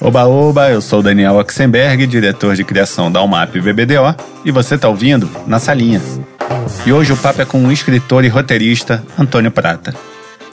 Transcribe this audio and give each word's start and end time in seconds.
Oba, 0.00 0.26
oba, 0.26 0.70
eu 0.70 0.80
sou 0.80 1.02
Daniel 1.02 1.34
Oxenberg, 1.38 2.06
diretor 2.06 2.54
de 2.54 2.62
criação 2.62 3.10
da 3.10 3.20
UMAP 3.20 3.60
BBDO, 3.60 4.14
e 4.44 4.52
você 4.52 4.76
está 4.76 4.88
ouvindo 4.88 5.28
Na 5.44 5.58
Salinha. 5.58 6.00
E 6.86 6.92
hoje 6.92 7.12
o 7.12 7.16
papo 7.16 7.42
é 7.42 7.44
com 7.44 7.64
o 7.64 7.72
escritor 7.72 8.24
e 8.24 8.28
roteirista 8.28 9.02
Antônio 9.18 9.50
Prata. 9.50 9.92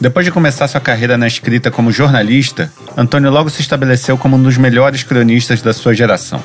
Depois 0.02 0.25
de 0.25 0.31
começar 0.31 0.68
sua 0.68 0.81
carreira 0.81 1.16
na 1.16 1.27
escrita 1.27 1.70
como 1.70 1.91
jornalista, 1.91 2.71
Antônio 2.97 3.29
logo 3.29 3.52
se 3.52 3.61
estabeleceu 3.61 4.18
como 4.18 4.36
um 4.36 4.41
dos 4.41 4.57
melhores 4.57 5.04
cronistas 5.04 5.62
da 5.62 5.73
sua 5.73 5.93
geração. 5.93 6.43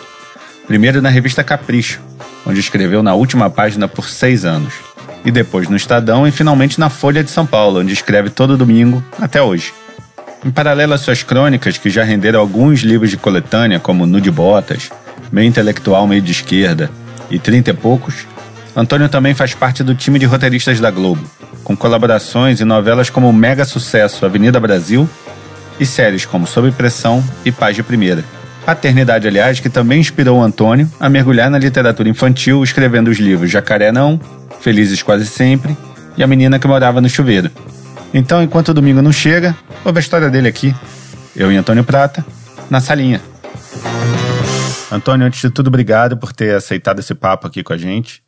Primeiro 0.66 1.00
na 1.00 1.08
revista 1.08 1.42
Capricho, 1.42 2.00
onde 2.44 2.60
escreveu 2.60 3.02
na 3.02 3.14
última 3.14 3.48
página 3.48 3.88
por 3.88 4.10
seis 4.10 4.44
anos. 4.44 4.74
E 5.24 5.30
depois 5.30 5.70
no 5.70 5.76
Estadão 5.76 6.28
e 6.28 6.30
finalmente 6.30 6.78
na 6.78 6.90
Folha 6.90 7.24
de 7.24 7.30
São 7.30 7.46
Paulo, 7.46 7.80
onde 7.80 7.94
escreve 7.94 8.28
todo 8.28 8.58
domingo 8.58 9.02
até 9.18 9.40
hoje. 9.40 9.72
Em 10.44 10.50
paralelo 10.50 10.94
às 10.94 11.02
suas 11.02 11.22
crônicas, 11.22 11.76
que 11.76 11.90
já 11.90 12.02
renderam 12.02 12.40
alguns 12.40 12.80
livros 12.80 13.10
de 13.10 13.18
coletânea, 13.18 13.78
como 13.78 14.06
Nude 14.06 14.30
Botas, 14.30 14.90
Meio 15.30 15.46
Intelectual, 15.46 16.06
Meio 16.06 16.22
de 16.22 16.32
Esquerda 16.32 16.90
e 17.30 17.38
Trinta 17.38 17.70
e 17.70 17.74
Poucos, 17.74 18.26
Antônio 18.74 19.08
também 19.08 19.34
faz 19.34 19.52
parte 19.52 19.82
do 19.82 19.94
time 19.94 20.18
de 20.18 20.24
roteiristas 20.24 20.80
da 20.80 20.90
Globo, 20.90 21.22
com 21.62 21.76
colaborações 21.76 22.60
em 22.60 22.64
novelas 22.64 23.10
como 23.10 23.30
mega 23.32 23.66
sucesso 23.66 24.24
Avenida 24.24 24.58
Brasil 24.58 25.08
e 25.78 25.84
séries 25.84 26.24
como 26.24 26.46
Sob 26.46 26.70
Pressão 26.72 27.22
e 27.44 27.52
Paz 27.52 27.76
de 27.76 27.82
Primeira. 27.82 28.24
Paternidade, 28.64 29.28
aliás, 29.28 29.60
que 29.60 29.68
também 29.68 30.00
inspirou 30.00 30.38
o 30.38 30.42
Antônio 30.42 30.90
a 30.98 31.08
mergulhar 31.08 31.50
na 31.50 31.58
literatura 31.58 32.08
infantil, 32.08 32.62
escrevendo 32.64 33.08
os 33.08 33.18
livros 33.18 33.50
Jacaré 33.50 33.92
Não, 33.92 34.18
Felizes 34.60 35.02
Quase 35.02 35.26
Sempre 35.26 35.76
e 36.16 36.22
A 36.22 36.26
Menina 36.26 36.58
que 36.58 36.66
Morava 36.66 37.00
no 37.00 37.08
Chuveiro. 37.08 37.50
Então, 38.12 38.42
enquanto 38.42 38.70
o 38.70 38.74
domingo 38.74 39.00
não 39.00 39.12
chega, 39.12 39.56
ouve 39.84 39.98
a 39.98 40.00
história 40.00 40.28
dele 40.28 40.48
aqui. 40.48 40.74
Eu 41.34 41.52
e 41.52 41.56
Antônio 41.56 41.84
Prata, 41.84 42.26
na 42.68 42.80
salinha. 42.80 43.22
Antônio, 44.90 45.26
antes 45.26 45.40
de 45.40 45.48
tudo, 45.48 45.68
obrigado 45.68 46.16
por 46.16 46.32
ter 46.32 46.56
aceitado 46.56 46.98
esse 46.98 47.14
papo 47.14 47.46
aqui 47.46 47.62
com 47.62 47.72
a 47.72 47.78
gente. 47.78 48.20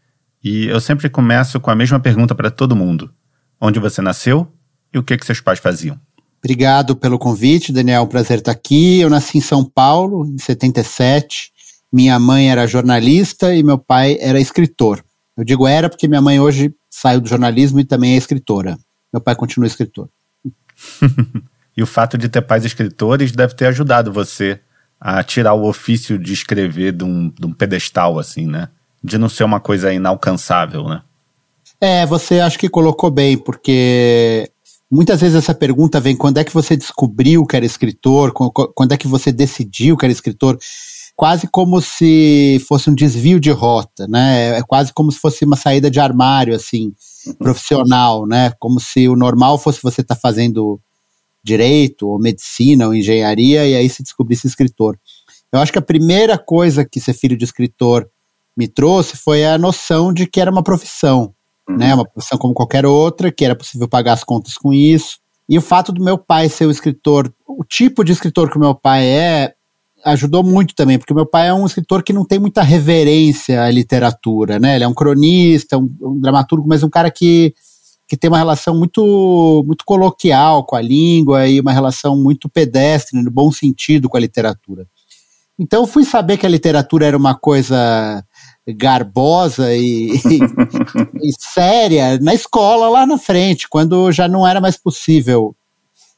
E 0.43 0.67
eu 0.67 0.81
sempre 0.81 1.11
começo 1.11 1.59
com 1.59 1.69
a 1.69 1.75
mesma 1.75 1.99
pergunta 1.99 2.33
para 2.33 2.49
todo 2.49 2.77
mundo: 2.77 3.11
onde 3.61 3.81
você 3.81 4.01
nasceu 4.01 4.47
e 4.95 4.99
o 4.99 5.03
que, 5.03 5.17
que 5.17 5.27
seus 5.27 5.41
pais 5.41 5.59
faziam? 5.59 5.99
Obrigado 6.39 6.95
pelo 6.95 7.19
convite, 7.19 7.73
Daniel. 7.73 8.03
Um 8.03 8.09
prazer 8.09 8.39
estar 8.39 8.53
aqui. 8.53 9.01
Eu 9.01 9.11
nasci 9.11 9.39
em 9.39 9.41
São 9.41 9.65
Paulo, 9.65 10.25
em 10.27 10.39
77. 10.39 11.51
Minha 11.93 12.21
mãe 12.21 12.53
era 12.53 12.69
jornalista 12.69 13.53
e 13.53 13.65
meu 13.65 13.79
pai 13.79 14.17
era 14.21 14.41
escritor. 14.41 15.05
Eu 15.37 15.45
digo 15.45 15.67
era 15.67 15.89
porque 15.89 16.07
minha 16.07 16.23
mãe 16.23 16.39
hoje 16.39 16.73
saiu 16.89 17.21
do 17.21 17.29
jornalismo 17.29 17.81
e 17.81 17.85
também 17.85 18.15
é 18.15 18.17
escritora 18.17 18.79
meu 19.13 19.21
pai 19.21 19.37
continua 19.37 19.67
escritor. 19.67 20.09
e 21.77 21.83
o 21.83 21.87
fato 21.87 22.17
de 22.17 22.29
ter 22.29 22.43
pais 22.43 22.65
escritores 22.65 23.33
deve 23.33 23.55
ter 23.55 23.67
ajudado 23.67 24.13
você 24.13 24.61
a 25.01 25.23
tirar 25.23 25.55
o 25.55 25.67
ofício 25.67 26.19
de 26.19 26.33
escrever 26.33 26.93
de 26.93 27.05
um, 27.05 27.29
de 27.29 27.45
um 27.45 27.53
pedestal, 27.53 28.19
assim, 28.19 28.47
né? 28.47 28.69
De 29.03 29.19
não 29.19 29.29
ser 29.29 29.45
uma 29.45 29.61
coisa 29.61 29.93
inalcançável, 29.93 30.89
né? 30.89 31.03
É, 31.81 32.07
você 32.07 32.39
acho 32.39 32.59
que 32.59 32.69
colocou 32.69 33.11
bem, 33.11 33.37
porque 33.37 34.49
muitas 34.89 35.21
vezes 35.21 35.37
essa 35.37 35.53
pergunta 35.53 35.99
vem 35.99 36.17
quando 36.17 36.39
é 36.39 36.45
que 36.45 36.55
você 36.55 36.77
descobriu 36.77 37.45
que 37.45 37.57
era 37.57 37.67
escritor, 37.67 38.33
quando 38.33 38.93
é 38.93 38.97
que 38.97 39.09
você 39.09 39.33
decidiu 39.33 39.97
que 39.97 40.07
era 40.07 40.13
escritor, 40.13 40.57
quase 41.17 41.49
como 41.49 41.81
se 41.81 42.65
fosse 42.69 42.89
um 42.89 42.95
desvio 42.95 43.41
de 43.41 43.51
rota, 43.51 44.07
né? 44.07 44.59
É 44.59 44.63
quase 44.63 44.93
como 44.93 45.11
se 45.11 45.19
fosse 45.19 45.45
uma 45.45 45.57
saída 45.57 45.91
de 45.91 45.99
armário, 45.99 46.55
assim 46.55 46.93
profissional, 47.39 48.27
né? 48.27 48.53
Como 48.59 48.81
se 48.81 49.09
o 49.09 49.17
normal 49.17 49.59
fosse 49.59 49.83
você 49.83 50.01
estar 50.01 50.15
tá 50.15 50.21
fazendo 50.21 50.81
direito, 51.43 52.09
ou 52.09 52.19
medicina, 52.19 52.87
ou 52.87 52.95
engenharia, 52.95 53.67
e 53.67 53.75
aí 53.75 53.89
se 53.89 54.03
descobrisse 54.03 54.47
escritor. 54.47 54.99
Eu 55.53 55.61
acho 55.61 55.73
que 55.73 55.79
a 55.79 55.83
primeira 55.83 56.39
coisa 56.39 56.85
que 56.85 57.01
ser 57.01 57.13
filho 57.13 57.37
de 57.37 57.45
escritor 57.45 58.09
me 58.57 58.69
trouxe 58.69 59.17
foi 59.17 59.45
a 59.45 59.59
noção 59.59 60.13
de 60.13 60.27
que 60.27 60.41
era 60.41 60.51
uma 60.51 60.63
profissão, 60.63 61.35
uhum. 61.69 61.77
né? 61.77 61.95
Uma 61.95 62.09
profissão 62.09 62.39
como 62.39 62.55
qualquer 62.55 62.87
outra, 62.87 63.33
que 63.33 63.45
era 63.45 63.57
possível 63.57 63.89
pagar 63.89 64.13
as 64.13 64.25
contas 64.25 64.55
com 64.55 64.73
isso. 64.73 65.19
E 65.49 65.59
o 65.59 65.63
fato 65.63 65.93
do 65.93 66.03
meu 66.03 66.17
pai 66.17 66.49
ser 66.49 66.67
o 66.67 66.71
escritor, 66.71 67.33
o 67.47 67.65
tipo 67.65 68.05
de 68.05 68.13
escritor 68.13 68.51
que 68.51 68.57
o 68.57 68.61
meu 68.61 68.75
pai 68.75 69.05
é, 69.07 69.55
ajudou 70.05 70.43
muito 70.43 70.75
também, 70.75 70.99
porque 70.99 71.15
meu 71.15 71.27
pai 71.27 71.49
é 71.49 71.55
um 71.55 71.67
escritor 71.67 72.03
que 72.03 72.13
não 72.13 72.25
tem 72.25 72.39
muita 72.39 72.63
reverência 72.63 73.63
à 73.63 73.71
literatura, 73.71 74.59
né? 74.59 74.77
Ele 74.77 74.85
é 74.85 74.89
um 74.89 74.95
cronista, 74.95 75.79
um, 75.79 75.91
um 76.01 76.21
dramaturgo, 76.21 76.67
mas 76.69 76.83
um 76.83 76.91
cara 76.91 77.11
que, 77.11 77.55
que 78.09 78.17
tem 78.17 78.29
uma 78.29 78.39
relação 78.39 78.77
muito, 78.77 79.63
muito 79.67 79.85
coloquial 79.85 80.65
com 80.65 80.77
a 80.77 80.81
língua 80.81 81.47
e 81.47 81.61
uma 81.61 81.73
relação 81.73 82.17
muito 82.17 82.49
pedestre, 82.49 83.21
no 83.21 83.31
bom 83.31 83.51
sentido, 83.51 84.09
com 84.09 84.17
a 84.17 84.21
literatura. 84.21 84.87
Então 85.59 85.87
fui 85.87 86.05
saber 86.05 86.39
que 86.39 86.47
a 86.47 86.49
literatura 86.49 87.07
era 87.07 87.17
uma 87.17 87.35
coisa 87.35 88.25
garbosa 88.77 89.75
e, 89.75 90.13
e, 90.13 90.39
e 91.29 91.33
séria 91.39 92.19
na 92.21 92.35
escola 92.35 92.89
lá 92.89 93.07
na 93.07 93.19
frente, 93.19 93.69
quando 93.69 94.11
já 94.13 94.27
não 94.27 94.47
era 94.47 94.61
mais 94.61 94.77
possível 94.77 95.55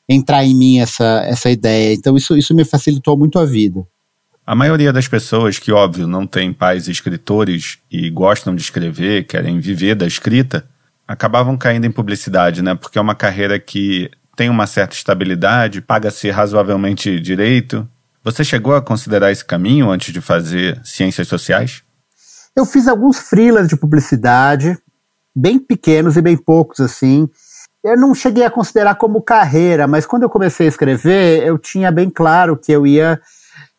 entrar 0.09 0.45
em 0.45 0.55
mim 0.55 0.79
essa, 0.79 1.23
essa 1.25 1.51
ideia. 1.51 1.95
Então 1.95 2.17
isso, 2.17 2.37
isso 2.37 2.55
me 2.55 2.65
facilitou 2.65 3.17
muito 3.17 3.39
a 3.39 3.45
vida. 3.45 3.87
A 4.47 4.55
maioria 4.55 4.93
das 4.93 5.09
pessoas 5.09 5.59
que, 5.59 5.73
óbvio, 5.73 6.07
não 6.07 6.27
tem 6.27 6.53
pais 6.53 6.87
escritores 6.87 7.79
e 7.91 8.11
gostam 8.11 8.55
de 8.55 8.61
escrever, 8.61 9.27
querem 9.27 9.59
viver 9.59 9.95
da 9.95 10.07
escrita, 10.07 10.69
acabavam 11.09 11.57
caindo 11.57 11.87
em 11.87 11.91
publicidade, 11.91 12.61
né? 12.61 12.75
Porque 12.75 12.99
é 12.99 13.01
uma 13.01 13.15
carreira 13.15 13.59
que 13.59 14.11
tem 14.37 14.51
uma 14.51 14.67
certa 14.67 14.95
estabilidade, 14.95 15.81
paga-se 15.81 16.31
razoavelmente 16.31 17.19
direito. 17.21 17.89
Você 18.23 18.45
chegou 18.45 18.75
a 18.75 18.83
considerar 18.83 19.33
esse 19.33 19.45
caminho 19.45 19.91
antes 19.91 20.13
de 20.13 20.21
fazer 20.21 20.79
ciências 20.85 21.27
sociais? 21.27 21.83
Eu 22.55 22.67
fiz 22.67 22.87
alguns 22.87 23.19
freelas 23.19 23.67
de 23.67 23.77
publicidade, 23.77 24.77
bem 25.35 25.59
pequenos 25.59 26.17
e 26.17 26.23
bem 26.23 26.37
poucos 26.37 26.81
assim 26.81 27.29
eu 27.85 27.99
não 27.99 28.15
cheguei 28.15 28.45
a 28.45 28.51
considerar 28.51 28.95
como 28.95 29.21
carreira, 29.21 29.87
mas 29.87 30.07
quando 30.07 30.23
eu 30.23 30.31
comecei 30.31 30.67
a 30.67 30.69
escrever, 30.69 31.47
eu 31.47 31.59
tinha 31.59 31.93
bem 31.93 32.09
claro 32.09 32.57
que 32.57 32.73
eu 32.73 32.87
ia 32.87 33.21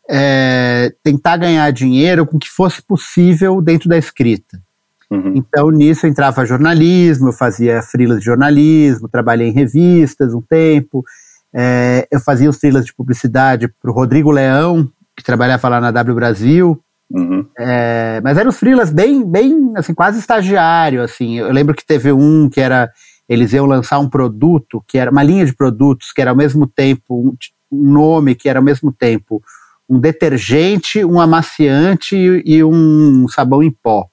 é, 0.07 0.93
tentar 1.03 1.38
ganhar 1.38 1.71
dinheiro 1.71 2.25
com 2.25 2.38
o 2.38 2.39
que 2.39 2.49
fosse 2.49 2.81
possível 2.83 3.59
dentro 3.61 3.89
da 3.89 3.97
escrita. 3.97 4.61
Uhum. 5.09 5.33
Então, 5.35 5.71
nisso 5.71 6.05
entrava 6.05 6.45
jornalismo, 6.45 7.29
eu 7.29 7.33
fazia 7.33 7.81
freelas 7.81 8.19
de 8.19 8.25
jornalismo, 8.25 9.09
trabalhei 9.09 9.47
em 9.47 9.53
revistas 9.53 10.33
um 10.33 10.41
tempo, 10.41 11.03
é, 11.51 12.07
eu 12.11 12.19
fazia 12.19 12.49
os 12.49 12.57
freelas 12.57 12.85
de 12.85 12.94
publicidade 12.94 13.67
para 13.67 13.89
o 13.89 13.94
Rodrigo 13.94 14.29
Leão, 14.29 14.88
que 15.15 15.23
trabalhava 15.23 15.67
lá 15.67 15.81
na 15.81 15.89
W 15.91 16.15
Brasil, 16.15 16.79
Uhum. 17.09 17.45
É, 17.55 18.19
mas 18.23 18.35
eram 18.35 18.49
os 18.49 18.57
freelas 18.57 18.89
bem, 18.89 19.23
bem, 19.23 19.73
assim, 19.75 19.94
quase 19.94 20.17
estagiário, 20.19 21.03
assim. 21.03 21.38
Eu 21.38 21.51
lembro 21.51 21.75
que 21.75 21.85
teve 21.85 22.11
um 22.11 22.49
que 22.49 22.59
era 22.59 22.91
eles 23.28 23.53
iam 23.53 23.66
lançar 23.66 24.00
um 24.00 24.09
produto 24.09 24.84
que 24.88 24.97
era 24.97 25.12
uma 25.12 25.24
linha 25.24 25.46
de 25.46 25.53
produtos 25.53 26.12
que 26.12 26.22
era 26.22 26.31
ao 26.31 26.38
mesmo 26.38 26.68
tempo 26.68 27.36
um, 27.72 27.91
nome 27.91 28.36
que 28.36 28.47
era 28.47 28.59
ao 28.59 28.63
mesmo 28.63 28.91
tempo 28.91 29.41
um 29.88 30.00
detergente, 30.00 31.06
um 31.06 31.19
amaciante 31.19 32.16
e, 32.16 32.56
e 32.58 32.63
um 32.63 33.28
sabão 33.28 33.62
em 33.62 33.72
pó. 33.72 34.08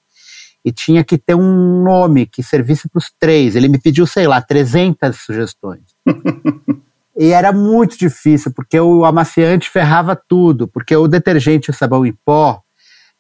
E 0.65 0.71
tinha 0.71 1.03
que 1.03 1.19
ter 1.19 1.35
um 1.35 1.83
nome 1.83 2.27
que 2.27 2.43
servisse 2.43 2.89
para 2.89 2.99
os 2.99 3.11
três. 3.19 3.57
Ele 3.57 3.69
me 3.69 3.79
pediu, 3.79 4.07
sei 4.07 4.29
lá, 4.29 4.41
300 4.41 5.17
sugestões. 5.17 5.83
e 7.19 7.31
era 7.31 7.53
muito 7.53 7.99
difícil, 7.99 8.53
porque 8.55 8.79
o 8.79 9.05
amaciante 9.05 9.69
ferrava 9.69 10.15
tudo, 10.15 10.69
porque 10.69 10.95
o 10.95 11.09
detergente 11.09 11.69
e 11.69 11.71
o 11.71 11.75
sabão 11.75 12.07
em 12.07 12.15
pó 12.25 12.62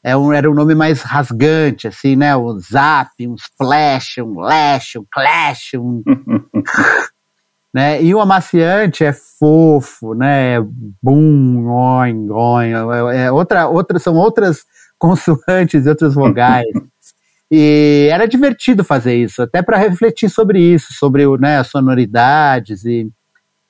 é 0.05 0.17
um, 0.17 0.33
era 0.33 0.51
um 0.51 0.55
nome 0.55 0.75
mais 0.75 1.03
rasgante, 1.03 1.87
assim, 1.87 2.17
né? 2.17 2.37
Um 2.37 2.59
zap, 2.59 3.11
um 3.21 3.35
splash, 3.37 4.19
um 4.21 4.41
lash, 4.41 4.97
um 4.97 5.05
clash, 5.11 5.75
um. 5.77 6.03
né? 7.73 8.03
E 8.03 8.13
o 8.13 8.21
amaciante 8.21 9.05
é 9.05 9.13
fofo, 9.13 10.15
né? 10.15 10.61
Bum, 11.01 11.69
oin, 11.69 12.29
oin, 12.31 12.71
é 13.15 13.31
outra, 13.31 13.69
outra, 13.69 13.99
são 14.01 14.15
outras 14.15 14.65
consoantes 14.99 15.87
e 15.87 15.89
outras 15.89 16.15
vogais. 16.15 16.67
e 17.51 18.09
era 18.11 18.27
divertido 18.27 18.83
fazer 18.83 19.15
isso, 19.15 19.41
até 19.41 19.63
para 19.63 19.79
refletir 19.79 20.29
sobre 20.29 20.59
isso, 20.59 20.93
sobre 20.95 21.25
né, 21.39 21.59
as 21.59 21.69
sonoridades. 21.69 22.85
E... 22.85 23.09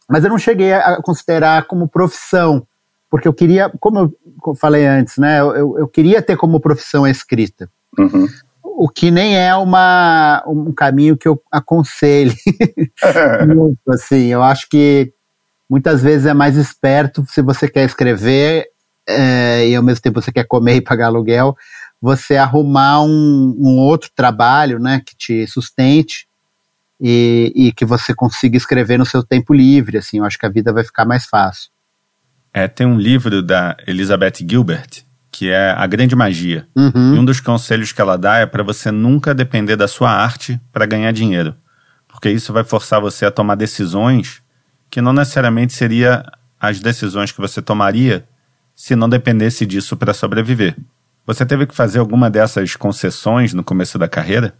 Mas 0.09 0.25
eu 0.25 0.31
não 0.31 0.39
cheguei 0.39 0.73
a 0.73 0.97
considerar 1.03 1.67
como 1.67 1.89
profissão 1.89 2.67
porque 3.13 3.29
eu 3.29 3.35
queria, 3.35 3.71
como 3.79 3.99
eu 4.47 4.55
falei 4.55 4.87
antes, 4.87 5.19
né, 5.19 5.39
eu, 5.39 5.77
eu 5.77 5.87
queria 5.87 6.23
ter 6.23 6.35
como 6.35 6.59
profissão 6.59 7.05
a 7.05 7.11
escrita. 7.11 7.69
Uhum. 7.99 8.27
O 8.65 8.89
que 8.89 9.11
nem 9.11 9.37
é 9.37 9.55
uma, 9.55 10.43
um 10.47 10.73
caminho 10.73 11.15
que 11.15 11.29
eu 11.29 11.39
aconselho 11.53 12.33
muito, 13.55 13.79
assim, 13.91 14.29
eu 14.29 14.43
acho 14.43 14.67
que 14.67 15.13
muitas 15.69 16.03
vezes 16.03 16.25
é 16.25 16.33
mais 16.33 16.57
esperto 16.57 17.23
se 17.29 17.43
você 17.43 17.69
quer 17.69 17.85
escrever 17.85 18.69
é, 19.07 19.69
e 19.69 19.77
ao 19.77 19.83
mesmo 19.83 20.01
tempo 20.01 20.23
você 20.23 20.33
quer 20.33 20.45
comer 20.45 20.77
e 20.77 20.81
pagar 20.81 21.09
aluguel, 21.09 21.55
você 22.01 22.39
arrumar 22.39 23.03
um, 23.03 23.55
um 23.59 23.77
outro 23.77 24.11
trabalho, 24.17 24.79
né, 24.79 25.03
que 25.05 25.15
te 25.15 25.47
sustente 25.47 26.27
e, 26.99 27.53
e, 27.55 27.73
que 27.73 27.85
você 27.85 28.15
consiga 28.15 28.57
escrever 28.57 28.99
no 28.99 29.05
seu 29.05 29.23
tempo 29.23 29.53
livre, 29.53 29.99
assim, 29.99 30.17
eu 30.17 30.25
acho 30.25 30.39
que 30.39 30.47
a 30.47 30.51
vida 30.51 30.73
vai 30.73 30.83
ficar 30.83 31.05
mais 31.05 31.27
fácil. 31.27 31.71
É, 32.53 32.69
tem 32.69 32.87
um 32.87 32.99
livro 32.99 33.43
da 33.43 33.77
Elizabeth 33.87 34.47
Gilbert 34.49 35.05
que 35.33 35.49
é 35.49 35.71
A 35.71 35.87
Grande 35.87 36.15
Magia. 36.15 36.69
Uhum. 36.77 37.15
E 37.15 37.19
um 37.19 37.25
dos 37.25 37.41
conselhos 37.41 37.91
que 37.91 38.01
ela 38.01 38.19
dá 38.19 38.37
é 38.37 38.47
para 38.47 38.63
você 38.63 38.91
nunca 38.91 39.35
depender 39.35 39.77
da 39.77 39.89
sua 39.89 40.11
arte 40.11 40.61
para 40.71 40.85
ganhar 40.85 41.11
dinheiro. 41.11 41.57
Porque 42.07 42.29
isso 42.29 42.53
vai 42.53 42.63
forçar 42.63 43.01
você 43.01 43.25
a 43.25 43.31
tomar 43.31 43.55
decisões 43.55 44.43
que 44.91 45.01
não 45.01 45.15
necessariamente 45.15 45.73
seria 45.73 46.23
as 46.61 46.79
decisões 46.79 47.33
que 47.33 47.41
você 47.41 47.63
tomaria 47.63 48.29
se 48.77 48.95
não 48.95 49.09
dependesse 49.09 49.65
disso 49.65 49.97
para 49.97 50.13
sobreviver. 50.13 50.77
Você 51.27 51.47
teve 51.47 51.67
que 51.67 51.75
fazer 51.75 51.99
alguma 51.99 52.29
dessas 52.29 52.77
concessões 52.77 53.55
no 53.55 53.65
começo 53.65 53.99
da 53.99 54.07
carreira? 54.09 54.55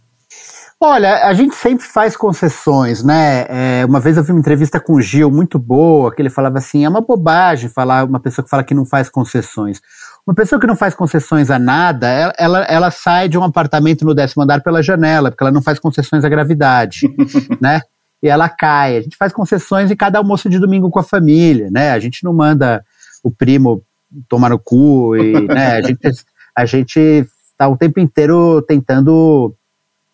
Olha, 0.79 1.25
a 1.25 1.33
gente 1.33 1.55
sempre 1.55 1.85
faz 1.85 2.17
concessões, 2.17 3.03
né? 3.03 3.45
É, 3.47 3.85
uma 3.85 3.99
vez 3.99 4.17
eu 4.17 4.23
vi 4.23 4.31
uma 4.31 4.39
entrevista 4.39 4.79
com 4.79 4.93
o 4.93 5.01
Gil 5.01 5.31
muito 5.31 5.57
boa, 5.57 6.13
que 6.13 6.21
ele 6.21 6.29
falava 6.29 6.57
assim: 6.57 6.83
é 6.83 6.89
uma 6.89 7.01
bobagem 7.01 7.69
falar 7.69 8.03
uma 8.03 8.19
pessoa 8.19 8.43
que 8.43 8.49
fala 8.49 8.63
que 8.63 8.73
não 8.73 8.85
faz 8.85 9.09
concessões. 9.09 9.81
Uma 10.25 10.33
pessoa 10.33 10.59
que 10.59 10.67
não 10.67 10.75
faz 10.75 10.93
concessões 10.93 11.49
a 11.49 11.59
nada, 11.59 12.07
ela, 12.07 12.33
ela, 12.37 12.63
ela 12.63 12.91
sai 12.91 13.27
de 13.27 13.37
um 13.37 13.43
apartamento 13.43 14.05
no 14.05 14.13
décimo 14.13 14.43
andar 14.43 14.61
pela 14.61 14.81
janela, 14.81 15.29
porque 15.29 15.43
ela 15.43 15.51
não 15.51 15.61
faz 15.61 15.79
concessões 15.79 16.23
à 16.23 16.29
gravidade, 16.29 17.01
né? 17.61 17.81
E 18.21 18.29
ela 18.29 18.47
cai. 18.47 18.97
A 18.97 19.01
gente 19.01 19.17
faz 19.17 19.33
concessões 19.33 19.91
em 19.91 19.95
cada 19.95 20.17
almoço 20.17 20.49
de 20.49 20.59
domingo 20.59 20.89
com 20.89 20.99
a 20.99 21.03
família, 21.03 21.69
né? 21.69 21.91
A 21.91 21.99
gente 21.99 22.23
não 22.23 22.33
manda 22.33 22.83
o 23.21 23.31
primo 23.31 23.83
tomar 24.29 24.49
no 24.49 24.59
cu 24.59 25.15
e, 25.15 25.47
né? 25.47 25.77
A 25.77 25.81
gente, 25.81 26.09
a 26.55 26.65
gente 26.65 27.25
está 27.51 27.67
o 27.67 27.77
tempo 27.77 27.99
inteiro 27.99 28.61
tentando 28.61 29.53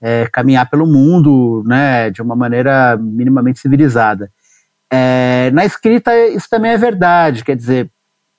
é, 0.01 0.28
caminhar 0.31 0.69
pelo 0.69 0.88
mundo, 0.88 1.63
né? 1.66 2.10
De 2.10 2.22
uma 2.22 2.36
maneira 2.36 2.98
minimamente 2.98 3.60
civilizada. 3.60 4.31
É, 4.92 5.51
na 5.54 5.66
escrita, 5.66 6.16
isso 6.30 6.50
também 6.50 6.72
é 6.72 6.78
verdade. 6.78 7.44
Quer 7.44 7.56
dizer, 7.56 7.92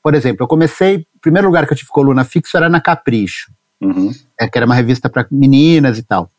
por 0.02 0.14
exemplo, 0.14 0.44
eu 0.44 0.48
comecei 0.48 1.06
o 1.16 1.20
primeiro 1.20 1.46
lugar 1.46 1.66
que 1.66 1.72
eu 1.72 1.76
tive 1.76 1.90
coluna 1.90 2.24
fixa 2.24 2.58
era 2.58 2.68
na 2.68 2.80
Capricho, 2.80 3.52
uhum. 3.80 4.10
é, 4.38 4.48
que 4.48 4.58
era 4.58 4.66
uma 4.66 4.74
revista 4.74 5.08
para 5.08 5.26
meninas 5.30 5.98
e 5.98 6.02
tal. 6.02 6.30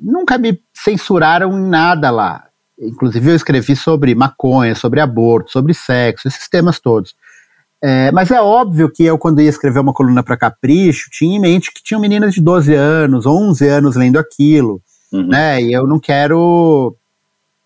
Nunca 0.00 0.38
me 0.38 0.60
censuraram 0.72 1.52
em 1.52 1.68
nada 1.68 2.10
lá. 2.10 2.46
Inclusive 2.78 3.30
eu 3.30 3.36
escrevi 3.36 3.76
sobre 3.76 4.14
maconha, 4.14 4.74
sobre 4.74 5.00
aborto, 5.00 5.52
sobre 5.52 5.74
sexo, 5.74 6.26
esses 6.26 6.48
temas 6.48 6.80
todos. 6.80 7.14
É, 7.82 8.12
mas 8.12 8.30
é 8.30 8.40
óbvio 8.40 8.90
que 8.90 9.04
eu, 9.04 9.16
quando 9.16 9.40
ia 9.40 9.48
escrever 9.48 9.80
uma 9.80 9.92
coluna 9.92 10.22
para 10.22 10.36
Capricho, 10.36 11.08
tinha 11.10 11.36
em 11.36 11.40
mente 11.40 11.72
que 11.72 11.82
tinham 11.82 12.00
meninas 12.00 12.34
de 12.34 12.40
12 12.40 12.74
anos, 12.74 13.24
11 13.24 13.66
anos 13.68 13.96
lendo 13.96 14.18
aquilo, 14.18 14.82
uhum. 15.10 15.28
né? 15.28 15.62
E 15.62 15.72
eu 15.72 15.86
não 15.86 15.98
quero. 15.98 16.94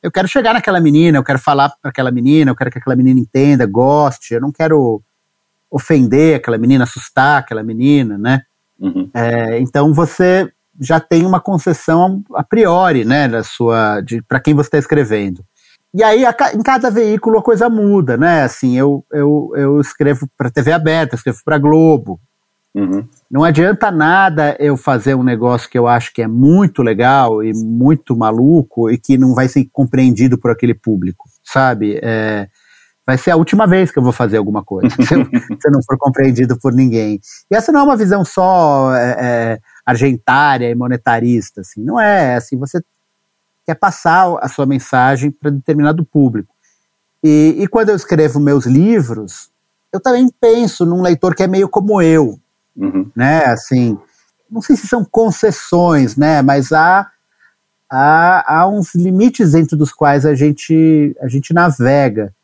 Eu 0.00 0.12
quero 0.12 0.28
chegar 0.28 0.52
naquela 0.52 0.80
menina, 0.80 1.18
eu 1.18 1.24
quero 1.24 1.38
falar 1.38 1.70
para 1.80 1.90
aquela 1.90 2.12
menina, 2.12 2.50
eu 2.50 2.54
quero 2.54 2.70
que 2.70 2.78
aquela 2.78 2.94
menina 2.94 3.18
entenda, 3.18 3.66
goste, 3.66 4.34
eu 4.34 4.40
não 4.40 4.52
quero 4.52 5.02
ofender 5.70 6.36
aquela 6.36 6.58
menina, 6.58 6.84
assustar 6.84 7.38
aquela 7.38 7.62
menina, 7.62 8.16
né? 8.16 8.42
Uhum. 8.78 9.10
É, 9.12 9.58
então 9.58 9.92
você 9.92 10.48
já 10.80 11.00
tem 11.00 11.24
uma 11.24 11.40
concessão 11.40 12.22
a 12.34 12.42
priori, 12.42 13.04
né, 13.04 13.28
da 13.28 13.42
sua, 13.42 14.02
para 14.28 14.40
quem 14.40 14.54
você 14.54 14.68
está 14.68 14.78
escrevendo. 14.78 15.44
E 15.94 16.02
aí, 16.02 16.26
a, 16.26 16.34
em 16.52 16.62
cada 16.62 16.90
veículo 16.90 17.38
a 17.38 17.42
coisa 17.42 17.68
muda, 17.68 18.16
né? 18.16 18.42
Assim, 18.42 18.76
eu, 18.76 19.04
eu, 19.12 19.52
eu 19.54 19.80
escrevo 19.80 20.28
para 20.36 20.50
TV 20.50 20.72
aberta, 20.72 21.14
escrevo 21.14 21.38
para 21.44 21.56
Globo. 21.56 22.20
Uhum. 22.74 23.06
Não 23.30 23.44
adianta 23.44 23.92
nada 23.92 24.56
eu 24.58 24.76
fazer 24.76 25.14
um 25.14 25.22
negócio 25.22 25.70
que 25.70 25.78
eu 25.78 25.86
acho 25.86 26.12
que 26.12 26.20
é 26.20 26.26
muito 26.26 26.82
legal 26.82 27.44
e 27.44 27.52
muito 27.54 28.16
maluco 28.16 28.90
e 28.90 28.98
que 28.98 29.16
não 29.16 29.32
vai 29.32 29.46
ser 29.46 29.68
compreendido 29.72 30.36
por 30.36 30.50
aquele 30.50 30.74
público, 30.74 31.28
sabe? 31.44 32.00
É, 32.02 32.48
vai 33.06 33.16
ser 33.16 33.30
a 33.30 33.36
última 33.36 33.64
vez 33.64 33.92
que 33.92 33.98
eu 34.00 34.02
vou 34.02 34.12
fazer 34.12 34.38
alguma 34.38 34.64
coisa, 34.64 34.88
se, 35.00 35.14
eu, 35.14 35.24
se 35.24 35.68
eu 35.68 35.70
não 35.70 35.80
for 35.84 35.96
compreendido 35.96 36.58
por 36.58 36.72
ninguém. 36.72 37.20
E 37.48 37.54
essa 37.54 37.70
não 37.70 37.80
é 37.80 37.82
uma 37.84 37.96
visão 37.96 38.24
só 38.24 38.92
é, 38.96 39.16
é, 39.20 39.58
argentária 39.86 40.68
e 40.68 40.74
monetarista, 40.74 41.60
assim, 41.60 41.84
não 41.84 42.00
é, 42.00 42.32
é 42.32 42.34
assim, 42.34 42.58
você 42.58 42.82
quer 43.64 43.74
passar 43.74 44.36
a 44.40 44.48
sua 44.48 44.66
mensagem 44.66 45.30
para 45.30 45.50
determinado 45.50 46.04
público. 46.04 46.54
E, 47.22 47.56
e, 47.58 47.66
quando 47.66 47.88
eu 47.88 47.96
escrevo 47.96 48.38
meus 48.38 48.66
livros, 48.66 49.48
eu 49.92 49.98
também 49.98 50.28
penso 50.40 50.84
num 50.84 51.00
leitor 51.00 51.34
que 51.34 51.42
é 51.42 51.46
meio 51.46 51.68
como 51.68 52.02
eu, 52.02 52.38
uhum. 52.76 53.10
né, 53.16 53.46
assim, 53.46 53.96
não 54.50 54.60
sei 54.60 54.76
se 54.76 54.86
são 54.86 55.04
concessões, 55.04 56.16
né, 56.16 56.42
mas 56.42 56.70
há, 56.70 57.10
há, 57.90 58.58
há 58.58 58.68
uns 58.68 58.94
limites 58.94 59.52
dentro 59.52 59.76
dos 59.76 59.90
quais 59.90 60.26
a 60.26 60.34
gente, 60.34 61.16
a 61.20 61.28
gente 61.28 61.54
navega. 61.54 62.34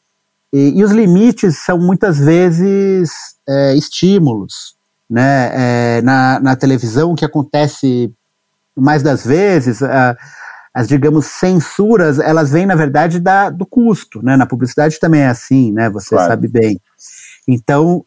E, 0.53 0.79
e 0.79 0.83
os 0.83 0.93
limites 0.93 1.59
são 1.59 1.79
muitas 1.79 2.19
vezes 2.19 3.11
é, 3.47 3.75
estímulos. 3.75 4.75
Né? 5.09 5.51
É, 5.99 6.03
na, 6.03 6.41
na 6.41 6.57
televisão, 6.57 7.13
o 7.13 7.17
que 7.17 7.25
acontece 7.25 8.13
mais 8.77 9.03
das 9.03 9.27
vezes, 9.27 9.83
as, 10.73 10.87
digamos, 10.87 11.27
censuras, 11.27 12.19
elas 12.19 12.51
vêm, 12.51 12.65
na 12.65 12.75
verdade, 12.77 13.19
da, 13.19 13.51
do 13.51 13.67
custo. 13.67 14.23
Né? 14.23 14.37
Na 14.37 14.47
publicidade 14.47 14.99
também 15.01 15.23
é 15.23 15.29
assim, 15.29 15.73
né? 15.73 15.91
você 15.91 16.11
claro. 16.11 16.31
sabe 16.31 16.49
bem. 16.49 16.81
Então, 17.47 18.05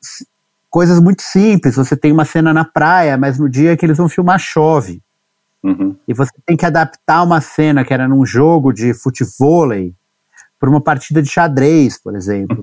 coisas 0.70 1.00
muito 1.00 1.22
simples. 1.22 1.76
Você 1.76 1.96
tem 1.96 2.12
uma 2.12 2.26
cena 2.26 2.54
na 2.54 2.66
praia, 2.66 3.18
mas 3.18 3.38
no 3.38 3.50
dia 3.50 3.76
que 3.76 3.86
eles 3.86 3.98
vão 3.98 4.08
filmar 4.08 4.40
chove. 4.40 5.02
Uhum. 5.64 5.96
E 6.08 6.14
você 6.14 6.32
tem 6.46 6.58
que 6.58 6.66
adaptar 6.66 7.24
uma 7.24 7.40
cena 7.40 7.86
que 7.86 7.94
era 7.94 8.08
num 8.08 8.26
jogo 8.26 8.74
de 8.74 8.94
futevôlei 8.94 9.94
por 10.60 10.70
uma 10.70 10.82
partida 10.82 11.22
de 11.22 11.30
xadrez, 11.30 11.98
por 12.02 12.16
exemplo. 12.16 12.62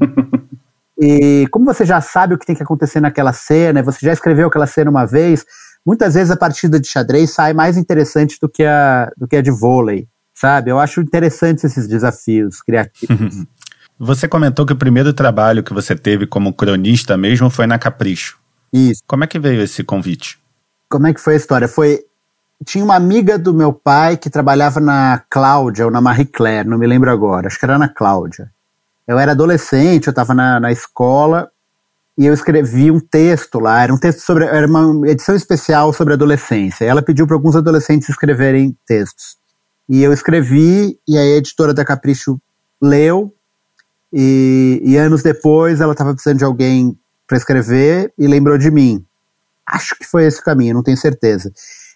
e 0.99 1.47
como 1.51 1.65
você 1.65 1.85
já 1.85 2.01
sabe 2.01 2.35
o 2.35 2.39
que 2.39 2.47
tem 2.47 2.57
que 2.57 2.63
acontecer 2.63 3.01
naquela 3.01 3.33
cena, 3.33 3.83
você 3.83 4.05
já 4.05 4.13
escreveu 4.13 4.49
aquela 4.49 4.67
cena 4.67 4.91
uma 4.91 5.07
vez, 5.07 5.45
muitas 5.85 6.15
vezes 6.15 6.31
a 6.31 6.37
partida 6.37 6.79
de 6.79 6.89
xadrez 6.89 7.31
sai 7.31 7.53
mais 7.53 7.77
interessante 7.77 8.39
do 8.41 8.49
que 8.49 8.65
a, 8.65 9.11
do 9.17 9.27
que 9.27 9.37
a 9.37 9.43
de 9.43 9.51
vôlei, 9.51 10.07
sabe? 10.35 10.71
Eu 10.71 10.79
acho 10.79 11.01
interessantes 11.01 11.65
esses 11.65 11.87
desafios 11.89 12.61
criativos. 12.63 13.45
Você 14.03 14.27
comentou 14.27 14.65
que 14.65 14.73
o 14.73 14.77
primeiro 14.77 15.13
trabalho 15.13 15.63
que 15.63 15.75
você 15.75 15.95
teve 15.95 16.27
como 16.27 16.55
cronista 16.55 17.19
mesmo 17.19 17.51
foi 17.51 17.67
na 17.67 17.79
Capricho. 17.79 18.39
Isso. 18.73 19.03
Como 19.07 19.25
é 19.25 19.27
que 19.27 19.39
veio 19.39 19.61
esse 19.61 19.85
convite? 19.85 20.39
Como 20.89 21.07
é 21.07 21.13
que 21.13 21.21
foi 21.21 21.35
a 21.35 21.37
história? 21.37 21.69
Foi 21.69 22.01
tinha 22.65 22.83
uma 22.83 22.97
amiga 22.97 23.39
do 23.39 23.53
meu 23.53 23.75
pai 23.75 24.17
que 24.17 24.31
trabalhava 24.31 24.81
na 24.81 25.23
Cláudia 25.29 25.85
ou 25.85 25.91
na 25.91 26.01
Marie 26.01 26.25
Claire, 26.25 26.69
não 26.69 26.79
me 26.79 26.87
lembro 26.87 27.11
agora, 27.11 27.47
acho 27.47 27.59
que 27.59 27.65
era 27.65 27.79
na 27.79 27.89
Cláudia. 27.89 28.51
Eu 29.07 29.19
era 29.19 29.33
adolescente, 29.33 30.07
eu 30.07 30.13
estava 30.13 30.35
na, 30.35 30.61
na 30.61 30.73
escola 30.73 31.51
e 32.21 32.27
eu 32.27 32.35
escrevi 32.35 32.91
um 32.91 33.01
texto 33.01 33.59
lá, 33.59 33.83
era 33.83 33.95
um 33.95 33.97
texto 33.97 34.19
sobre, 34.19 34.45
era 34.45 34.67
uma 34.67 35.09
edição 35.09 35.35
especial 35.35 35.91
sobre 35.91 36.13
adolescência. 36.13 36.85
Ela 36.85 37.01
pediu 37.01 37.27
para 37.27 37.35
alguns 37.35 37.57
adolescentes 37.57 38.11
escreverem 38.11 38.77
textos. 38.87 39.39
E 39.89 40.03
eu 40.03 40.13
escrevi, 40.13 40.99
e 41.09 41.17
a 41.17 41.25
editora 41.25 41.73
da 41.73 41.83
Capricho 41.83 42.39
leu, 42.79 43.35
e, 44.13 44.83
e 44.85 44.99
anos 44.99 45.23
depois 45.23 45.81
ela 45.81 45.93
estava 45.93 46.13
precisando 46.13 46.37
de 46.37 46.45
alguém 46.45 46.95
para 47.27 47.39
escrever 47.39 48.13
e 48.19 48.27
lembrou 48.27 48.59
de 48.59 48.71
mim. 48.71 49.03
Acho 49.67 49.97
que 49.97 50.05
foi 50.05 50.27
esse 50.27 50.43
o 50.43 50.45
caminho, 50.45 50.75
não 50.75 50.83
tenho 50.83 50.99
certeza. 50.99 51.51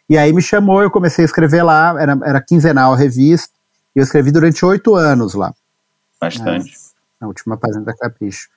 E 0.09 0.17
aí 0.17 0.33
me 0.33 0.41
chamou, 0.41 0.81
eu 0.81 0.91
comecei 0.91 1.23
a 1.23 1.27
escrever 1.27 1.63
lá, 1.63 2.01
era, 2.01 2.19
era 2.25 2.41
quinzenal 2.41 2.95
a 2.95 2.97
revista, 2.97 3.53
e 3.95 3.99
eu 3.99 4.03
escrevi 4.03 4.33
durante 4.33 4.65
oito 4.65 4.95
anos 4.95 5.35
lá. 5.35 5.53
Bastante. 6.19 6.73
Na, 7.21 7.29
última 7.29 7.59
página 7.59 7.85
da 7.85 7.95
Capricho. 7.95 8.49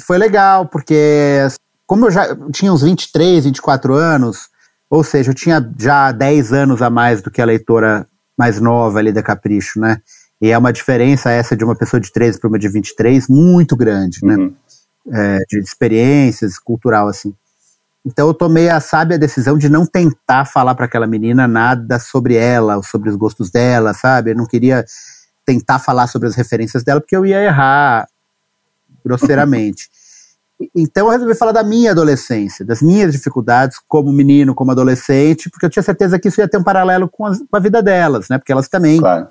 Foi 0.00 0.18
legal, 0.18 0.66
porque 0.66 1.46
como 1.86 2.06
eu 2.06 2.10
já 2.10 2.34
tinha 2.50 2.72
uns 2.72 2.82
23, 2.82 3.44
24 3.44 3.94
anos, 3.94 4.48
ou 4.88 5.04
seja, 5.04 5.30
eu 5.30 5.34
tinha 5.34 5.72
já 5.78 6.12
10 6.12 6.52
anos 6.52 6.82
a 6.82 6.88
mais 6.88 7.20
do 7.20 7.30
que 7.30 7.40
a 7.40 7.44
leitora 7.44 8.06
mais 8.36 8.60
nova 8.60 8.98
ali 8.98 9.12
da 9.12 9.22
Capricho, 9.22 9.78
né? 9.78 9.98
E 10.40 10.50
é 10.50 10.58
uma 10.58 10.72
diferença 10.72 11.30
essa 11.30 11.56
de 11.56 11.64
uma 11.64 11.76
pessoa 11.76 12.00
de 12.00 12.10
13 12.10 12.40
para 12.40 12.48
uma 12.48 12.58
de 12.58 12.68
23 12.68 13.28
muito 13.28 13.76
grande, 13.76 14.18
né? 14.22 14.36
Uhum. 14.36 14.54
É, 15.12 15.38
de 15.48 15.58
experiências, 15.58 16.58
cultural, 16.58 17.08
assim. 17.08 17.34
Então 18.04 18.26
eu 18.26 18.34
tomei 18.34 18.68
a 18.68 18.80
sábia 18.80 19.18
decisão 19.18 19.56
de 19.56 19.68
não 19.68 19.86
tentar 19.86 20.44
falar 20.44 20.74
para 20.74 20.86
aquela 20.86 21.06
menina 21.06 21.46
nada 21.46 21.98
sobre 21.98 22.34
ela, 22.34 22.76
ou 22.76 22.82
sobre 22.82 23.08
os 23.08 23.16
gostos 23.16 23.50
dela, 23.50 23.94
sabe? 23.94 24.32
Eu 24.32 24.36
não 24.36 24.46
queria 24.46 24.84
tentar 25.44 25.78
falar 25.78 26.06
sobre 26.06 26.28
as 26.28 26.34
referências 26.34 26.82
dela, 26.82 27.00
porque 27.00 27.16
eu 27.16 27.24
ia 27.24 27.42
errar 27.42 28.08
grosseiramente. 29.04 29.88
então 30.74 31.06
eu 31.06 31.12
resolvi 31.12 31.34
falar 31.34 31.52
da 31.52 31.62
minha 31.62 31.90
adolescência, 31.90 32.64
das 32.64 32.80
minhas 32.80 33.12
dificuldades 33.12 33.78
como 33.88 34.12
menino, 34.12 34.54
como 34.54 34.70
adolescente, 34.70 35.50
porque 35.50 35.66
eu 35.66 35.70
tinha 35.70 35.82
certeza 35.82 36.18
que 36.18 36.28
isso 36.28 36.40
ia 36.40 36.48
ter 36.48 36.58
um 36.58 36.64
paralelo 36.64 37.08
com, 37.08 37.26
as, 37.26 37.38
com 37.38 37.56
a 37.56 37.60
vida 37.60 37.82
delas, 37.82 38.28
né? 38.28 38.38
Porque 38.38 38.52
elas 38.52 38.68
também 38.68 38.98
claro. 38.98 39.28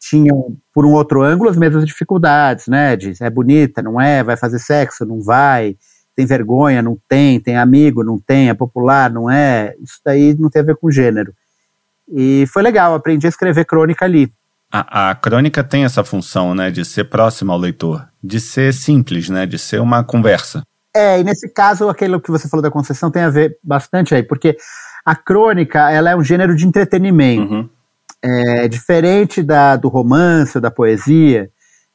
tinham, 0.00 0.56
por 0.72 0.84
um 0.84 0.92
outro 0.92 1.22
ângulo, 1.22 1.50
as 1.50 1.56
mesmas 1.56 1.84
dificuldades, 1.84 2.66
né? 2.66 2.96
De 2.96 3.14
é 3.20 3.30
bonita, 3.30 3.82
não 3.82 4.00
é, 4.00 4.22
vai 4.22 4.36
fazer 4.36 4.58
sexo, 4.58 5.04
não 5.04 5.20
vai 5.20 5.76
tem 6.14 6.26
vergonha, 6.26 6.80
não 6.80 6.96
tem, 7.08 7.40
tem 7.40 7.56
amigo, 7.56 8.04
não 8.04 8.18
tem, 8.18 8.48
é 8.48 8.54
popular, 8.54 9.10
não 9.10 9.28
é. 9.28 9.74
Isso 9.80 10.00
daí 10.04 10.34
não 10.38 10.48
tem 10.48 10.62
a 10.62 10.64
ver 10.64 10.76
com 10.76 10.90
gênero. 10.90 11.34
E 12.08 12.46
foi 12.46 12.62
legal, 12.62 12.94
aprendi 12.94 13.26
a 13.26 13.30
escrever 13.30 13.64
crônica 13.64 14.04
ali. 14.04 14.32
A, 14.76 15.10
a, 15.10 15.14
crônica 15.14 15.62
tem 15.62 15.84
essa 15.84 16.02
função, 16.02 16.52
né, 16.52 16.68
de 16.68 16.84
ser 16.84 17.04
próxima 17.04 17.52
ao 17.52 17.58
leitor, 17.60 18.08
de 18.20 18.40
ser 18.40 18.74
simples, 18.74 19.28
né, 19.28 19.46
de 19.46 19.56
ser 19.56 19.80
uma 19.80 20.02
conversa. 20.02 20.64
É, 20.92 21.20
e 21.20 21.22
nesse 21.22 21.48
caso, 21.48 21.88
aquilo 21.88 22.20
que 22.20 22.28
você 22.28 22.48
falou 22.48 22.60
da 22.60 22.72
concessão 22.72 23.08
tem 23.08 23.22
a 23.22 23.30
ver 23.30 23.56
bastante 23.62 24.16
aí, 24.16 24.24
porque 24.24 24.56
a 25.06 25.14
crônica, 25.14 25.92
ela 25.92 26.10
é 26.10 26.16
um 26.16 26.24
gênero 26.24 26.56
de 26.56 26.66
entretenimento. 26.66 27.54
Uhum. 27.54 27.68
É, 28.20 28.66
diferente 28.66 29.44
da, 29.44 29.76
do 29.76 29.86
romance 29.86 30.58
ou 30.58 30.60
da 30.60 30.72
poesia, 30.72 31.48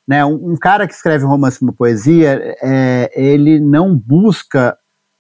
né, 0.07 0.24
um, 0.24 0.53
um 0.53 0.55
cara 0.55 0.88
que 0.88 0.93
escreve 0.93 1.25
um 1.25 1.29
romance 1.29 1.62
uma 1.62 1.74
poesia, 1.74 2.55
é, 2.62 3.12
ele 3.13 3.59
não 3.59 3.93
busca, 3.93 4.77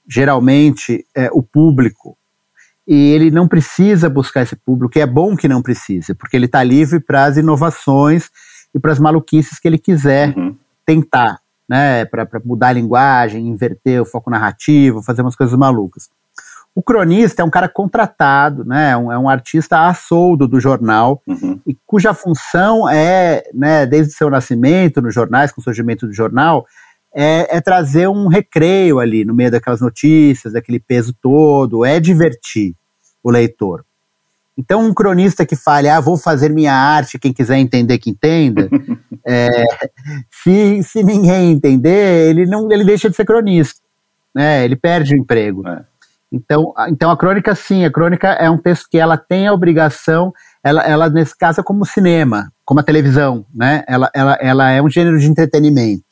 geralmente, 0.07 1.05
é, 1.13 1.29
o 1.33 1.43
público, 1.43 2.17
e 2.89 3.11
ele 3.11 3.29
não 3.29 3.47
precisa 3.47 4.09
buscar 4.09 4.41
esse 4.41 4.55
público, 4.55 4.97
e 4.97 5.01
é 5.01 5.05
bom 5.05 5.37
que 5.37 5.47
não 5.47 5.61
precise, 5.61 6.15
porque 6.15 6.35
ele 6.35 6.47
está 6.47 6.63
livre 6.63 6.99
para 6.99 7.25
as 7.25 7.37
inovações 7.37 8.31
e 8.73 8.79
para 8.79 8.91
as 8.91 8.97
maluquices 8.97 9.59
que 9.59 9.67
ele 9.67 9.77
quiser 9.77 10.35
uhum. 10.35 10.55
tentar, 10.83 11.37
né, 11.69 12.03
para 12.05 12.27
mudar 12.43 12.69
a 12.69 12.73
linguagem, 12.73 13.47
inverter 13.47 14.01
o 14.01 14.05
foco 14.05 14.31
narrativo, 14.31 15.03
fazer 15.03 15.21
umas 15.21 15.35
coisas 15.35 15.55
malucas. 15.55 16.09
O 16.73 16.81
cronista 16.81 17.43
é 17.43 17.45
um 17.45 17.49
cara 17.51 17.69
contratado, 17.69 18.65
né, 18.65 18.89
é 18.89 18.97
um, 18.97 19.11
é 19.11 19.19
um 19.19 19.29
artista 19.29 19.87
a 19.87 19.93
soldo 19.93 20.47
do 20.47 20.59
jornal, 20.59 21.21
uhum. 21.27 21.59
e 21.67 21.77
cuja 21.85 22.11
função 22.15 22.89
é, 22.89 23.43
né, 23.53 23.85
desde 23.85 24.13
seu 24.13 24.31
nascimento 24.31 24.99
nos 24.99 25.13
jornais, 25.13 25.51
com 25.51 25.61
o 25.61 25.63
surgimento 25.63 26.07
do 26.07 26.13
jornal, 26.13 26.65
é, 27.13 27.57
é, 27.57 27.61
trazer 27.61 28.07
um 28.07 28.27
recreio 28.27 28.97
ali 28.97 29.23
no 29.23 29.35
meio 29.35 29.51
daquelas 29.51 29.79
notícias, 29.79 30.53
daquele 30.53 30.79
peso 30.79 31.13
todo, 31.21 31.85
é 31.85 31.99
divertir 31.99 32.78
o 33.23 33.29
leitor. 33.29 33.85
Então, 34.59 34.85
um 34.85 34.93
cronista 34.93 35.45
que 35.45 35.55
fale, 35.55 35.87
ah, 35.87 36.01
vou 36.01 36.17
fazer 36.17 36.49
minha 36.49 36.73
arte, 36.73 37.17
quem 37.17 37.31
quiser 37.31 37.57
entender, 37.57 37.97
que 37.97 38.09
entenda, 38.09 38.69
é, 39.25 39.63
se, 40.29 40.83
se 40.83 41.01
ninguém 41.01 41.51
entender, 41.51 42.29
ele 42.29 42.45
não 42.45 42.69
ele 42.69 42.83
deixa 42.83 43.09
de 43.09 43.15
ser 43.15 43.23
cronista, 43.23 43.79
né? 44.35 44.65
ele 44.65 44.75
perde 44.75 45.15
o 45.15 45.17
emprego. 45.17 45.65
É. 45.65 45.85
Então, 46.29 46.73
então, 46.89 47.09
a 47.09 47.17
crônica, 47.17 47.55
sim, 47.55 47.85
a 47.85 47.91
crônica 47.91 48.27
é 48.27 48.49
um 48.49 48.57
texto 48.57 48.87
que 48.91 48.97
ela 48.97 49.17
tem 49.17 49.47
a 49.47 49.53
obrigação, 49.53 50.33
ela, 50.61 50.81
ela 50.83 51.09
nesse 51.09 51.37
caso, 51.37 51.61
é 51.61 51.63
como 51.63 51.85
cinema, 51.85 52.51
como 52.65 52.81
a 52.81 52.83
televisão, 52.83 53.45
né? 53.55 53.85
ela, 53.87 54.11
ela, 54.13 54.37
ela 54.41 54.69
é 54.69 54.81
um 54.81 54.89
gênero 54.89 55.17
de 55.19 55.25
entretenimento. 55.25 56.03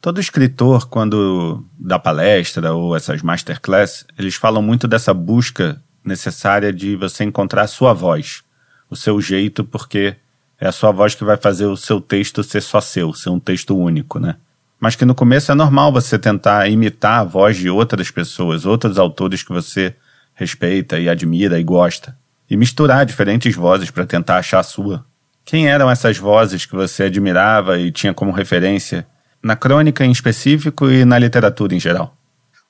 Todo 0.00 0.18
escritor, 0.18 0.88
quando 0.88 1.62
dá 1.78 1.98
palestra 1.98 2.72
ou 2.72 2.96
essas 2.96 3.20
masterclass, 3.20 4.06
eles 4.18 4.34
falam 4.34 4.62
muito 4.62 4.88
dessa 4.88 5.12
busca 5.12 5.82
necessária 6.06 6.72
de 6.72 6.96
você 6.96 7.24
encontrar 7.24 7.62
a 7.62 7.66
sua 7.66 7.92
voz, 7.92 8.42
o 8.88 8.96
seu 8.96 9.20
jeito, 9.20 9.64
porque 9.64 10.16
é 10.60 10.66
a 10.66 10.72
sua 10.72 10.90
voz 10.90 11.14
que 11.14 11.24
vai 11.24 11.36
fazer 11.36 11.66
o 11.66 11.76
seu 11.76 12.00
texto 12.00 12.42
ser 12.42 12.62
só 12.62 12.80
seu, 12.80 13.12
ser 13.12 13.30
um 13.30 13.40
texto 13.40 13.76
único, 13.76 14.18
né? 14.18 14.36
Mas 14.78 14.94
que 14.94 15.04
no 15.04 15.14
começo 15.14 15.50
é 15.50 15.54
normal 15.54 15.92
você 15.92 16.18
tentar 16.18 16.68
imitar 16.68 17.20
a 17.20 17.24
voz 17.24 17.56
de 17.56 17.68
outras 17.68 18.10
pessoas, 18.10 18.66
outros 18.66 18.98
autores 18.98 19.42
que 19.42 19.52
você 19.52 19.94
respeita 20.34 20.98
e 20.98 21.08
admira 21.08 21.58
e 21.58 21.64
gosta, 21.64 22.16
e 22.48 22.56
misturar 22.56 23.06
diferentes 23.06 23.54
vozes 23.54 23.90
para 23.90 24.06
tentar 24.06 24.36
achar 24.36 24.60
a 24.60 24.62
sua. 24.62 25.04
Quem 25.44 25.68
eram 25.68 25.90
essas 25.90 26.18
vozes 26.18 26.66
que 26.66 26.74
você 26.74 27.04
admirava 27.04 27.78
e 27.78 27.90
tinha 27.90 28.12
como 28.12 28.32
referência, 28.32 29.06
na 29.42 29.56
crônica 29.56 30.04
em 30.04 30.10
específico 30.10 30.90
e 30.90 31.04
na 31.04 31.18
literatura 31.18 31.74
em 31.74 31.80
geral? 31.80 32.16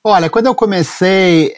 Olha, 0.05 0.31
quando 0.31 0.47
eu 0.47 0.55
comecei, 0.55 1.55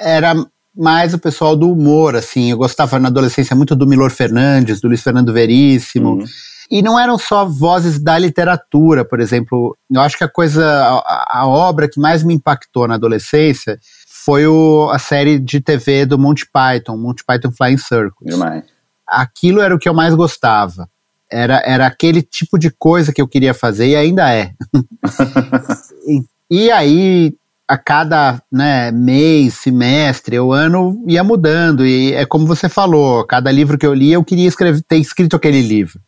era 0.00 0.34
mais 0.76 1.12
o 1.12 1.18
pessoal 1.18 1.54
do 1.54 1.70
humor, 1.70 2.16
assim. 2.16 2.50
Eu 2.50 2.56
gostava 2.56 2.98
na 2.98 3.08
adolescência 3.08 3.54
muito 3.54 3.76
do 3.76 3.86
Milor 3.86 4.10
Fernandes, 4.10 4.80
do 4.80 4.88
Luiz 4.88 5.02
Fernando 5.02 5.32
Veríssimo. 5.32 6.14
Uhum. 6.14 6.24
E 6.70 6.80
não 6.80 6.98
eram 6.98 7.18
só 7.18 7.44
vozes 7.44 7.98
da 7.98 8.18
literatura, 8.18 9.04
por 9.04 9.20
exemplo. 9.20 9.76
Eu 9.90 10.00
acho 10.00 10.16
que 10.16 10.24
a 10.24 10.28
coisa, 10.28 10.64
a, 10.64 11.40
a 11.40 11.46
obra 11.46 11.88
que 11.88 12.00
mais 12.00 12.22
me 12.22 12.34
impactou 12.34 12.88
na 12.88 12.94
adolescência 12.94 13.78
foi 14.24 14.46
o, 14.46 14.88
a 14.90 14.98
série 14.98 15.38
de 15.38 15.60
TV 15.60 16.06
do 16.06 16.18
Monty 16.18 16.46
Python, 16.50 16.96
Monty 16.96 17.24
Python 17.26 17.50
Flying 17.50 17.76
Circus. 17.76 18.26
Demais. 18.26 18.64
Aquilo 19.06 19.60
era 19.60 19.74
o 19.74 19.78
que 19.78 19.88
eu 19.88 19.94
mais 19.94 20.14
gostava. 20.14 20.88
Era, 21.30 21.62
era 21.64 21.86
aquele 21.86 22.22
tipo 22.22 22.58
de 22.58 22.70
coisa 22.70 23.12
que 23.12 23.20
eu 23.20 23.28
queria 23.28 23.52
fazer 23.52 23.88
e 23.88 23.96
ainda 23.96 24.32
é. 24.32 24.52
e, 26.06 26.22
e 26.66 26.70
aí 26.70 27.34
a 27.72 27.78
cada 27.78 28.38
né, 28.52 28.90
mês, 28.90 29.54
semestre 29.54 30.38
ou 30.38 30.52
ano 30.52 31.02
ia 31.08 31.24
mudando. 31.24 31.86
E 31.86 32.12
é 32.12 32.26
como 32.26 32.46
você 32.46 32.68
falou, 32.68 33.26
cada 33.26 33.50
livro 33.50 33.78
que 33.78 33.86
eu 33.86 33.94
li, 33.94 34.12
eu 34.12 34.22
queria 34.22 34.46
escrever, 34.46 34.82
ter 34.82 34.98
escrito 34.98 35.36
aquele 35.36 35.62
livro. 35.62 35.98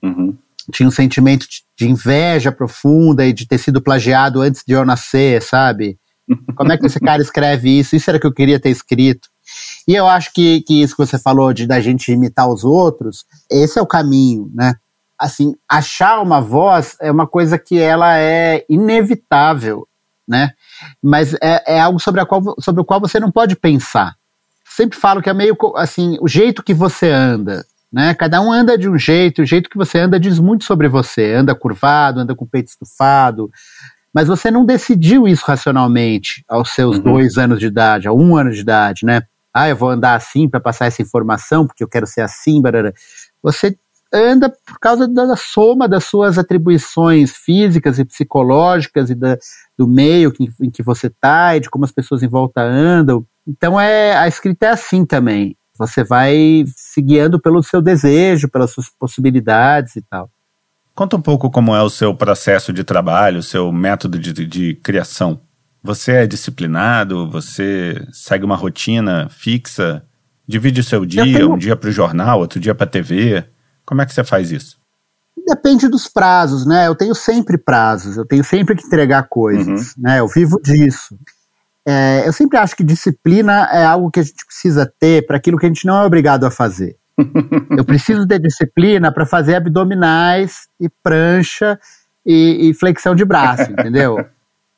Uhum. 0.00 0.38
Tinha 0.72 0.88
um 0.88 0.92
sentimento 0.92 1.44
de 1.76 1.88
inveja 1.88 2.52
profunda 2.52 3.26
e 3.26 3.32
de 3.32 3.48
ter 3.48 3.58
sido 3.58 3.82
plagiado 3.82 4.40
antes 4.40 4.62
de 4.64 4.74
eu 4.74 4.84
nascer, 4.84 5.42
sabe? 5.42 5.98
Como 6.54 6.70
é 6.70 6.78
que 6.78 6.86
esse 6.86 7.00
cara 7.00 7.20
escreve 7.20 7.80
isso? 7.80 7.96
Isso 7.96 8.08
era 8.08 8.20
que 8.20 8.26
eu 8.26 8.32
queria 8.32 8.60
ter 8.60 8.70
escrito. 8.70 9.28
E 9.88 9.96
eu 9.96 10.06
acho 10.06 10.32
que, 10.32 10.60
que 10.60 10.82
isso 10.82 10.94
que 10.94 11.04
você 11.04 11.18
falou 11.18 11.52
de 11.52 11.66
da 11.66 11.80
gente 11.80 12.12
imitar 12.12 12.48
os 12.48 12.62
outros, 12.62 13.24
esse 13.50 13.76
é 13.76 13.82
o 13.82 13.86
caminho, 13.86 14.52
né? 14.54 14.76
Assim, 15.18 15.56
achar 15.68 16.20
uma 16.20 16.40
voz 16.40 16.96
é 17.00 17.10
uma 17.10 17.26
coisa 17.26 17.58
que 17.58 17.76
ela 17.76 18.16
é 18.16 18.64
inevitável 18.68 19.88
né? 20.28 20.50
Mas 21.02 21.34
é, 21.42 21.76
é 21.76 21.80
algo 21.80 21.98
sobre, 21.98 22.20
a 22.20 22.26
qual, 22.26 22.54
sobre 22.60 22.82
o 22.82 22.84
qual 22.84 23.00
você 23.00 23.18
não 23.18 23.30
pode 23.30 23.56
pensar. 23.56 24.14
Sempre 24.68 24.98
falo 24.98 25.22
que 25.22 25.30
é 25.30 25.34
meio 25.34 25.56
assim, 25.76 26.18
o 26.20 26.28
jeito 26.28 26.62
que 26.62 26.74
você 26.74 27.10
anda, 27.10 27.64
né? 27.90 28.14
Cada 28.14 28.40
um 28.40 28.52
anda 28.52 28.76
de 28.76 28.88
um 28.88 28.98
jeito, 28.98 29.42
o 29.42 29.46
jeito 29.46 29.70
que 29.70 29.78
você 29.78 29.98
anda 29.98 30.20
diz 30.20 30.38
muito 30.38 30.64
sobre 30.64 30.86
você. 30.88 31.32
Anda 31.32 31.54
curvado, 31.54 32.20
anda 32.20 32.34
com 32.34 32.44
o 32.44 32.48
peito 32.48 32.68
estufado, 32.68 33.50
mas 34.12 34.28
você 34.28 34.50
não 34.50 34.66
decidiu 34.66 35.26
isso 35.26 35.44
racionalmente 35.46 36.44
aos 36.46 36.70
seus 36.70 36.96
uhum. 36.96 37.02
dois 37.02 37.38
anos 37.38 37.58
de 37.58 37.66
idade, 37.66 38.06
a 38.06 38.12
um 38.12 38.36
ano 38.36 38.52
de 38.52 38.60
idade, 38.60 39.06
né? 39.06 39.22
Ah, 39.52 39.68
eu 39.68 39.76
vou 39.76 39.88
andar 39.90 40.14
assim 40.14 40.48
para 40.48 40.60
passar 40.60 40.86
essa 40.86 41.00
informação 41.00 41.66
porque 41.66 41.82
eu 41.82 41.88
quero 41.88 42.06
ser 42.06 42.20
assim, 42.20 42.60
barará. 42.60 42.92
Você 43.42 43.76
anda 44.12 44.48
por 44.48 44.78
causa 44.78 45.06
da, 45.06 45.36
soma 45.36 45.88
das 45.88 46.04
suas 46.04 46.38
atribuições 46.38 47.32
físicas 47.32 47.98
e 47.98 48.04
psicológicas 48.04 49.10
e 49.10 49.14
da, 49.14 49.38
do 49.76 49.86
meio 49.86 50.32
que, 50.32 50.48
em 50.60 50.70
que 50.70 50.82
você 50.82 51.08
está 51.08 51.56
e 51.56 51.60
de 51.60 51.70
como 51.70 51.84
as 51.84 51.92
pessoas 51.92 52.22
em 52.22 52.28
volta 52.28 52.62
andam. 52.62 53.24
Então 53.46 53.80
é 53.80 54.16
a 54.16 54.26
escrita 54.26 54.66
é 54.66 54.70
assim 54.70 55.04
também. 55.04 55.56
Você 55.78 56.02
vai 56.02 56.64
se 56.74 57.00
guiando 57.00 57.40
pelo 57.40 57.62
seu 57.62 57.80
desejo, 57.80 58.48
pelas 58.48 58.72
suas 58.72 58.90
possibilidades 58.90 59.96
e 59.96 60.02
tal. 60.02 60.28
Conta 60.94 61.16
um 61.16 61.22
pouco 61.22 61.48
como 61.48 61.74
é 61.76 61.82
o 61.82 61.88
seu 61.88 62.12
processo 62.12 62.72
de 62.72 62.82
trabalho, 62.82 63.38
o 63.38 63.42
seu 63.42 63.70
método 63.70 64.18
de, 64.18 64.32
de 64.44 64.74
criação. 64.82 65.40
Você 65.80 66.12
é 66.12 66.26
disciplinado? 66.26 67.30
Você 67.30 68.04
segue 68.12 68.44
uma 68.44 68.56
rotina 68.56 69.28
fixa? 69.30 70.04
Divide 70.46 70.80
o 70.80 70.84
seu 70.84 71.06
dia, 71.06 71.22
tenho... 71.22 71.52
um 71.52 71.58
dia 71.58 71.76
para 71.76 71.88
o 71.88 71.92
jornal, 71.92 72.40
outro 72.40 72.58
dia 72.58 72.74
para 72.74 72.84
a 72.84 72.90
TV? 72.90 73.44
Como 73.88 74.02
é 74.02 74.06
que 74.06 74.12
você 74.12 74.22
faz 74.22 74.52
isso? 74.52 74.78
Depende 75.46 75.88
dos 75.88 76.06
prazos, 76.06 76.66
né? 76.66 76.86
Eu 76.86 76.94
tenho 76.94 77.14
sempre 77.14 77.56
prazos, 77.56 78.18
eu 78.18 78.26
tenho 78.26 78.44
sempre 78.44 78.76
que 78.76 78.86
entregar 78.86 79.22
coisas, 79.30 79.96
uhum. 79.96 80.02
né? 80.02 80.20
Eu 80.20 80.28
vivo 80.28 80.60
disso. 80.62 81.18
É, 81.86 82.28
eu 82.28 82.32
sempre 82.34 82.58
acho 82.58 82.76
que 82.76 82.84
disciplina 82.84 83.66
é 83.72 83.82
algo 83.82 84.10
que 84.10 84.20
a 84.20 84.22
gente 84.22 84.44
precisa 84.44 84.92
ter 85.00 85.26
para 85.26 85.38
aquilo 85.38 85.56
que 85.56 85.64
a 85.64 85.70
gente 85.70 85.86
não 85.86 86.02
é 86.02 86.04
obrigado 86.04 86.44
a 86.44 86.50
fazer. 86.50 86.98
eu 87.70 87.82
preciso 87.86 88.26
ter 88.26 88.38
disciplina 88.38 89.10
para 89.10 89.24
fazer 89.24 89.54
abdominais 89.54 90.68
e 90.78 90.90
prancha 91.02 91.80
e, 92.26 92.68
e 92.68 92.74
flexão 92.74 93.14
de 93.14 93.24
braço, 93.24 93.72
entendeu? 93.72 94.18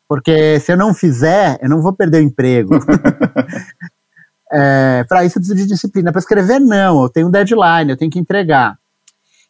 Porque 0.08 0.60
se 0.60 0.70
eu 0.70 0.76
não 0.76 0.94
fizer, 0.94 1.58
eu 1.60 1.68
não 1.68 1.82
vou 1.82 1.92
perder 1.92 2.18
o 2.18 2.24
emprego. 2.24 2.78
é, 4.52 5.04
para 5.08 5.24
isso 5.24 5.36
eu 5.36 5.40
preciso 5.40 5.56
de 5.56 5.66
disciplina. 5.66 6.12
Para 6.12 6.20
escrever, 6.20 6.60
não. 6.60 7.02
Eu 7.02 7.08
tenho 7.08 7.26
um 7.26 7.30
deadline, 7.30 7.90
eu 7.90 7.96
tenho 7.96 8.10
que 8.10 8.20
entregar. 8.20 8.79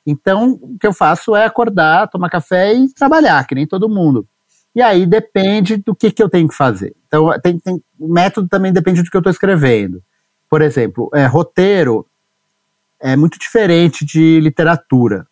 Então, 0.07 0.59
o 0.61 0.77
que 0.79 0.87
eu 0.87 0.93
faço 0.93 1.37
é 1.37 1.45
acordar, 1.45 2.09
tomar 2.09 2.31
café 2.31 2.73
e 2.75 2.93
trabalhar, 2.93 3.47
que 3.47 3.55
nem 3.55 3.67
todo 3.67 3.89
mundo. 3.89 4.27
E 4.75 4.81
aí 4.81 5.05
depende 5.05 5.77
do 5.77 5.95
que, 5.95 6.11
que 6.11 6.23
eu 6.23 6.29
tenho 6.29 6.49
que 6.49 6.55
fazer. 6.55 6.95
Então, 7.07 7.29
tem, 7.41 7.59
tem, 7.59 7.83
o 7.99 8.09
método 8.09 8.49
também 8.49 8.73
depende 8.73 9.03
do 9.03 9.11
que 9.11 9.17
eu 9.17 9.21
estou 9.21 9.31
escrevendo. 9.31 10.03
Por 10.49 10.63
exemplo, 10.63 11.11
é, 11.13 11.27
roteiro 11.27 12.07
é 13.01 13.17
muito 13.17 13.39
diferente 13.39 14.05
de 14.05 14.41
literatura. 14.41 15.27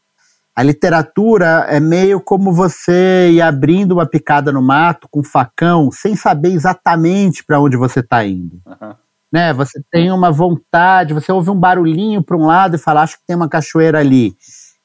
A 0.55 0.63
literatura 0.63 1.67
é 1.69 1.79
meio 1.79 2.21
como 2.21 2.53
você 2.53 3.31
ir 3.31 3.41
abrindo 3.41 3.93
uma 3.93 4.07
picada 4.07 4.51
no 4.51 4.61
mato 4.61 5.07
com 5.09 5.21
um 5.21 5.25
facão, 5.25 5.89
sem 5.93 6.17
saber 6.17 6.51
exatamente 6.51 7.45
para 7.45 7.61
onde 7.61 7.77
você 7.77 8.01
está 8.01 8.25
indo. 8.25 8.61
Uhum. 8.67 8.95
Né? 9.31 9.53
Você 9.53 9.81
tem 9.89 10.11
uma 10.11 10.33
vontade, 10.33 11.15
você 11.15 11.31
ouve 11.31 11.51
um 11.51 11.55
barulhinho 11.55 12.23
para 12.25 12.37
um 12.37 12.47
lado 12.47 12.75
e 12.75 12.79
fala, 12.79 13.03
acho 13.03 13.19
que 13.19 13.27
tem 13.27 13.37
uma 13.37 13.49
cachoeira 13.49 14.01
ali. 14.01 14.37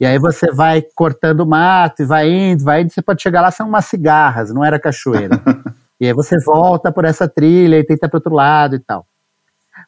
E 0.04 0.06
aí 0.06 0.20
você 0.20 0.52
vai 0.52 0.82
cortando 0.94 1.40
o 1.40 1.46
mato 1.46 2.04
e 2.04 2.06
vai 2.06 2.30
indo, 2.30 2.62
vai 2.62 2.82
indo, 2.82 2.92
você 2.92 3.02
pode 3.02 3.22
chegar 3.22 3.40
lá, 3.40 3.50
são 3.52 3.70
umas 3.70 3.86
cigarras, 3.86 4.54
não 4.54 4.62
era 4.62 4.78
cachoeira. 4.78 5.40
e 5.98 6.06
aí 6.06 6.12
você 6.12 6.38
volta 6.44 6.92
por 6.92 7.06
essa 7.06 7.26
trilha 7.26 7.80
e 7.80 7.86
tenta 7.86 8.10
para 8.10 8.18
outro 8.18 8.34
lado 8.34 8.76
e 8.76 8.80
tal. 8.80 9.08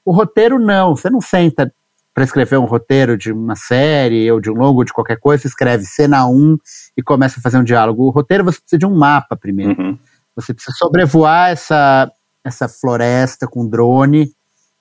O 0.06 0.14
roteiro 0.14 0.58
não, 0.58 0.96
você 0.96 1.10
não 1.10 1.20
senta 1.20 1.70
para 2.14 2.24
escrever 2.24 2.58
um 2.58 2.64
roteiro 2.64 3.18
de 3.18 3.34
uma 3.34 3.58
série 3.58 4.32
ou 4.32 4.40
de 4.40 4.50
um 4.50 4.54
longo 4.54 4.86
de 4.86 4.94
qualquer 4.94 5.20
coisa, 5.20 5.42
você 5.42 5.50
escreve 5.50 5.84
cena 5.84 6.26
1 6.26 6.58
e 6.96 7.04
começa 7.04 7.42
a 7.42 7.44
fazer 7.44 7.58
um 7.58 7.64
diálogo. 7.66 8.06
O 8.06 8.10
roteiro 8.10 8.46
você 8.46 8.58
precisa 8.58 8.80
de 8.80 8.86
um 8.86 8.96
mapa 8.96 9.36
primeiro. 9.36 9.78
Uhum. 9.78 10.00
Você 10.34 10.54
precisa 10.54 10.78
sobrevoar 10.78 11.50
essa, 11.50 12.10
essa 12.42 12.70
floresta 12.70 13.48
com 13.48 13.68
drone, 13.68 14.32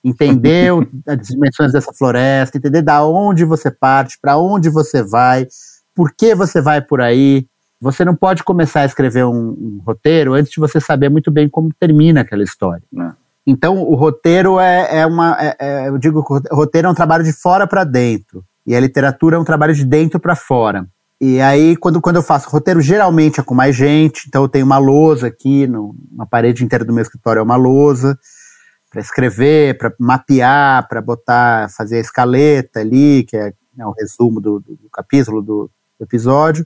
entender 0.04 0.70
as 1.06 1.26
dimensões 1.26 1.72
dessa 1.72 1.92
floresta, 1.92 2.58
entender 2.58 2.82
da 2.82 3.04
onde 3.04 3.44
você 3.44 3.70
parte, 3.70 4.18
para 4.20 4.36
onde 4.36 4.68
você 4.68 5.02
vai, 5.02 5.46
por 5.94 6.12
que 6.12 6.34
você 6.34 6.60
vai 6.60 6.82
por 6.82 7.00
aí. 7.00 7.46
Você 7.80 8.04
não 8.04 8.14
pode 8.14 8.44
começar 8.44 8.80
a 8.80 8.84
escrever 8.84 9.24
um, 9.24 9.34
um 9.34 9.82
roteiro 9.84 10.34
antes 10.34 10.52
de 10.52 10.60
você 10.60 10.80
saber 10.80 11.08
muito 11.08 11.30
bem 11.30 11.48
como 11.48 11.72
termina 11.78 12.20
aquela 12.20 12.42
história. 12.42 12.82
Né. 12.92 13.12
Então, 13.46 13.82
o 13.82 13.94
roteiro 13.94 14.58
é, 14.58 15.00
é 15.00 15.06
uma. 15.06 15.36
É, 15.40 15.56
é, 15.58 15.88
eu 15.88 15.98
digo 15.98 16.24
que 16.24 16.32
o 16.32 16.56
roteiro 16.56 16.88
é 16.88 16.90
um 16.90 16.94
trabalho 16.94 17.24
de 17.24 17.32
fora 17.32 17.66
para 17.66 17.84
dentro. 17.84 18.44
E 18.66 18.74
a 18.74 18.80
literatura 18.80 19.36
é 19.36 19.38
um 19.38 19.44
trabalho 19.44 19.74
de 19.74 19.84
dentro 19.84 20.18
para 20.18 20.34
fora. 20.34 20.86
E 21.20 21.40
aí, 21.40 21.76
quando, 21.76 22.00
quando 22.00 22.16
eu 22.16 22.22
faço 22.22 22.48
roteiro, 22.48 22.80
geralmente 22.80 23.38
é 23.38 23.42
com 23.42 23.54
mais 23.54 23.76
gente. 23.76 24.24
Então, 24.28 24.42
eu 24.42 24.48
tenho 24.48 24.64
uma 24.64 24.78
lousa 24.78 25.26
aqui, 25.26 25.66
no, 25.66 25.94
na 26.16 26.24
parede 26.24 26.64
inteira 26.64 26.84
do 26.84 26.92
meu 26.92 27.02
escritório 27.02 27.40
é 27.40 27.42
uma 27.42 27.56
lousa 27.56 28.18
para 28.94 29.00
escrever, 29.00 29.76
para 29.76 29.92
mapear, 29.98 30.86
para 30.86 31.02
botar, 31.02 31.68
fazer 31.70 31.96
a 31.96 32.00
escaleta 32.00 32.78
ali, 32.78 33.24
que 33.24 33.36
é, 33.36 33.52
é 33.76 33.84
o 33.84 33.90
resumo 33.90 34.40
do, 34.40 34.60
do, 34.60 34.76
do 34.76 34.88
capítulo, 34.92 35.42
do, 35.42 35.68
do, 35.98 36.04
episódio. 36.04 36.64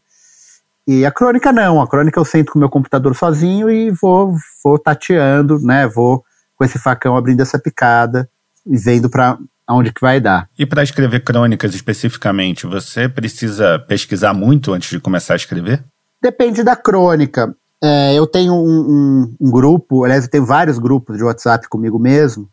E 0.87 1.07
a 1.07 1.11
crônica 1.11 1.51
não, 1.51 1.81
a 1.81 1.89
crônica 1.89 2.21
eu 2.21 2.27
sento 2.27 2.53
com 2.53 2.59
o 2.59 2.61
meu 2.61 2.69
computador 2.69 3.17
sozinho 3.17 3.71
e 3.71 3.91
vou, 3.91 4.35
vou 4.63 4.79
tateando, 4.79 5.59
né? 5.61 5.89
Vou 5.89 6.23
com 6.55 6.65
esse 6.65 6.79
facão 6.79 7.17
abrindo 7.17 7.41
essa 7.41 7.59
picada 7.59 8.29
e 8.67 8.77
vendo 8.77 9.09
para 9.09 9.39
aonde 9.67 9.91
que 9.91 10.01
vai 10.01 10.21
dar. 10.21 10.51
E 10.59 10.67
para 10.67 10.83
escrever 10.83 11.21
crônicas 11.21 11.75
especificamente, 11.75 12.67
você 12.67 13.09
precisa 13.09 13.79
pesquisar 13.79 14.35
muito 14.35 14.75
antes 14.75 14.91
de 14.91 15.01
começar 15.01 15.33
a 15.33 15.37
escrever? 15.37 15.83
Depende 16.21 16.63
da 16.63 16.77
crônica. 16.77 17.55
É, 17.83 18.15
eu 18.15 18.27
tenho 18.27 18.55
um, 18.55 18.81
um, 18.81 19.35
um, 19.41 19.51
grupo, 19.51 20.05
aliás, 20.05 20.25
eu 20.25 20.31
tenho 20.31 20.45
vários 20.45 20.79
grupos 20.79 21.17
de 21.17 21.23
WhatsApp 21.23 21.69
comigo 21.69 21.99
mesmo, 21.99 22.49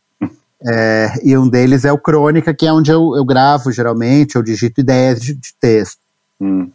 é, 0.67 1.13
e 1.23 1.37
um 1.37 1.47
deles 1.47 1.83
é 1.83 1.91
o 1.91 1.97
Crônica, 1.97 2.53
que 2.53 2.65
é 2.65 2.71
onde 2.71 2.91
eu, 2.91 3.15
eu 3.15 3.25
gravo 3.25 3.71
geralmente, 3.71 4.35
eu 4.35 4.43
digito 4.43 4.81
ideias 4.81 5.19
de, 5.19 5.33
de 5.33 5.53
texto. 5.59 5.99
Hum. 6.39 6.71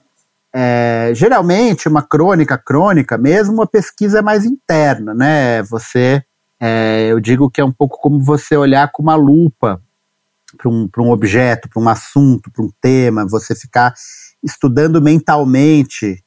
É, 0.52 1.12
geralmente, 1.14 1.88
uma 1.88 2.02
crônica, 2.02 2.58
crônica 2.58 3.16
mesmo, 3.16 3.54
uma 3.54 3.66
pesquisa 3.66 4.18
é 4.18 4.22
mais 4.22 4.44
interna, 4.44 5.14
né? 5.14 5.62
Você, 5.62 6.22
é, 6.58 7.06
eu 7.08 7.20
digo 7.20 7.48
que 7.48 7.60
é 7.60 7.64
um 7.64 7.70
pouco 7.70 7.98
como 8.00 8.20
você 8.20 8.56
olhar 8.56 8.90
com 8.90 9.02
uma 9.02 9.14
lupa 9.14 9.80
para 10.58 10.68
um, 10.68 10.88
um 10.98 11.10
objeto, 11.10 11.68
para 11.68 11.80
um 11.80 11.88
assunto, 11.88 12.50
para 12.50 12.64
um 12.64 12.70
tema, 12.80 13.26
você 13.26 13.54
ficar 13.54 13.94
estudando 14.42 15.00
mentalmente 15.00 16.22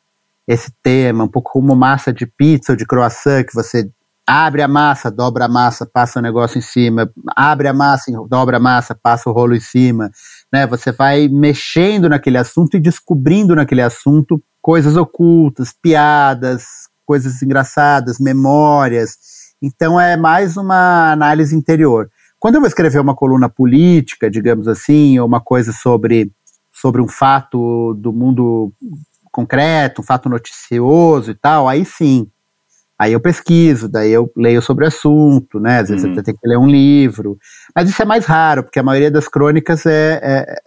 esse 0.48 0.72
tema, 0.82 1.24
um 1.24 1.28
pouco 1.28 1.52
como 1.52 1.76
massa 1.76 2.12
de 2.12 2.26
pizza 2.26 2.74
ou 2.74 2.76
de 2.76 2.86
croissant, 2.86 3.44
que 3.44 3.54
você 3.54 3.90
abre 4.26 4.62
a 4.62 4.68
massa, 4.68 5.12
dobra 5.12 5.46
a 5.46 5.50
massa, 5.50 5.86
passa 5.86 6.20
o 6.20 6.22
negócio 6.22 6.58
em 6.58 6.62
cima, 6.62 7.12
abre 7.36 7.68
a 7.68 7.74
massa, 7.74 8.12
dobra 8.28 8.58
a 8.58 8.60
massa, 8.60 8.96
passa 8.96 9.30
o 9.30 9.34
rolo 9.34 9.56
em 9.56 9.60
cima, 9.60 10.10
né? 10.52 10.66
Você 10.68 10.92
vai 10.92 11.28
mexendo 11.28 12.10
naquele 12.10 12.38
assunto 12.38 12.78
e 12.78 12.80
descobrindo 12.80 13.56
naquele 13.56 13.82
assunto 13.82 14.42
coisas 14.62 14.96
ocultas, 14.96 15.74
piadas, 15.74 16.64
coisas 17.06 17.42
engraçadas, 17.42 18.18
memórias. 18.20 19.18
Então 19.62 20.00
é 20.00 20.16
mais 20.16 20.56
uma 20.56 21.12
análise 21.12 21.56
interior. 21.56 22.10
Quando 22.40 22.56
eu 22.56 22.62
vou 22.62 22.68
escrever 22.68 23.00
uma 23.00 23.16
coluna 23.16 23.50
política, 23.50 24.30
digamos 24.30 24.68
assim, 24.68 25.20
ou 25.20 25.28
uma 25.28 25.42
coisa 25.42 25.72
sobre 25.72 26.32
sobre 26.72 27.02
um 27.02 27.08
fato 27.08 27.94
do 27.94 28.12
mundo 28.12 28.74
concreto, 29.34 30.02
um 30.02 30.06
fato 30.06 30.30
noticioso 30.30 31.32
e 31.32 31.34
tal, 31.34 31.68
aí 31.68 31.84
sim. 31.84 32.30
Aí 32.98 33.12
eu 33.12 33.20
pesquiso, 33.20 33.90
daí 33.90 34.12
eu 34.12 34.32
leio 34.38 34.62
sobre 34.62 34.86
o 34.86 34.88
assunto, 34.88 35.60
né? 35.60 35.80
Às 35.80 35.90
vezes 35.90 36.06
uhum. 36.06 36.14
você 36.14 36.24
tem 36.24 36.36
que 36.36 36.48
ler 36.48 36.58
um 36.58 36.68
livro. 36.68 37.38
Mas 37.76 37.90
isso 37.90 38.02
é 38.02 38.06
mais 38.06 38.26
raro, 38.26 38.64
porque 38.64 38.80
a 38.80 38.84
maioria 38.84 39.10
das 39.10 39.28
crônicas 39.28 39.86
é, 39.86 40.20
é, 40.22 40.62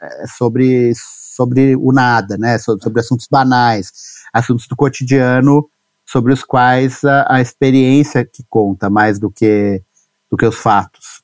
é 0.00 0.26
sobre, 0.28 0.92
sobre 0.94 1.74
o 1.76 1.92
nada, 1.92 2.38
né? 2.38 2.56
Sobre, 2.58 2.82
sobre, 2.82 3.00
assuntos 3.00 3.26
banais, 3.28 3.92
assuntos 4.32 4.68
do 4.68 4.76
cotidiano, 4.76 5.68
sobre 6.06 6.32
os 6.32 6.44
quais 6.44 7.04
a, 7.04 7.26
a 7.28 7.40
experiência 7.40 8.24
que 8.24 8.44
conta 8.48 8.88
mais 8.88 9.18
do 9.18 9.28
que, 9.28 9.82
do 10.30 10.36
que 10.36 10.46
os 10.46 10.56
fatos. 10.56 11.20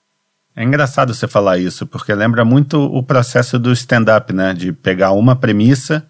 É 0.56 0.64
engraçado 0.64 1.14
você 1.14 1.26
falar 1.28 1.58
isso, 1.58 1.86
porque 1.86 2.12
lembra 2.12 2.44
muito 2.44 2.80
o 2.80 3.02
processo 3.02 3.58
do 3.58 3.72
stand-up, 3.72 4.32
né? 4.32 4.52
De 4.52 4.72
pegar 4.72 5.12
uma 5.12 5.36
premissa 5.36 6.06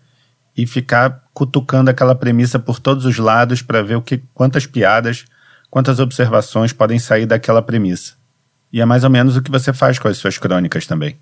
e 0.57 0.67
ficar 0.67 1.23
cutucando 1.33 1.91
aquela 1.91 2.15
premissa 2.15 2.59
por 2.59 2.79
todos 2.79 3.05
os 3.05 3.19
lados 3.19 3.61
para 3.61 3.83
ver 3.83 3.97
o 3.97 4.03
que, 4.03 4.23
quantas 4.33 4.67
piadas, 4.67 5.25
quantas 5.71 5.99
observações 5.99 6.73
podem 6.73 6.99
sair 6.99 7.27
daquela 7.27 7.61
premissa. 7.61 8.15
E 8.73 8.81
é 8.81 8.85
mais 8.85 9.05
ou 9.05 9.11
menos 9.11 9.37
o 9.37 9.43
que 9.43 9.51
você 9.51 9.73
faz 9.73 9.99
com 9.99 10.09
as 10.09 10.17
suas 10.17 10.39
crônicas 10.39 10.87
também. 10.87 11.17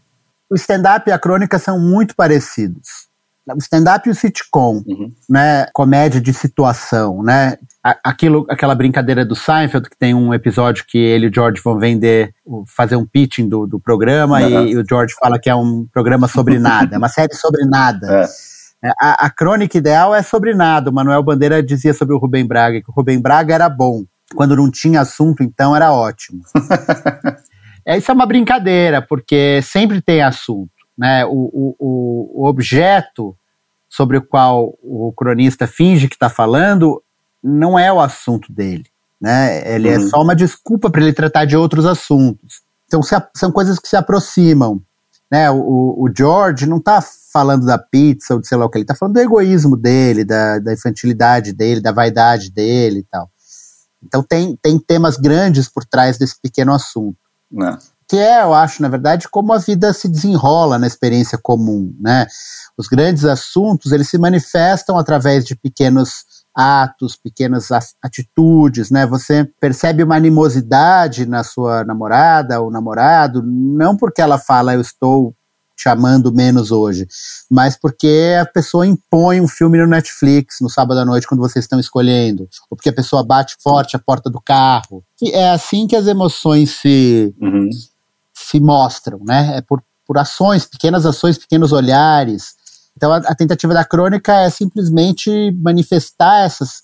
O 0.50 0.54
stand-up 0.54 1.08
e 1.08 1.12
a 1.12 1.18
crônica 1.18 1.58
são 1.58 1.78
muito 1.80 2.14
parecidos. 2.14 3.10
O 3.48 3.58
stand-up 3.58 4.08
e 4.08 4.12
o 4.12 4.14
sitcom, 4.14 4.82
uhum. 4.86 5.12
né? 5.28 5.66
Comédia 5.72 6.20
de 6.20 6.32
situação, 6.32 7.22
né? 7.22 7.56
Aquilo, 7.82 8.46
aquela 8.48 8.74
brincadeira 8.74 9.24
do 9.24 9.34
Seinfeld, 9.34 9.90
que 9.90 9.96
tem 9.96 10.14
um 10.14 10.32
episódio 10.32 10.84
que 10.86 10.96
ele 10.96 11.26
e 11.26 11.28
o 11.28 11.34
George 11.34 11.60
vão 11.62 11.76
vender, 11.76 12.32
fazer 12.68 12.94
um 12.94 13.04
pitching 13.04 13.48
do, 13.48 13.66
do 13.66 13.80
programa, 13.80 14.40
uhum. 14.40 14.66
e, 14.66 14.72
e, 14.72 14.76
o 14.76 14.84
George 14.88 15.14
fala 15.18 15.40
que 15.40 15.50
é 15.50 15.54
um 15.54 15.84
programa 15.92 16.28
sobre 16.28 16.58
nada, 16.60 16.94
é 16.94 16.98
uma 16.98 17.08
série 17.08 17.34
sobre 17.34 17.64
nada. 17.64 18.22
É. 18.22 18.51
É, 18.84 18.90
a, 19.00 19.26
a, 19.26 19.30
crônica 19.30 19.78
ideal 19.78 20.14
é 20.14 20.22
sobre 20.22 20.54
nada. 20.54 20.90
O 20.90 20.92
Manuel 20.92 21.22
Bandeira 21.22 21.62
dizia 21.62 21.94
sobre 21.94 22.14
o 22.14 22.18
Rubem 22.18 22.44
Braga 22.44 22.80
que 22.82 22.90
o 22.90 22.92
Rubem 22.92 23.20
Braga 23.20 23.54
era 23.54 23.68
bom. 23.68 24.04
Quando 24.34 24.56
não 24.56 24.70
tinha 24.70 25.02
assunto, 25.02 25.42
então 25.42 25.76
era 25.76 25.92
ótimo. 25.92 26.42
é, 27.86 27.96
isso 27.98 28.10
é 28.10 28.14
uma 28.14 28.26
brincadeira, 28.26 29.00
porque 29.02 29.60
sempre 29.62 30.00
tem 30.00 30.22
assunto. 30.22 30.70
Né? 30.96 31.24
O, 31.26 31.76
o, 31.78 32.42
o 32.42 32.46
objeto 32.46 33.36
sobre 33.88 34.16
o 34.16 34.22
qual 34.22 34.74
o 34.82 35.12
cronista 35.14 35.66
finge 35.66 36.08
que 36.08 36.14
está 36.14 36.30
falando 36.30 37.02
não 37.42 37.78
é 37.78 37.92
o 37.92 38.00
assunto 38.00 38.52
dele. 38.52 38.86
Né? 39.20 39.74
Ele 39.74 39.88
é 39.88 39.98
uhum. 39.98 40.06
é 40.06 40.08
só 40.08 40.22
uma 40.22 40.34
desculpa 40.34 40.90
para 40.90 41.02
ele 41.02 41.12
tratar 41.12 41.44
de 41.44 41.56
outros 41.56 41.86
assuntos. 41.86 42.62
Então 42.86 43.02
se, 43.02 43.14
são 43.36 43.52
coisas 43.52 43.78
que 43.78 43.88
se 43.88 43.96
aproximam. 43.96 44.80
Né? 45.30 45.50
O, 45.50 45.96
o 45.98 46.10
George 46.16 46.66
não 46.66 46.78
está 46.78 47.00
falando 47.32 47.64
da 47.64 47.78
pizza 47.78 48.34
ou 48.34 48.40
de 48.40 48.46
sei 48.46 48.58
lá 48.58 48.66
o 48.66 48.70
que, 48.70 48.78
ele 48.78 48.84
tá 48.84 48.94
falando 48.94 49.14
do 49.14 49.20
egoísmo 49.20 49.76
dele, 49.76 50.24
da, 50.24 50.58
da 50.58 50.72
infantilidade 50.72 51.52
dele, 51.52 51.80
da 51.80 51.92
vaidade 51.92 52.50
dele 52.50 53.00
e 53.00 53.04
tal. 53.04 53.30
Então 54.02 54.22
tem, 54.22 54.58
tem 54.60 54.78
temas 54.78 55.16
grandes 55.16 55.68
por 55.68 55.84
trás 55.84 56.18
desse 56.18 56.34
pequeno 56.40 56.72
assunto. 56.72 57.18
Né? 57.50 57.78
Que 58.08 58.16
é, 58.16 58.42
eu 58.42 58.52
acho, 58.52 58.82
na 58.82 58.88
verdade, 58.88 59.28
como 59.28 59.52
a 59.52 59.58
vida 59.58 59.92
se 59.92 60.08
desenrola 60.08 60.78
na 60.78 60.86
experiência 60.86 61.38
comum, 61.40 61.94
né? 61.98 62.26
Os 62.76 62.86
grandes 62.86 63.24
assuntos, 63.24 63.92
eles 63.92 64.08
se 64.08 64.18
manifestam 64.18 64.98
através 64.98 65.44
de 65.44 65.56
pequenos 65.56 66.24
atos, 66.54 67.16
pequenas 67.16 67.68
atitudes, 68.02 68.90
né? 68.90 69.06
Você 69.06 69.48
percebe 69.58 70.02
uma 70.02 70.16
animosidade 70.16 71.24
na 71.24 71.42
sua 71.42 71.84
namorada 71.84 72.60
ou 72.60 72.70
namorado, 72.70 73.42
não 73.42 73.96
porque 73.96 74.20
ela 74.20 74.38
fala 74.38 74.74
eu 74.74 74.80
estou 74.80 75.34
chamando 75.82 76.32
menos 76.32 76.70
hoje, 76.70 77.06
mas 77.50 77.76
porque 77.76 78.36
a 78.40 78.46
pessoa 78.46 78.86
impõe 78.86 79.40
um 79.40 79.48
filme 79.48 79.78
no 79.78 79.86
Netflix 79.86 80.58
no 80.60 80.70
sábado 80.70 81.00
à 81.00 81.04
noite 81.04 81.26
quando 81.26 81.40
vocês 81.40 81.64
estão 81.64 81.80
escolhendo, 81.80 82.48
ou 82.70 82.76
porque 82.76 82.88
a 82.88 82.92
pessoa 82.92 83.24
bate 83.24 83.56
forte 83.60 83.96
a 83.96 83.98
porta 83.98 84.30
do 84.30 84.40
carro. 84.40 85.04
E 85.20 85.32
é 85.32 85.50
assim 85.50 85.86
que 85.86 85.96
as 85.96 86.06
emoções 86.06 86.70
se, 86.70 87.34
uhum. 87.40 87.68
se 88.32 88.60
mostram, 88.60 89.20
né? 89.24 89.58
É 89.58 89.60
por, 89.60 89.82
por 90.06 90.18
ações, 90.18 90.64
pequenas 90.64 91.04
ações, 91.04 91.36
pequenos 91.36 91.72
olhares. 91.72 92.54
Então 92.96 93.12
a, 93.12 93.16
a 93.16 93.34
tentativa 93.34 93.74
da 93.74 93.84
crônica 93.84 94.32
é 94.32 94.50
simplesmente 94.50 95.50
manifestar 95.60 96.44
essas, 96.44 96.82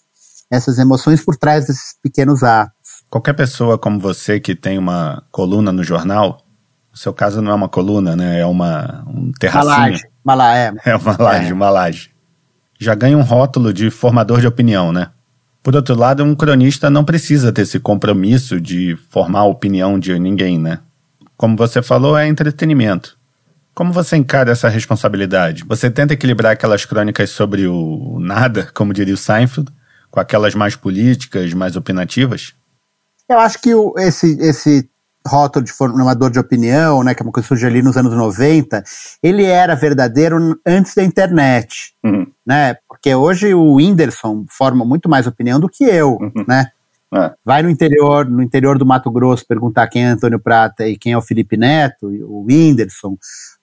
essas 0.50 0.78
emoções 0.78 1.24
por 1.24 1.37
trás 1.37 1.66
desses 1.66 1.94
pequenos 2.02 2.42
atos. 2.42 2.74
Qualquer 3.08 3.34
pessoa 3.34 3.78
como 3.78 4.00
você 4.00 4.40
que 4.40 4.56
tem 4.56 4.76
uma 4.76 5.22
coluna 5.30 5.72
no 5.72 5.84
jornal 5.84 6.42
seu 6.98 7.12
caso 7.12 7.40
não 7.40 7.52
é 7.52 7.54
uma 7.54 7.68
coluna, 7.68 8.16
né? 8.16 8.40
É 8.40 8.46
uma, 8.46 9.04
um 9.06 9.32
terracinho. 9.32 9.64
Uma 9.64 9.76
laje. 9.76 10.04
Uma 10.24 10.34
laje, 10.34 10.78
é. 10.84 10.90
é 10.90 10.96
uma 10.96 11.16
laje, 11.18 11.50
é. 11.50 11.54
uma 11.54 11.70
laje. 11.70 12.11
Já 12.78 12.94
ganha 12.94 13.16
um 13.16 13.22
rótulo 13.22 13.72
de 13.72 13.90
formador 13.90 14.40
de 14.40 14.46
opinião, 14.46 14.92
né? 14.92 15.11
Por 15.62 15.74
outro 15.76 15.94
lado, 15.94 16.24
um 16.24 16.34
cronista 16.34 16.88
não 16.90 17.04
precisa 17.04 17.52
ter 17.52 17.62
esse 17.62 17.78
compromisso 17.78 18.61
de 18.61 18.96
formar 19.11 19.40
a 19.40 19.44
opinião 19.44 19.98
de 19.98 20.18
ninguém, 20.18 20.58
né? 20.58 20.80
Como 21.37 21.56
você 21.56 21.82
falou, 21.82 22.16
é 22.16 22.26
entretenimento. 22.26 23.16
Como 23.74 23.92
você 23.92 24.16
encara 24.16 24.50
essa 24.50 24.68
responsabilidade? 24.68 25.64
Você 25.64 25.88
tenta 25.88 26.14
equilibrar 26.14 26.52
aquelas 26.52 26.84
crônicas 26.84 27.30
sobre 27.30 27.68
o 27.68 28.18
nada, 28.20 28.68
como 28.74 28.92
diria 28.92 29.14
o 29.14 29.16
Seinfeld, 29.16 29.70
com 30.11 30.18
aquelas 30.18 30.54
mais 30.54 30.74
políticas, 30.74 31.52
mais 31.54 31.76
opinativas? 31.76 32.54
Eu 33.28 33.38
acho 33.38 33.61
que 33.61 33.74
o, 33.74 33.94
esse, 33.98 34.37
esse 34.40 34.88
rótulo 35.28 35.64
de 35.64 35.72
formador 35.72 36.30
de 36.30 36.38
opinião, 36.38 37.04
né, 37.04 37.14
que 37.14 37.22
é 37.22 37.24
uma 37.24 37.32
coisa 37.32 37.44
que 37.44 37.48
surge 37.48 37.66
ali 37.66 37.82
nos 37.82 37.96
anos 37.96 38.14
90, 38.14 38.82
ele 39.22 39.44
era 39.44 39.74
verdadeiro 39.74 40.58
antes 40.66 40.94
da 40.94 41.04
internet, 41.04 41.92
uhum. 42.04 42.26
né? 42.46 42.76
Porque 42.88 43.14
hoje 43.14 43.54
o 43.54 43.74
Whindersson 43.74 44.44
forma 44.48 44.84
muito 44.84 45.08
mais 45.08 45.26
opinião 45.26 45.60
do 45.60 45.68
que 45.68 45.84
eu, 45.84 46.18
uhum. 46.20 46.44
né? 46.46 46.68
É. 47.14 47.32
Vai 47.44 47.62
no 47.62 47.70
interior, 47.70 48.28
no 48.28 48.42
interior 48.42 48.78
do 48.78 48.84
Mato 48.84 49.10
Grosso, 49.10 49.46
perguntar 49.46 49.88
quem 49.88 50.04
é 50.04 50.08
Antônio 50.08 50.38
Prata 50.38 50.86
e 50.86 50.96
quem 50.96 51.12
é 51.12 51.16
o 51.16 51.22
Felipe 51.22 51.56
Neto, 51.56 52.06
o 52.06 52.44
Whindersson, 52.44 53.16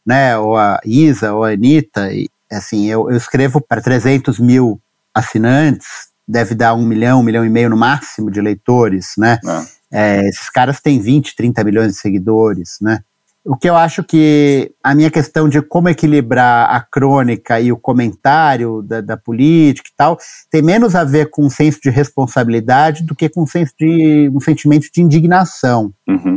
né, 0.06 0.38
ou 0.38 0.58
a 0.58 0.80
Isa, 0.84 1.34
ou 1.34 1.44
a 1.44 1.52
Anitta, 1.52 2.12
e, 2.12 2.28
assim, 2.52 2.86
eu, 2.86 3.10
eu 3.10 3.18
escrevo 3.18 3.62
para 3.62 3.82
300 3.82 4.40
mil 4.40 4.80
assinantes, 5.14 5.88
deve 6.28 6.56
dar 6.56 6.74
um 6.74 6.86
milhão, 6.86 7.20
um 7.20 7.24
milhão 7.24 7.46
e 7.46 7.50
meio 7.50 7.70
no 7.70 7.78
máximo 7.78 8.32
de 8.32 8.42
leitores, 8.42 9.14
né? 9.18 9.40
É. 9.46 9.75
É, 9.92 10.28
esses 10.28 10.50
caras 10.50 10.82
têm 10.82 11.00
20, 11.00 11.36
30 11.36 11.64
milhões 11.64 11.94
de 11.94 12.00
seguidores, 12.00 12.78
né? 12.82 13.00
O 13.46 13.56
que 13.56 13.70
eu 13.70 13.76
acho 13.76 14.04
que 14.04 14.74
a 14.84 14.96
minha 14.96 15.12
questão 15.12 15.48
de 15.48 15.62
como 15.62 15.88
equilibrar 15.88 16.68
a 16.68 16.82
crônica 16.82 17.62
e 17.62 17.72
o 17.72 17.78
comentário 17.78 18.82
da, 18.82 19.02
da, 19.02 19.16
política 19.16 19.88
e 19.88 19.96
tal 19.96 20.18
tem 20.50 20.64
menos 20.64 20.96
a 20.96 21.04
ver 21.04 21.30
com 21.30 21.46
um 21.46 21.50
senso 21.50 21.80
de 21.80 21.92
responsabilidade 21.92 23.04
do 23.04 23.14
que 23.14 23.30
com 23.30 23.44
um 23.44 23.48
senso 23.48 23.72
de 23.80 24.32
um 24.34 24.40
sentimento 24.40 24.88
de 24.92 25.00
indignação. 25.00 25.94
Uhum. 26.08 26.36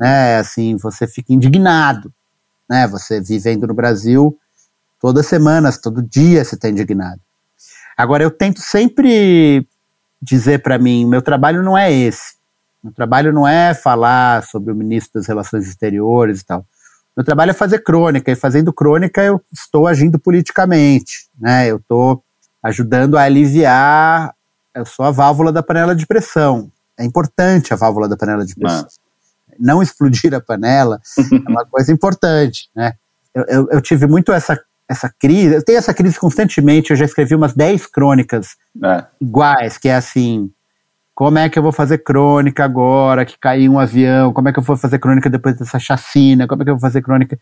Né, 0.00 0.38
assim, 0.38 0.76
você 0.76 1.06
fica 1.06 1.32
indignado, 1.32 2.12
né? 2.68 2.88
Você 2.88 3.20
vivendo 3.20 3.68
no 3.68 3.74
Brasil 3.74 4.36
todas 5.00 5.24
as 5.24 5.30
semanas, 5.30 5.78
todo 5.78 6.02
dia 6.02 6.44
você 6.44 6.56
está 6.56 6.68
indignado. 6.68 7.20
Agora 7.96 8.24
eu 8.24 8.30
tento 8.32 8.60
sempre 8.60 9.64
dizer 10.20 10.60
para 10.60 10.76
mim, 10.76 11.06
meu 11.06 11.22
trabalho 11.22 11.62
não 11.62 11.78
é 11.78 11.92
esse. 11.92 12.34
Meu 12.82 12.92
trabalho 12.92 13.32
não 13.32 13.46
é 13.46 13.74
falar 13.74 14.42
sobre 14.44 14.72
o 14.72 14.74
ministro 14.74 15.20
das 15.20 15.26
Relações 15.26 15.68
Exteriores 15.68 16.40
e 16.40 16.44
tal. 16.44 16.66
Meu 17.16 17.24
trabalho 17.24 17.50
é 17.50 17.54
fazer 17.54 17.80
crônica, 17.80 18.30
e 18.30 18.34
fazendo 18.34 18.72
crônica 18.72 19.22
eu 19.22 19.40
estou 19.52 19.86
agindo 19.86 20.18
politicamente, 20.18 21.28
né? 21.38 21.70
Eu 21.70 21.76
estou 21.76 22.24
ajudando 22.62 23.18
a 23.18 23.22
aliviar, 23.22 24.34
eu 24.74 24.86
sou 24.86 25.04
a 25.04 25.10
válvula 25.10 25.52
da 25.52 25.62
panela 25.62 25.94
de 25.94 26.06
pressão. 26.06 26.70
É 26.98 27.04
importante 27.04 27.72
a 27.72 27.76
válvula 27.76 28.08
da 28.08 28.16
panela 28.16 28.44
de 28.44 28.54
pressão. 28.54 28.84
Mas... 28.84 28.98
Não 29.58 29.82
explodir 29.82 30.34
a 30.34 30.40
panela 30.40 31.00
é 31.18 31.50
uma 31.50 31.64
coisa 31.70 31.92
importante, 31.92 32.70
né? 32.74 32.94
Eu, 33.34 33.44
eu, 33.48 33.68
eu, 33.72 33.80
tive 33.80 34.06
muito 34.06 34.32
essa, 34.32 34.58
essa 34.88 35.12
crise, 35.18 35.54
eu 35.54 35.64
tenho 35.64 35.78
essa 35.78 35.94
crise 35.94 36.18
constantemente, 36.18 36.90
eu 36.90 36.96
já 36.96 37.04
escrevi 37.04 37.34
umas 37.34 37.54
10 37.54 37.86
crônicas 37.86 38.56
é. 38.82 39.04
iguais, 39.20 39.78
que 39.78 39.88
é 39.88 39.96
assim, 39.96 40.50
como 41.22 41.38
é 41.38 41.48
que 41.48 41.56
eu 41.56 41.62
vou 41.62 41.70
fazer 41.70 41.98
crônica 41.98 42.64
agora 42.64 43.24
que 43.24 43.38
caiu 43.38 43.74
um 43.74 43.78
avião? 43.78 44.32
Como 44.32 44.48
é 44.48 44.52
que 44.52 44.58
eu 44.58 44.62
vou 44.62 44.76
fazer 44.76 44.98
crônica 44.98 45.30
depois 45.30 45.56
dessa 45.56 45.78
chacina? 45.78 46.48
Como 46.48 46.60
é 46.60 46.64
que 46.64 46.70
eu 46.72 46.74
vou 46.74 46.80
fazer 46.80 47.00
crônica? 47.00 47.38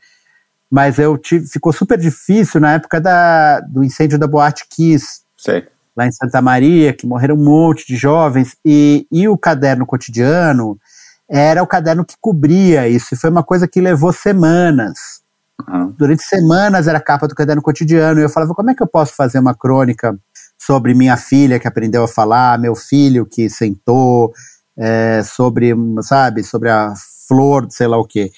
Mas 0.71 0.99
eu 0.99 1.17
tive, 1.17 1.47
ficou 1.47 1.73
super 1.73 1.97
difícil 1.97 2.61
na 2.61 2.75
época 2.75 3.01
da, 3.01 3.61
do 3.61 3.83
incêndio 3.83 4.19
da 4.19 4.27
Boate 4.27 4.67
Kiss. 4.69 5.23
Sei. 5.35 5.67
Lá 5.97 6.07
em 6.07 6.13
Santa 6.13 6.43
Maria, 6.43 6.93
que 6.93 7.07
morreram 7.07 7.37
um 7.37 7.43
monte 7.43 7.87
de 7.87 7.97
jovens. 7.97 8.55
E, 8.63 9.07
e 9.11 9.27
o 9.27 9.39
caderno 9.39 9.87
cotidiano 9.87 10.79
era 11.27 11.63
o 11.63 11.67
caderno 11.67 12.05
que 12.05 12.17
cobria 12.21 12.87
isso. 12.87 13.15
E 13.15 13.17
foi 13.17 13.31
uma 13.31 13.43
coisa 13.43 13.67
que 13.67 13.81
levou 13.81 14.13
semanas. 14.13 15.23
Uhum. 15.67 15.95
Durante 15.97 16.23
semanas 16.23 16.87
era 16.87 16.99
a 16.99 17.03
capa 17.03 17.27
do 17.27 17.35
caderno 17.35 17.63
cotidiano. 17.63 18.21
E 18.21 18.25
eu 18.25 18.29
falava, 18.29 18.55
como 18.55 18.71
é 18.71 18.75
que 18.75 18.83
eu 18.83 18.87
posso 18.87 19.17
fazer 19.17 19.39
uma 19.39 19.55
crônica 19.55 20.15
sobre 20.61 20.93
minha 20.95 21.17
filha 21.17 21.59
que 21.59 21.67
aprendeu 21.67 22.05
a 22.05 22.09
falar, 22.09 22.59
meu 22.59 22.75
filho 22.75 23.25
que 23.25 23.49
sentou, 23.49 24.33
é, 24.77 25.23
sobre, 25.23 25.73
sabe, 26.03 26.45
sobre 26.45 26.69
a 26.69 26.93
flor, 27.27 27.67
sei 27.71 27.87
lá 27.87 27.99
o 27.99 28.05
quê. 28.05 28.31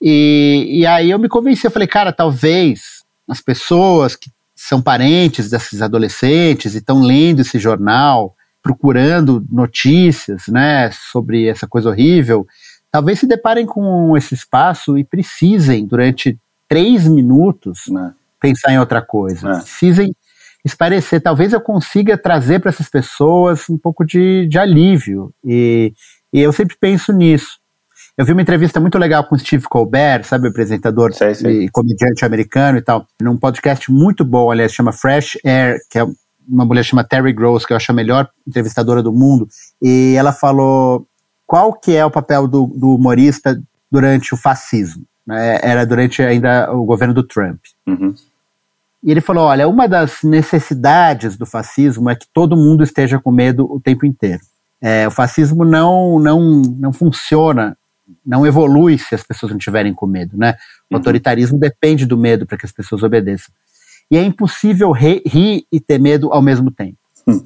E, 0.00 0.80
e 0.80 0.86
aí 0.86 1.10
eu 1.10 1.18
me 1.18 1.28
convenci, 1.28 1.66
eu 1.66 1.70
falei, 1.70 1.86
cara, 1.86 2.12
talvez 2.12 3.02
as 3.28 3.40
pessoas 3.40 4.16
que 4.16 4.30
são 4.56 4.80
parentes 4.80 5.50
desses 5.50 5.82
adolescentes 5.82 6.74
e 6.74 6.78
estão 6.78 7.02
lendo 7.02 7.42
esse 7.42 7.58
jornal, 7.58 8.34
procurando 8.62 9.44
notícias, 9.50 10.48
né, 10.48 10.90
sobre 10.90 11.48
essa 11.48 11.66
coisa 11.66 11.90
horrível, 11.90 12.46
talvez 12.90 13.20
se 13.20 13.26
deparem 13.26 13.66
com 13.66 14.16
esse 14.16 14.34
espaço 14.34 14.96
e 14.96 15.04
precisem, 15.04 15.86
durante 15.86 16.38
três 16.66 17.06
minutos, 17.06 17.84
né. 17.88 18.14
pensar 18.40 18.72
em 18.72 18.78
outra 18.78 19.02
coisa. 19.02 19.50
É. 19.50 19.54
Precisem 19.58 20.14
esparecer. 20.68 21.20
Talvez 21.20 21.52
eu 21.52 21.60
consiga 21.60 22.16
trazer 22.16 22.60
para 22.60 22.70
essas 22.70 22.88
pessoas 22.88 23.68
um 23.68 23.78
pouco 23.78 24.04
de, 24.04 24.46
de 24.46 24.58
alívio. 24.58 25.32
E, 25.44 25.92
e, 26.32 26.40
eu 26.40 26.52
sempre 26.52 26.76
penso 26.78 27.12
nisso. 27.12 27.58
Eu 28.16 28.24
vi 28.24 28.32
uma 28.32 28.42
entrevista 28.42 28.80
muito 28.80 28.98
legal 28.98 29.24
com 29.24 29.38
Steve 29.38 29.64
Colbert, 29.68 30.24
sabe, 30.24 30.46
o 30.46 30.50
apresentador 30.50 31.12
sei, 31.12 31.34
sei. 31.34 31.64
e 31.64 31.68
comediante 31.68 32.24
americano 32.24 32.78
e 32.78 32.82
tal, 32.82 33.06
num 33.22 33.36
podcast 33.36 33.90
muito 33.92 34.24
bom, 34.24 34.50
aliás, 34.50 34.72
chama 34.72 34.92
Fresh 34.92 35.38
Air, 35.44 35.78
que 35.88 36.00
é 36.00 36.06
uma 36.48 36.64
mulher 36.64 36.82
chama 36.82 37.04
Terry 37.04 37.32
Gross, 37.32 37.64
que 37.64 37.72
eu 37.72 37.76
acho 37.76 37.92
a 37.92 37.94
melhor 37.94 38.28
entrevistadora 38.46 39.04
do 39.04 39.12
mundo, 39.12 39.46
e 39.80 40.14
ela 40.16 40.32
falou 40.32 41.06
qual 41.46 41.72
que 41.72 41.94
é 41.94 42.04
o 42.04 42.10
papel 42.10 42.48
do, 42.48 42.66
do 42.66 42.94
humorista 42.94 43.62
durante 43.90 44.34
o 44.34 44.36
fascismo. 44.36 45.04
Né? 45.26 45.60
Era 45.62 45.84
durante 45.84 46.22
ainda 46.22 46.72
o 46.72 46.84
governo 46.84 47.14
do 47.14 47.22
Trump. 47.22 47.60
Uhum. 47.86 48.14
E 49.02 49.10
ele 49.10 49.20
falou: 49.20 49.44
olha, 49.44 49.68
uma 49.68 49.86
das 49.88 50.22
necessidades 50.22 51.36
do 51.36 51.46
fascismo 51.46 52.10
é 52.10 52.16
que 52.16 52.26
todo 52.32 52.56
mundo 52.56 52.82
esteja 52.82 53.18
com 53.18 53.30
medo 53.30 53.70
o 53.70 53.80
tempo 53.80 54.04
inteiro. 54.04 54.40
É, 54.80 55.06
o 55.06 55.10
fascismo 55.10 55.64
não, 55.64 56.18
não, 56.18 56.62
não 56.78 56.92
funciona, 56.92 57.76
não 58.24 58.46
evolui 58.46 58.98
se 58.98 59.14
as 59.14 59.22
pessoas 59.22 59.52
não 59.52 59.58
tiverem 59.58 59.92
com 59.92 60.06
medo, 60.06 60.36
né? 60.36 60.52
O 60.90 60.94
uhum. 60.94 60.98
autoritarismo 60.98 61.58
depende 61.58 62.06
do 62.06 62.16
medo 62.16 62.46
para 62.46 62.56
que 62.56 62.66
as 62.66 62.72
pessoas 62.72 63.02
obedeçam. 63.02 63.52
E 64.10 64.16
é 64.16 64.22
impossível 64.22 64.90
rir, 64.92 65.22
rir 65.26 65.66
e 65.70 65.80
ter 65.80 65.98
medo 65.98 66.32
ao 66.32 66.40
mesmo 66.40 66.70
tempo. 66.70 66.98
Uhum. 67.26 67.44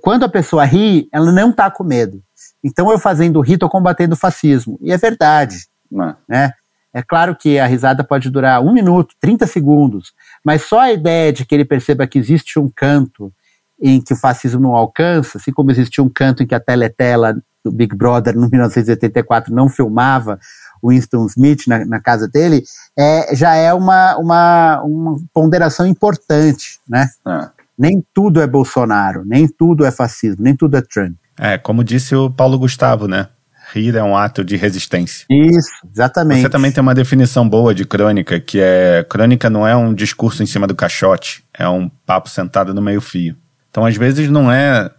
Quando 0.00 0.24
a 0.24 0.28
pessoa 0.28 0.64
ri, 0.64 1.08
ela 1.12 1.30
não 1.30 1.50
está 1.50 1.70
com 1.70 1.84
medo. 1.84 2.22
Então 2.64 2.90
eu 2.90 2.98
fazendo 2.98 3.40
rir, 3.40 3.54
estou 3.54 3.68
combatendo 3.68 4.14
o 4.14 4.18
fascismo. 4.18 4.78
E 4.82 4.92
é 4.92 4.96
verdade. 4.96 5.66
Uhum. 5.90 6.14
Né? 6.28 6.52
É 6.94 7.02
claro 7.02 7.36
que 7.36 7.58
a 7.58 7.66
risada 7.66 8.04
pode 8.04 8.28
durar 8.30 8.62
um 8.62 8.72
minuto, 8.72 9.14
30 9.20 9.46
segundos, 9.46 10.12
mas 10.44 10.62
só 10.62 10.80
a 10.80 10.92
ideia 10.92 11.32
de 11.32 11.44
que 11.44 11.54
ele 11.54 11.64
perceba 11.64 12.06
que 12.06 12.18
existe 12.18 12.58
um 12.58 12.68
canto 12.68 13.32
em 13.80 14.00
que 14.00 14.12
o 14.12 14.16
fascismo 14.16 14.60
não 14.60 14.76
alcança, 14.76 15.38
assim 15.38 15.52
como 15.52 15.70
existia 15.70 16.02
um 16.02 16.08
canto 16.08 16.42
em 16.42 16.46
que 16.46 16.54
a 16.54 16.60
teletela 16.60 17.34
do 17.64 17.70
Big 17.70 17.94
Brother 17.94 18.34
no 18.34 18.48
1984 18.48 19.54
não 19.54 19.68
filmava 19.68 20.38
o 20.80 20.90
Winston 20.90 21.26
Smith 21.26 21.66
na, 21.66 21.84
na 21.84 22.00
casa 22.00 22.28
dele, 22.28 22.64
é, 22.98 23.34
já 23.34 23.54
é 23.54 23.72
uma, 23.72 24.16
uma, 24.16 24.82
uma 24.82 25.16
ponderação 25.32 25.86
importante, 25.86 26.80
né? 26.88 27.08
É. 27.26 27.48
Nem 27.78 28.04
tudo 28.12 28.40
é 28.40 28.46
Bolsonaro, 28.46 29.24
nem 29.24 29.48
tudo 29.48 29.84
é 29.84 29.90
fascismo, 29.90 30.42
nem 30.42 30.56
tudo 30.56 30.76
é 30.76 30.82
Trump. 30.82 31.16
É, 31.38 31.56
como 31.56 31.82
disse 31.82 32.14
o 32.14 32.30
Paulo 32.30 32.58
Gustavo, 32.58 33.08
né? 33.08 33.28
Rir 33.72 33.96
é 33.96 34.02
um 34.02 34.16
ato 34.16 34.44
de 34.44 34.56
resistência. 34.56 35.26
Isso, 35.30 35.70
exatamente. 35.90 36.42
Você 36.42 36.50
também 36.50 36.70
tem 36.70 36.82
uma 36.82 36.94
definição 36.94 37.48
boa 37.48 37.74
de 37.74 37.84
crônica, 37.84 38.38
que 38.38 38.60
é 38.60 39.04
crônica 39.08 39.48
não 39.48 39.66
é 39.66 39.74
um 39.74 39.94
discurso 39.94 40.42
em 40.42 40.46
cima 40.46 40.66
do 40.66 40.74
caixote, 40.74 41.44
é 41.54 41.68
um 41.68 41.88
papo 42.04 42.28
sentado 42.28 42.74
no 42.74 42.82
meio-fio. 42.82 43.36
Então, 43.70 43.86
às 43.86 43.96
vezes, 43.96 44.28
não 44.28 44.52
é 44.52 44.90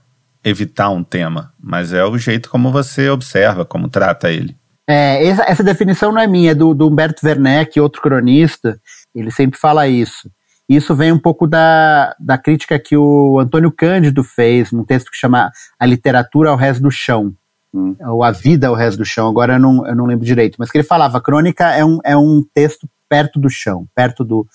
evitar 0.44 0.90
um 0.90 1.04
tema, 1.04 1.54
mas 1.62 1.94
é 1.94 2.04
o 2.04 2.18
jeito 2.18 2.50
como 2.50 2.72
você 2.72 3.10
observa, 3.10 3.64
como 3.64 3.88
trata 3.88 4.32
ele. 4.32 4.56
É, 4.90 5.26
essa, 5.26 5.44
essa 5.44 5.64
definição 5.64 6.12
não 6.12 6.20
é 6.20 6.28
minha, 6.28 6.52
é 6.52 6.56
do, 6.56 6.74
do 6.74 6.88
Humberto 6.88 7.26
Werneck, 7.26 7.80
outro 7.80 8.02
cronista, 8.02 8.80
ele 9.16 9.32
sempre 9.32 9.60
fala 9.60 9.88
isso. 9.88 10.30
Isso 10.68 10.96
vem 10.96 11.12
um 11.12 11.20
pouco 11.20 11.46
da, 11.46 12.16
da 12.20 12.38
crítica 12.38 12.80
que 12.80 12.98
o 12.98 13.40
Antônio 13.40 13.72
Cândido 13.72 14.24
fez 14.24 14.72
num 14.72 14.84
texto 14.84 15.12
que 15.12 15.18
chama 15.18 15.52
A 15.80 15.86
Literatura 15.86 16.50
ao 16.50 16.58
Resto 16.58 16.82
do 16.82 16.92
Chão 16.92 17.34
hum. 17.74 17.96
ou 18.00 18.24
A 18.24 18.32
Vida 18.32 18.68
ao 18.68 18.76
Resto 18.76 19.00
do 19.00 19.06
Chão, 19.06 19.28
agora 19.28 19.54
eu 19.54 19.60
não, 19.60 19.88
eu 19.88 19.96
não 19.96 20.06
lembro 20.06 20.26
direito, 20.26 20.56
mas 20.60 20.70
que 20.70 20.78
ele 20.78 20.88
falava, 20.88 21.22
crônica 21.22 21.70
é 21.72 21.84
um, 21.84 22.00
é 22.04 22.16
um 22.16 22.44
texto 22.54 22.88
perto 23.10 23.40
do 23.40 23.50
chão, 23.50 23.88
perto 23.96 24.24
do, 24.24 24.48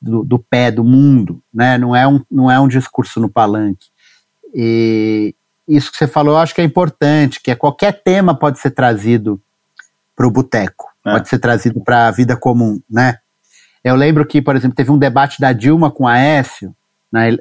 do, 0.00 0.24
do, 0.24 0.38
pé, 0.38 0.70
do 0.70 0.82
mundo, 0.82 1.42
né? 1.52 1.78
não, 1.78 1.94
é 1.94 2.06
um, 2.06 2.20
não 2.30 2.50
é 2.50 2.58
um 2.58 2.68
discurso 2.68 3.20
no 3.20 3.28
palanque. 3.28 3.86
E 4.54 5.34
isso 5.68 5.90
que 5.92 5.96
você 5.96 6.08
falou 6.08 6.34
eu 6.34 6.38
acho 6.38 6.54
que 6.54 6.60
é 6.60 6.64
importante, 6.64 7.40
que 7.40 7.50
é 7.50 7.54
qualquer 7.54 8.02
tema 8.02 8.34
pode 8.34 8.58
ser 8.58 8.72
trazido 8.72 9.40
para 10.16 10.26
o 10.26 10.30
boteco, 10.30 10.86
é. 11.06 11.12
pode 11.12 11.28
ser 11.28 11.38
trazido 11.38 11.80
para 11.80 12.08
a 12.08 12.10
vida 12.10 12.36
comum, 12.36 12.80
né? 12.90 13.18
Eu 13.82 13.96
lembro 13.96 14.26
que, 14.26 14.42
por 14.42 14.54
exemplo, 14.56 14.74
teve 14.74 14.90
um 14.90 14.98
debate 14.98 15.40
da 15.40 15.52
Dilma 15.52 15.90
com 15.90 16.06
a 16.06 16.12
Aécio, 16.14 16.74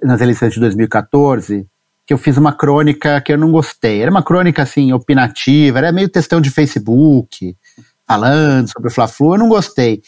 nas 0.02 0.22
eleições 0.22 0.54
de 0.54 0.60
2014, 0.60 1.68
que 2.10 2.14
eu 2.14 2.18
fiz 2.18 2.38
uma 2.38 2.52
crônica 2.52 3.22
que 3.22 3.32
eu 3.32 3.38
não 3.38 3.52
gostei. 3.52 4.02
Era 4.02 4.10
uma 4.10 4.24
crônica, 4.24 4.64
assim, 4.64 4.92
opinativa, 4.92 5.78
era 5.78 5.92
meio 5.92 6.10
textão 6.10 6.42
de 6.42 6.50
Facebook, 6.50 7.56
falando 8.08 8.68
sobre 8.68 8.88
o 8.88 8.92
Fla-Flu, 8.92 9.36
eu 9.36 9.38
não 9.38 9.48
gostei. 9.48 10.02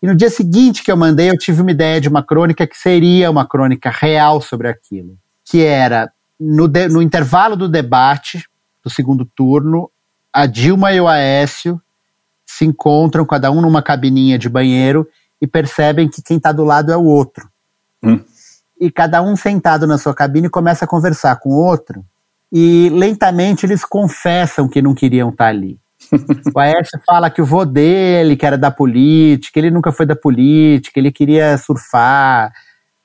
E 0.00 0.06
no 0.06 0.14
dia 0.14 0.30
seguinte 0.30 0.84
que 0.84 0.92
eu 0.92 0.96
mandei, 0.96 1.28
eu 1.28 1.36
tive 1.36 1.60
uma 1.60 1.72
ideia 1.72 2.00
de 2.00 2.08
uma 2.08 2.22
crônica 2.22 2.64
que 2.64 2.78
seria 2.78 3.28
uma 3.28 3.44
crônica 3.44 3.90
real 3.90 4.40
sobre 4.40 4.68
aquilo, 4.68 5.18
que 5.44 5.64
era, 5.64 6.12
no, 6.38 6.68
de, 6.68 6.86
no 6.86 7.02
intervalo 7.02 7.56
do 7.56 7.68
debate, 7.68 8.44
do 8.80 8.88
segundo 8.88 9.24
turno, 9.24 9.90
a 10.32 10.46
Dilma 10.46 10.92
e 10.92 11.00
o 11.00 11.08
Aécio 11.08 11.82
se 12.46 12.66
encontram, 12.66 13.26
cada 13.26 13.50
um 13.50 13.60
numa 13.60 13.82
cabininha 13.82 14.38
de 14.38 14.48
banheiro, 14.48 15.08
e 15.42 15.46
percebem 15.48 16.08
que 16.08 16.22
quem 16.22 16.36
está 16.36 16.52
do 16.52 16.62
lado 16.62 16.92
é 16.92 16.96
o 16.96 17.02
outro. 17.02 17.50
Hum. 18.00 18.20
E 18.80 18.90
cada 18.90 19.20
um 19.22 19.34
sentado 19.36 19.86
na 19.86 19.98
sua 19.98 20.14
cabine 20.14 20.48
começa 20.48 20.84
a 20.84 20.88
conversar 20.88 21.36
com 21.36 21.50
o 21.50 21.56
outro, 21.56 22.04
e 22.52 22.88
lentamente 22.90 23.66
eles 23.66 23.84
confessam 23.84 24.68
que 24.68 24.80
não 24.80 24.94
queriam 24.94 25.30
estar 25.30 25.44
tá 25.44 25.50
ali. 25.50 25.78
o 26.54 26.58
Aécio 26.58 27.00
fala 27.06 27.28
que 27.30 27.42
o 27.42 27.44
vô 27.44 27.64
dele, 27.64 28.36
que 28.36 28.46
era 28.46 28.56
da 28.56 28.70
política, 28.70 29.58
ele 29.58 29.70
nunca 29.70 29.92
foi 29.92 30.06
da 30.06 30.16
política, 30.16 30.98
ele 30.98 31.12
queria 31.12 31.58
surfar, 31.58 32.52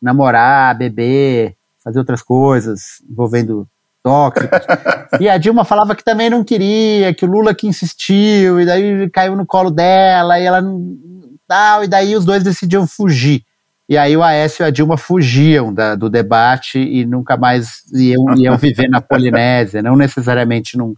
namorar, 0.02 0.78
beber, 0.78 1.56
fazer 1.84 2.00
outras 2.00 2.22
coisas 2.22 3.02
envolvendo 3.10 3.68
tóxicos. 4.02 4.60
e 5.20 5.28
a 5.28 5.38
Dilma 5.38 5.66
falava 5.66 5.96
que 5.96 6.04
também 6.04 6.30
não 6.30 6.44
queria, 6.44 7.14
que 7.14 7.26
o 7.26 7.30
Lula 7.30 7.54
que 7.54 7.68
insistiu, 7.68 8.60
e 8.60 8.66
daí 8.66 9.10
caiu 9.10 9.36
no 9.36 9.46
colo 9.46 9.72
dela, 9.72 10.40
e 10.40 10.44
ela 10.44 10.62
não. 10.62 10.96
tal, 11.48 11.84
e 11.84 11.88
daí 11.88 12.16
os 12.16 12.26
dois 12.26 12.44
decidiam 12.44 12.86
fugir. 12.88 13.44
E 13.88 13.98
aí 13.98 14.16
o 14.16 14.24
Aécio 14.24 14.64
e 14.64 14.66
a 14.66 14.70
Dilma 14.70 14.98
fugiam 14.98 15.74
da, 15.74 15.96
do 15.96 16.10
debate 16.10 16.80
e 16.80 17.06
nunca 17.06 17.36
mais 17.36 17.84
iam, 17.94 18.34
iam 18.38 18.58
viver 18.58 18.88
na 18.88 19.00
Polinésia, 19.02 19.82
não 19.82 19.96
necessariamente 19.96 20.78
num, 20.78 20.96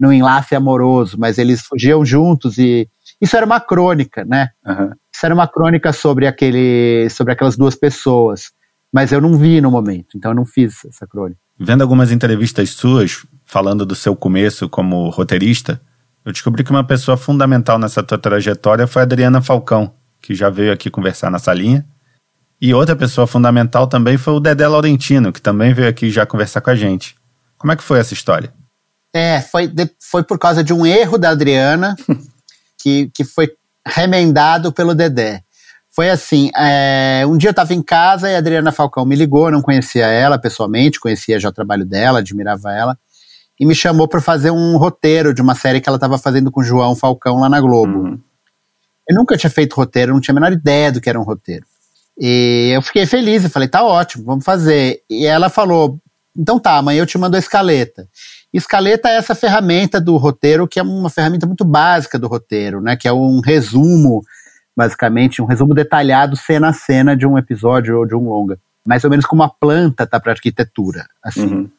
num 0.00 0.12
enlace 0.12 0.54
amoroso, 0.54 1.16
mas 1.18 1.38
eles 1.38 1.60
fugiam 1.62 2.04
juntos 2.04 2.58
e 2.58 2.88
isso 3.20 3.36
era 3.36 3.46
uma 3.46 3.60
crônica, 3.60 4.24
né? 4.24 4.48
Uhum. 4.66 4.90
Isso 5.14 5.26
era 5.26 5.34
uma 5.34 5.46
crônica 5.46 5.92
sobre 5.92 6.26
aquele, 6.26 7.08
sobre 7.10 7.34
aquelas 7.34 7.56
duas 7.56 7.76
pessoas, 7.76 8.50
mas 8.92 9.12
eu 9.12 9.20
não 9.20 9.36
vi 9.36 9.60
no 9.60 9.70
momento, 9.70 10.16
então 10.16 10.32
eu 10.32 10.34
não 10.34 10.44
fiz 10.44 10.84
essa 10.86 11.06
crônica. 11.06 11.40
Vendo 11.58 11.82
algumas 11.82 12.10
entrevistas 12.10 12.70
suas 12.70 13.24
falando 13.44 13.84
do 13.84 13.94
seu 13.94 14.16
começo 14.16 14.68
como 14.68 15.10
roteirista, 15.10 15.80
eu 16.24 16.32
descobri 16.32 16.64
que 16.64 16.70
uma 16.70 16.84
pessoa 16.84 17.16
fundamental 17.16 17.78
nessa 17.78 18.02
tua 18.02 18.18
trajetória 18.18 18.86
foi 18.86 19.02
a 19.02 19.04
Adriana 19.04 19.42
Falcão, 19.42 19.92
que 20.20 20.34
já 20.34 20.48
veio 20.48 20.72
aqui 20.72 20.90
conversar 20.90 21.30
na 21.30 21.38
salinha. 21.38 21.84
E 22.62 22.72
outra 22.72 22.94
pessoa 22.94 23.26
fundamental 23.26 23.88
também 23.88 24.16
foi 24.16 24.34
o 24.34 24.38
Dedé 24.38 24.68
Laurentino, 24.68 25.32
que 25.32 25.42
também 25.42 25.74
veio 25.74 25.88
aqui 25.88 26.08
já 26.10 26.24
conversar 26.24 26.60
com 26.60 26.70
a 26.70 26.76
gente. 26.76 27.16
Como 27.58 27.72
é 27.72 27.76
que 27.76 27.82
foi 27.82 27.98
essa 27.98 28.14
história? 28.14 28.54
É, 29.12 29.40
foi, 29.40 29.68
foi 29.98 30.22
por 30.22 30.38
causa 30.38 30.62
de 30.62 30.72
um 30.72 30.86
erro 30.86 31.18
da 31.18 31.30
Adriana, 31.30 31.96
que, 32.78 33.10
que 33.12 33.24
foi 33.24 33.50
remendado 33.84 34.72
pelo 34.72 34.94
Dedé. 34.94 35.42
Foi 35.90 36.08
assim, 36.08 36.52
é, 36.56 37.24
um 37.26 37.36
dia 37.36 37.48
eu 37.48 37.50
estava 37.50 37.74
em 37.74 37.82
casa 37.82 38.30
e 38.30 38.36
a 38.36 38.38
Adriana 38.38 38.70
Falcão 38.70 39.04
me 39.04 39.16
ligou, 39.16 39.50
não 39.50 39.60
conhecia 39.60 40.06
ela 40.06 40.38
pessoalmente, 40.38 41.00
conhecia 41.00 41.40
já 41.40 41.48
o 41.48 41.52
trabalho 41.52 41.84
dela, 41.84 42.20
admirava 42.20 42.72
ela, 42.72 42.96
e 43.58 43.66
me 43.66 43.74
chamou 43.74 44.06
para 44.06 44.20
fazer 44.20 44.52
um 44.52 44.76
roteiro 44.76 45.34
de 45.34 45.42
uma 45.42 45.56
série 45.56 45.80
que 45.80 45.88
ela 45.88 45.96
estava 45.96 46.16
fazendo 46.16 46.48
com 46.48 46.60
o 46.60 46.64
João 46.64 46.94
Falcão 46.94 47.40
lá 47.40 47.48
na 47.48 47.60
Globo. 47.60 48.04
Uhum. 48.04 48.20
Eu 49.10 49.16
nunca 49.16 49.36
tinha 49.36 49.50
feito 49.50 49.74
roteiro, 49.74 50.12
não 50.12 50.20
tinha 50.20 50.32
a 50.32 50.38
menor 50.38 50.52
ideia 50.52 50.92
do 50.92 51.00
que 51.00 51.10
era 51.10 51.18
um 51.18 51.24
roteiro. 51.24 51.66
E 52.24 52.70
eu 52.72 52.80
fiquei 52.82 53.04
feliz 53.04 53.42
e 53.42 53.48
falei, 53.48 53.66
tá 53.66 53.82
ótimo, 53.82 54.22
vamos 54.24 54.44
fazer. 54.44 55.02
E 55.10 55.26
ela 55.26 55.48
falou, 55.48 55.98
então 56.38 56.56
tá, 56.56 56.76
amanhã 56.76 57.00
eu 57.00 57.06
te 57.06 57.18
mando 57.18 57.34
a 57.34 57.38
escaleta. 57.40 58.06
Escaleta 58.54 59.08
é 59.08 59.16
essa 59.16 59.34
ferramenta 59.34 60.00
do 60.00 60.16
roteiro, 60.16 60.68
que 60.68 60.78
é 60.78 60.84
uma 60.84 61.10
ferramenta 61.10 61.48
muito 61.48 61.64
básica 61.64 62.20
do 62.20 62.28
roteiro, 62.28 62.80
né? 62.80 62.94
Que 62.94 63.08
é 63.08 63.12
um 63.12 63.40
resumo, 63.40 64.22
basicamente, 64.76 65.42
um 65.42 65.46
resumo 65.46 65.74
detalhado, 65.74 66.36
cena 66.36 66.68
a 66.68 66.72
cena, 66.72 67.16
de 67.16 67.26
um 67.26 67.36
episódio 67.36 67.98
ou 67.98 68.06
de 68.06 68.14
um 68.14 68.28
longa. 68.28 68.56
Mais 68.86 69.02
ou 69.02 69.10
menos 69.10 69.26
como 69.26 69.42
a 69.42 69.48
planta 69.48 70.06
tá 70.06 70.20
para 70.20 70.30
arquitetura, 70.30 71.08
assim. 71.20 71.52
Uhum. 71.52 71.70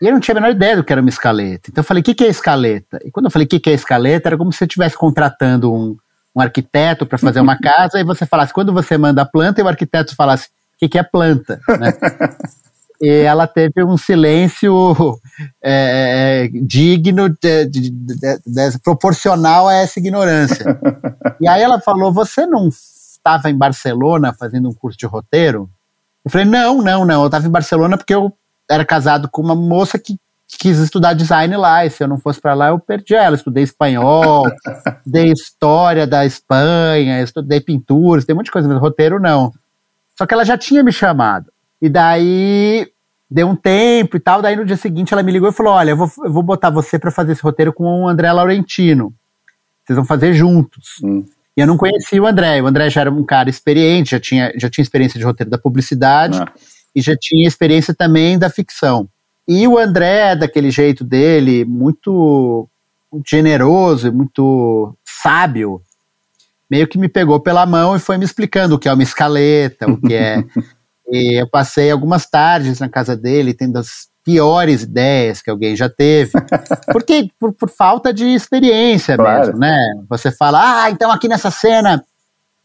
E 0.00 0.06
eu 0.06 0.12
não 0.12 0.20
tinha 0.20 0.36
a 0.36 0.40
menor 0.40 0.54
ideia 0.54 0.76
do 0.76 0.84
que 0.84 0.92
era 0.92 1.00
uma 1.00 1.10
escaleta. 1.10 1.70
Então 1.70 1.82
eu 1.82 1.86
falei, 1.86 2.02
o 2.02 2.04
que, 2.04 2.14
que 2.14 2.24
é 2.24 2.28
escaleta? 2.28 3.00
E 3.04 3.10
quando 3.10 3.26
eu 3.26 3.32
falei, 3.32 3.46
o 3.46 3.48
que, 3.48 3.58
que 3.58 3.70
é 3.70 3.72
escaleta, 3.72 4.28
era 4.28 4.36
como 4.36 4.52
se 4.52 4.58
você 4.58 4.64
estivesse 4.64 4.96
contratando 4.96 5.74
um, 5.74 5.96
um 6.34 6.40
arquiteto 6.40 7.06
para 7.06 7.18
fazer 7.18 7.40
uma 7.40 7.56
casa 7.60 8.00
e 8.00 8.04
você 8.04 8.26
falasse, 8.26 8.52
quando 8.52 8.72
você 8.72 8.96
manda 8.96 9.22
a 9.22 9.26
planta, 9.26 9.60
e 9.60 9.64
o 9.64 9.68
arquiteto 9.68 10.14
falasse, 10.14 10.48
o 10.74 10.78
que, 10.78 10.88
que 10.88 10.98
é 10.98 11.02
planta? 11.02 11.60
Né? 11.78 11.92
e 13.00 13.08
ela 13.08 13.46
teve 13.46 13.84
um 13.84 13.96
silêncio 13.96 15.18
é, 15.60 16.48
digno, 16.52 17.28
de, 17.28 17.66
de, 17.66 17.90
de, 17.90 18.78
proporcional 18.82 19.68
a 19.68 19.74
essa 19.74 19.98
ignorância. 19.98 20.78
E 21.40 21.48
aí 21.48 21.62
ela 21.62 21.80
falou: 21.80 22.12
Você 22.12 22.46
não 22.46 22.68
estava 22.68 23.50
em 23.50 23.56
Barcelona 23.56 24.32
fazendo 24.32 24.68
um 24.68 24.72
curso 24.72 24.96
de 24.96 25.06
roteiro? 25.06 25.68
Eu 26.24 26.30
falei: 26.30 26.46
Não, 26.46 26.80
não, 26.80 27.04
não. 27.04 27.22
Eu 27.22 27.26
estava 27.26 27.46
em 27.46 27.50
Barcelona 27.50 27.96
porque 27.96 28.14
eu 28.14 28.32
era 28.70 28.84
casado 28.84 29.28
com 29.28 29.42
uma 29.42 29.56
moça 29.56 29.98
que 29.98 30.16
quis 30.58 30.78
estudar 30.78 31.14
design 31.14 31.56
lá, 31.56 31.84
e 31.84 31.90
se 31.90 32.02
eu 32.02 32.08
não 32.08 32.18
fosse 32.18 32.40
para 32.40 32.54
lá, 32.54 32.68
eu 32.68 32.78
perdi 32.78 33.14
ela. 33.14 33.36
Estudei 33.36 33.64
espanhol, 33.64 34.46
estudei 34.98 35.32
história 35.32 36.06
da 36.06 36.24
Espanha, 36.24 37.22
estudei 37.22 37.60
pintura, 37.60 38.22
tem 38.22 38.34
um 38.34 38.36
monte 38.36 38.46
de 38.46 38.52
coisa, 38.52 38.68
mas 38.68 38.78
roteiro 38.78 39.20
não. 39.20 39.52
Só 40.16 40.26
que 40.26 40.34
ela 40.34 40.44
já 40.44 40.56
tinha 40.56 40.82
me 40.82 40.92
chamado. 40.92 41.50
E 41.80 41.88
daí 41.88 42.86
deu 43.30 43.48
um 43.48 43.56
tempo 43.56 44.16
e 44.16 44.20
tal. 44.20 44.42
Daí 44.42 44.54
no 44.54 44.64
dia 44.64 44.76
seguinte 44.76 45.12
ela 45.12 45.22
me 45.22 45.32
ligou 45.32 45.48
e 45.48 45.52
falou: 45.52 45.72
Olha, 45.72 45.90
eu 45.90 45.96
vou, 45.96 46.10
eu 46.24 46.32
vou 46.32 46.42
botar 46.42 46.70
você 46.70 46.98
para 46.98 47.10
fazer 47.10 47.32
esse 47.32 47.42
roteiro 47.42 47.72
com 47.72 48.02
o 48.02 48.08
André 48.08 48.30
Laurentino. 48.32 49.12
Vocês 49.84 49.96
vão 49.96 50.04
fazer 50.04 50.32
juntos. 50.32 51.00
Hum. 51.02 51.24
E 51.56 51.60
eu 51.60 51.66
não 51.66 51.76
conhecia 51.76 52.22
o 52.22 52.26
André. 52.26 52.62
O 52.62 52.66
André 52.66 52.88
já 52.88 53.02
era 53.02 53.10
um 53.10 53.24
cara 53.24 53.50
experiente, 53.50 54.12
já 54.12 54.20
tinha, 54.20 54.52
já 54.56 54.70
tinha 54.70 54.82
experiência 54.82 55.18
de 55.18 55.24
roteiro 55.24 55.50
da 55.50 55.58
publicidade 55.58 56.38
ah. 56.38 56.52
e 56.94 57.00
já 57.00 57.14
tinha 57.18 57.46
experiência 57.46 57.94
também 57.94 58.38
da 58.38 58.48
ficção. 58.48 59.08
E 59.46 59.66
o 59.66 59.78
André, 59.78 60.36
daquele 60.36 60.70
jeito 60.70 61.04
dele, 61.04 61.64
muito, 61.64 62.68
muito 63.10 63.28
generoso 63.28 64.08
e 64.08 64.10
muito 64.10 64.96
sábio, 65.04 65.82
meio 66.70 66.86
que 66.86 66.98
me 66.98 67.08
pegou 67.08 67.40
pela 67.40 67.66
mão 67.66 67.96
e 67.96 67.98
foi 67.98 68.16
me 68.16 68.24
explicando 68.24 68.74
o 68.74 68.78
que 68.78 68.88
é 68.88 68.92
uma 68.92 69.02
escaleta, 69.02 69.90
o 69.90 70.00
que 70.00 70.14
é 70.14 70.44
E 71.12 71.38
eu 71.38 71.46
passei 71.46 71.90
algumas 71.90 72.24
tardes 72.24 72.80
na 72.80 72.88
casa 72.88 73.14
dele, 73.14 73.52
tendo 73.52 73.78
as 73.78 74.08
piores 74.24 74.82
ideias 74.82 75.42
que 75.42 75.50
alguém 75.50 75.76
já 75.76 75.86
teve. 75.86 76.32
Porque 76.90 77.28
por, 77.38 77.52
por 77.52 77.68
falta 77.68 78.14
de 78.14 78.24
experiência 78.24 79.16
claro. 79.16 79.46
mesmo, 79.46 79.58
né? 79.58 79.76
Você 80.08 80.30
fala, 80.30 80.84
ah, 80.84 80.90
então 80.90 81.10
aqui 81.10 81.28
nessa 81.28 81.50
cena 81.50 82.02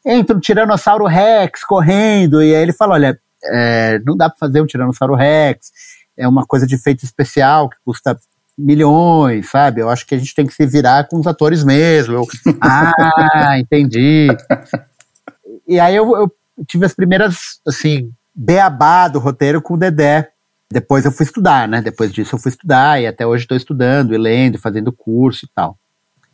entra 0.05 0.33
um 0.33 0.39
Tiranossauro 0.39 1.05
Rex 1.05 1.65
correndo, 1.65 2.41
e 2.41 2.55
aí 2.55 2.61
ele 2.61 2.71
fala: 2.71 2.93
olha, 2.93 3.19
é, 3.43 3.99
não 4.05 4.15
dá 4.15 4.29
para 4.29 4.39
fazer 4.39 4.61
um 4.61 4.65
Tiranossauro 4.65 5.15
Rex, 5.15 5.69
é 6.17 6.27
uma 6.27 6.45
coisa 6.45 6.65
de 6.65 6.75
efeito 6.75 7.03
especial 7.03 7.69
que 7.69 7.77
custa 7.85 8.17
milhões, 8.57 9.49
sabe? 9.49 9.81
Eu 9.81 9.89
acho 9.89 10.05
que 10.05 10.15
a 10.15 10.17
gente 10.17 10.33
tem 10.33 10.47
que 10.47 10.53
se 10.53 10.65
virar 10.65 11.07
com 11.07 11.19
os 11.19 11.27
atores 11.27 11.63
mesmo. 11.63 12.15
Eu, 12.15 12.27
ah, 12.59 13.59
entendi. 13.59 14.27
E 15.67 15.79
aí 15.79 15.95
eu, 15.95 16.15
eu 16.15 16.35
tive 16.65 16.85
as 16.85 16.93
primeiras, 16.93 17.59
assim, 17.67 18.11
beabá 18.33 19.07
do 19.07 19.19
roteiro 19.19 19.61
com 19.61 19.75
o 19.75 19.77
Dedé. 19.77 20.31
Depois 20.71 21.05
eu 21.05 21.11
fui 21.11 21.25
estudar, 21.25 21.67
né? 21.67 21.81
Depois 21.81 22.11
disso 22.11 22.35
eu 22.35 22.39
fui 22.39 22.49
estudar 22.49 22.99
e 22.99 23.07
até 23.07 23.25
hoje 23.25 23.43
estou 23.43 23.55
estudando 23.55 24.13
e 24.13 24.17
lendo, 24.17 24.57
fazendo 24.57 24.91
curso 24.91 25.45
e 25.45 25.49
tal. 25.53 25.77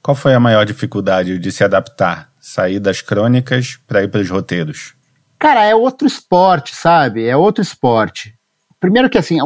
Qual 0.01 0.15
foi 0.15 0.33
a 0.33 0.39
maior 0.39 0.65
dificuldade 0.65 1.37
de 1.37 1.51
se 1.51 1.63
adaptar, 1.63 2.29
sair 2.39 2.79
das 2.79 3.01
crônicas 3.01 3.79
para 3.87 4.03
ir 4.03 4.09
para 4.09 4.21
os 4.21 4.29
roteiros? 4.29 4.95
Cara, 5.37 5.63
é 5.63 5.75
outro 5.75 6.07
esporte, 6.07 6.75
sabe? 6.75 7.25
É 7.25 7.35
outro 7.35 7.61
esporte. 7.61 8.33
Primeiro 8.83 9.09
que 9.09 9.17
assim, 9.17 9.39
a, 9.39 9.45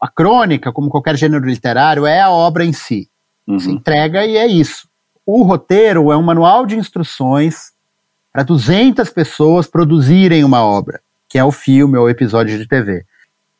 a 0.00 0.08
crônica, 0.08 0.72
como 0.72 0.88
qualquer 0.88 1.16
gênero 1.16 1.44
literário, 1.44 2.06
é 2.06 2.20
a 2.20 2.30
obra 2.30 2.64
em 2.64 2.72
si. 2.72 3.10
Uhum. 3.44 3.58
Se 3.58 3.68
entrega 3.68 4.24
e 4.24 4.36
é 4.36 4.46
isso. 4.46 4.86
O 5.26 5.42
roteiro 5.42 6.12
é 6.12 6.16
um 6.16 6.22
manual 6.22 6.64
de 6.64 6.76
instruções 6.76 7.72
para 8.32 8.44
200 8.44 9.10
pessoas 9.10 9.66
produzirem 9.66 10.44
uma 10.44 10.64
obra 10.64 11.00
que 11.28 11.40
é 11.40 11.44
o 11.44 11.50
filme 11.50 11.98
ou 11.98 12.08
episódio 12.08 12.56
de 12.56 12.68
TV. 12.68 13.04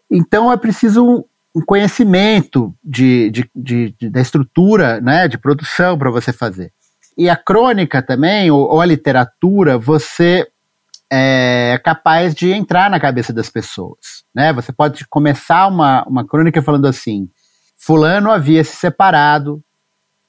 Então 0.09 0.53
é 0.53 0.57
preciso 0.57 1.25
um 1.53 1.61
conhecimento 1.67 2.73
de, 2.85 3.29
de, 3.31 3.51
de, 3.57 3.95
de 3.99 4.09
da 4.09 4.21
estrutura 4.21 5.01
né, 5.01 5.27
de 5.27 5.37
produção 5.37 5.99
para 5.99 6.13
você 6.13 6.33
fazer. 6.33 6.71
E 7.19 7.29
a 7.29 7.35
crônica 7.35 8.01
também, 8.01 8.53
ou, 8.53 8.69
ou 8.69 8.81
a 8.81 8.87
literatura, 8.87 9.77
você 9.79 10.47
é 11.15 11.79
capaz 11.85 12.35
de 12.35 12.51
entrar 12.51 12.89
na 12.89 12.99
cabeça 12.99 13.35
das 13.35 13.51
pessoas. 13.51 14.25
Né? 14.35 14.51
Você 14.55 14.73
pode 14.73 15.07
começar 15.07 15.69
uma, 15.69 16.03
uma 16.05 16.27
crônica 16.27 16.63
falando 16.63 16.87
assim: 16.87 17.29
Fulano 17.77 18.31
havia 18.31 18.65
se 18.65 18.75
separado 18.77 19.63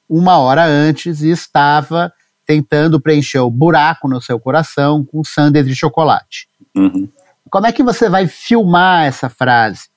uma 0.10 0.38
hora 0.40 0.66
antes 0.66 1.22
e 1.22 1.30
estava 1.30 2.12
tentando 2.46 3.00
preencher 3.00 3.40
o 3.40 3.50
buraco 3.50 4.10
no 4.10 4.22
seu 4.22 4.38
coração 4.38 5.06
com 5.06 5.24
sandes 5.24 5.66
de 5.66 5.74
chocolate. 5.74 6.50
Uhum. 6.76 7.08
Como 7.50 7.66
é 7.66 7.72
que 7.72 7.82
você 7.82 8.10
vai 8.10 8.28
filmar 8.28 9.06
essa 9.06 9.30
frase? 9.30 9.88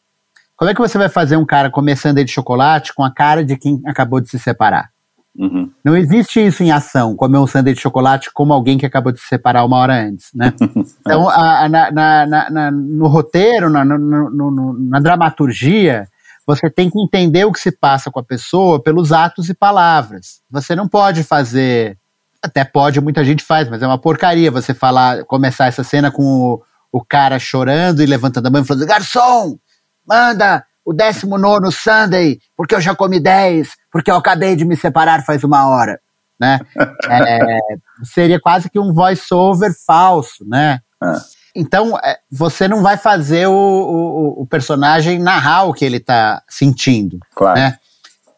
Como 0.57 0.70
é 0.70 0.75
que 0.75 0.81
você 0.81 0.96
vai 0.96 1.09
fazer 1.09 1.37
um 1.37 1.44
cara 1.44 1.68
começando 1.68 2.25
de 2.25 2.31
chocolate 2.31 2.94
com 2.94 3.03
a 3.03 3.11
cara 3.11 3.44
de 3.44 3.57
quem 3.57 3.83
acabou 3.85 4.20
de 4.20 4.31
se 4.31 4.38
separar? 4.38 4.90
Uhum. 5.38 5.70
Não 5.85 5.96
existe 5.96 6.44
isso 6.44 6.62
em 6.62 6.70
ação, 6.70 7.14
comer 7.14 7.38
um 7.38 7.46
sanduíche 7.46 7.77
de 7.77 7.83
chocolate 7.83 8.31
como 8.33 8.53
alguém 8.53 8.79
que 8.79 8.87
acabou 8.87 9.12
de 9.12 9.20
se 9.20 9.27
separar 9.27 9.64
uma 9.64 9.77
hora 9.77 9.94
antes, 9.94 10.31
né? 10.35 10.53
então, 11.01 11.29
a, 11.29 11.64
a, 11.64 11.68
na, 11.68 11.90
na, 11.90 12.51
na, 12.51 12.70
no 12.70 13.07
roteiro, 13.07 13.68
no, 13.68 14.72
na 14.72 14.99
dramaturgia, 14.99 16.09
você 16.46 16.70
tem 16.70 16.88
que 16.88 16.99
entender 17.01 17.44
o 17.44 17.53
que 17.53 17.61
se 17.61 17.72
passa 17.72 18.11
com 18.11 18.20
a 18.20 18.25
pessoa 18.25 18.81
pelos 18.81 19.12
atos 19.12 19.49
e 19.49 19.55
palavras. 19.55 20.40
Você 20.51 20.75
não 20.77 20.88
pode 20.88 21.25
fazer 21.25 21.99
Até 22.42 22.64
pode, 22.64 23.01
muita 23.01 23.25
gente 23.25 23.44
faz, 23.44 23.68
mas 23.68 23.83
é 23.83 23.87
uma 23.87 24.01
porcaria 24.01 24.51
você 24.51 24.72
falar, 24.72 25.25
começar 25.25 25.66
essa 25.66 25.83
cena 25.83 26.11
com 26.11 26.22
o, 26.22 26.62
o 26.92 27.05
cara 27.05 27.38
chorando 27.38 28.03
e 28.03 28.07
levantando 28.07 28.46
a 28.46 28.51
mão 28.51 28.62
e 28.62 28.64
falando: 28.64 28.87
Garçom, 28.87 29.59
manda 30.07 30.64
o 30.85 30.92
19 30.92 31.72
Sunday, 31.72 32.38
porque 32.57 32.75
eu 32.75 32.81
já 32.81 32.94
comi 32.94 33.18
10, 33.18 33.70
porque 33.96 34.11
eu 34.11 34.16
acabei 34.16 34.54
de 34.54 34.62
me 34.62 34.76
separar 34.76 35.24
faz 35.24 35.42
uma 35.42 35.66
hora. 35.66 35.98
Né? 36.38 36.61
É, 37.09 37.59
seria 38.04 38.38
quase 38.38 38.68
que 38.68 38.78
um 38.78 38.92
voice-over 38.92 39.72
falso, 39.87 40.44
né? 40.46 40.80
Ah. 41.00 41.18
Então, 41.54 41.96
é, 42.04 42.18
você 42.30 42.68
não 42.68 42.82
vai 42.82 42.98
fazer 42.98 43.46
o, 43.46 43.54
o, 43.54 44.42
o, 44.42 44.46
personagem 44.46 45.18
narrar 45.18 45.64
o 45.64 45.72
que 45.72 45.82
ele 45.82 45.96
está 45.96 46.42
sentindo. 46.46 47.18
Claro. 47.35 47.59
Né? 47.59 47.78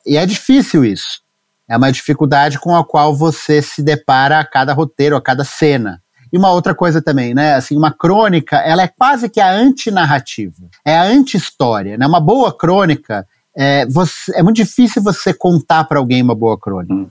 E 0.06 0.16
é 0.16 0.24
difícil 0.24 0.84
isso. 0.84 1.22
É 1.66 1.76
uma 1.76 1.90
dificuldade 1.90 2.60
com 2.60 2.76
a 2.76 2.84
qual 2.84 3.16
você 3.16 3.60
se 3.60 3.82
depara 3.82 4.38
a 4.38 4.44
cada 4.44 4.72
roteiro, 4.72 5.16
a 5.16 5.20
cada 5.20 5.42
cena. 5.42 6.00
E 6.32 6.38
uma 6.38 6.52
outra 6.52 6.76
coisa 6.76 7.02
também, 7.02 7.34
né? 7.34 7.54
Assim, 7.54 7.76
uma 7.76 7.90
crônica, 7.90 8.56
ela 8.58 8.82
é 8.84 8.88
quase 8.88 9.28
que 9.28 9.40
a 9.40 9.50
antinarrativa. 9.50 10.68
É 10.84 10.96
a 10.96 11.02
anti-história, 11.02 11.98
né? 11.98 12.06
Uma 12.06 12.20
boa 12.20 12.56
crônica, 12.56 13.26
é, 13.60 13.84
você, 13.86 14.38
é 14.38 14.42
muito 14.42 14.54
difícil 14.54 15.02
você 15.02 15.34
contar 15.34 15.82
para 15.82 15.98
alguém 15.98 16.22
uma 16.22 16.34
boa 16.34 16.56
crônica. 16.56 16.94
Hum. 16.94 17.10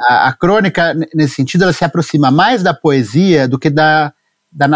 A, 0.00 0.28
a, 0.28 0.32
crônica, 0.32 0.94
nesse 1.14 1.34
sentido, 1.34 1.64
ela 1.64 1.74
se 1.74 1.84
aproxima 1.84 2.30
mais 2.30 2.62
da 2.62 2.72
poesia 2.72 3.46
do 3.46 3.58
que 3.58 3.68
da, 3.68 4.14
da, 4.50 4.66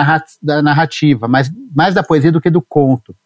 da 0.43 0.63
narrativa, 0.63 1.27
mais, 1.27 1.51
mais 1.75 1.95
da 1.95 2.03
poesia 2.03 2.31
do 2.31 2.43
que 2.43 2.51
do 2.51 2.61
conto. 2.61 3.17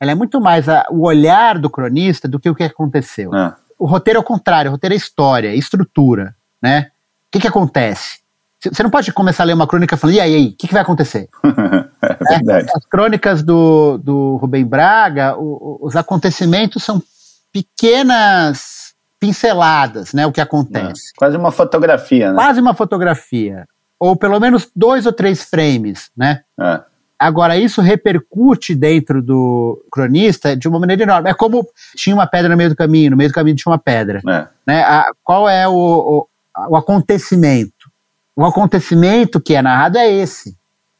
Ela 0.00 0.10
é 0.10 0.14
muito 0.16 0.40
mais 0.40 0.68
a, 0.68 0.84
o 0.90 1.06
olhar 1.06 1.60
do 1.60 1.70
cronista 1.70 2.26
do 2.26 2.40
que 2.40 2.50
o 2.50 2.54
que 2.56 2.64
aconteceu. 2.64 3.32
Ah. 3.32 3.56
O 3.78 3.86
roteiro 3.86 4.18
é 4.18 4.20
o 4.20 4.24
contrário, 4.24 4.70
o 4.70 4.72
roteiro 4.72 4.94
é 4.94 4.96
história, 4.96 5.48
é 5.50 5.56
estrutura, 5.56 6.34
né? 6.60 6.88
O 7.28 7.30
que, 7.30 7.38
que 7.38 7.46
acontece? 7.46 8.18
Você 8.60 8.82
não 8.82 8.90
pode 8.90 9.12
começar 9.12 9.42
a 9.42 9.46
ler 9.46 9.52
uma 9.52 9.66
crônica 9.66 9.96
falando, 9.96 10.16
e 10.16 10.20
aí, 10.20 10.34
aí 10.34 10.46
o 10.48 10.56
que, 10.56 10.66
que 10.66 10.72
vai 10.72 10.82
acontecer? 10.82 11.28
é 11.44 12.38
verdade. 12.38 12.68
As 12.74 12.84
crônicas 12.86 13.42
do, 13.42 13.98
do 13.98 14.36
Rubem 14.36 14.64
Braga, 14.64 15.36
o, 15.36 15.78
os 15.82 15.94
acontecimentos 15.94 16.82
são 16.82 17.02
pequenas 17.52 18.94
pinceladas, 19.20 20.12
né? 20.12 20.26
O 20.26 20.32
que 20.32 20.40
acontece. 20.40 21.10
É, 21.14 21.18
quase 21.18 21.36
uma 21.36 21.52
fotografia, 21.52 22.30
né? 22.30 22.34
Quase 22.34 22.60
uma 22.60 22.74
fotografia 22.74 23.66
ou 23.98 24.16
pelo 24.16 24.38
menos 24.38 24.70
dois 24.74 25.06
ou 25.06 25.12
três 25.12 25.42
frames, 25.42 26.10
né? 26.16 26.42
É. 26.60 26.80
Agora, 27.18 27.56
isso 27.56 27.80
repercute 27.80 28.74
dentro 28.74 29.22
do 29.22 29.82
cronista 29.90 30.54
de 30.54 30.68
uma 30.68 30.78
maneira 30.78 31.02
enorme. 31.02 31.30
É 31.30 31.34
como 31.34 31.66
tinha 31.94 32.14
uma 32.14 32.26
pedra 32.26 32.50
no 32.50 32.56
meio 32.58 32.68
do 32.68 32.76
caminho, 32.76 33.10
no 33.10 33.16
meio 33.16 33.30
do 33.30 33.34
caminho 33.34 33.56
tinha 33.56 33.72
uma 33.72 33.78
pedra. 33.78 34.20
É. 34.28 34.46
Né? 34.66 34.82
A, 34.82 35.06
qual 35.24 35.48
é 35.48 35.66
o, 35.66 35.72
o, 35.72 36.28
o 36.68 36.76
acontecimento? 36.76 37.72
O 38.36 38.44
acontecimento 38.44 39.40
que 39.40 39.54
é 39.54 39.62
narrado 39.62 39.96
é 39.96 40.12
esse. 40.12 40.54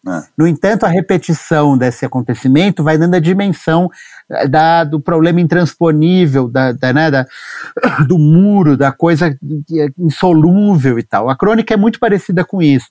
É. 0.08 0.22
No 0.38 0.46
entanto, 0.46 0.86
a 0.86 0.88
repetição 0.88 1.76
desse 1.76 2.04
acontecimento 2.06 2.84
vai 2.84 2.96
dando 2.96 3.16
a 3.16 3.20
dimensão 3.20 3.90
eh, 4.30 4.46
da, 4.46 4.84
do 4.84 5.00
problema 5.00 5.40
intransponível, 5.40 6.48
da, 6.48 6.70
da, 6.70 6.92
né, 6.92 7.10
da, 7.10 7.26
do 8.06 8.16
muro, 8.16 8.76
da 8.76 8.92
coisa 8.92 9.26
é 9.28 9.88
insolúvel 9.98 10.96
e 10.98 11.02
tal. 11.02 11.28
A 11.28 11.36
crônica 11.36 11.74
é 11.74 11.76
muito 11.76 11.98
parecida 11.98 12.44
com 12.44 12.62
isso. 12.62 12.86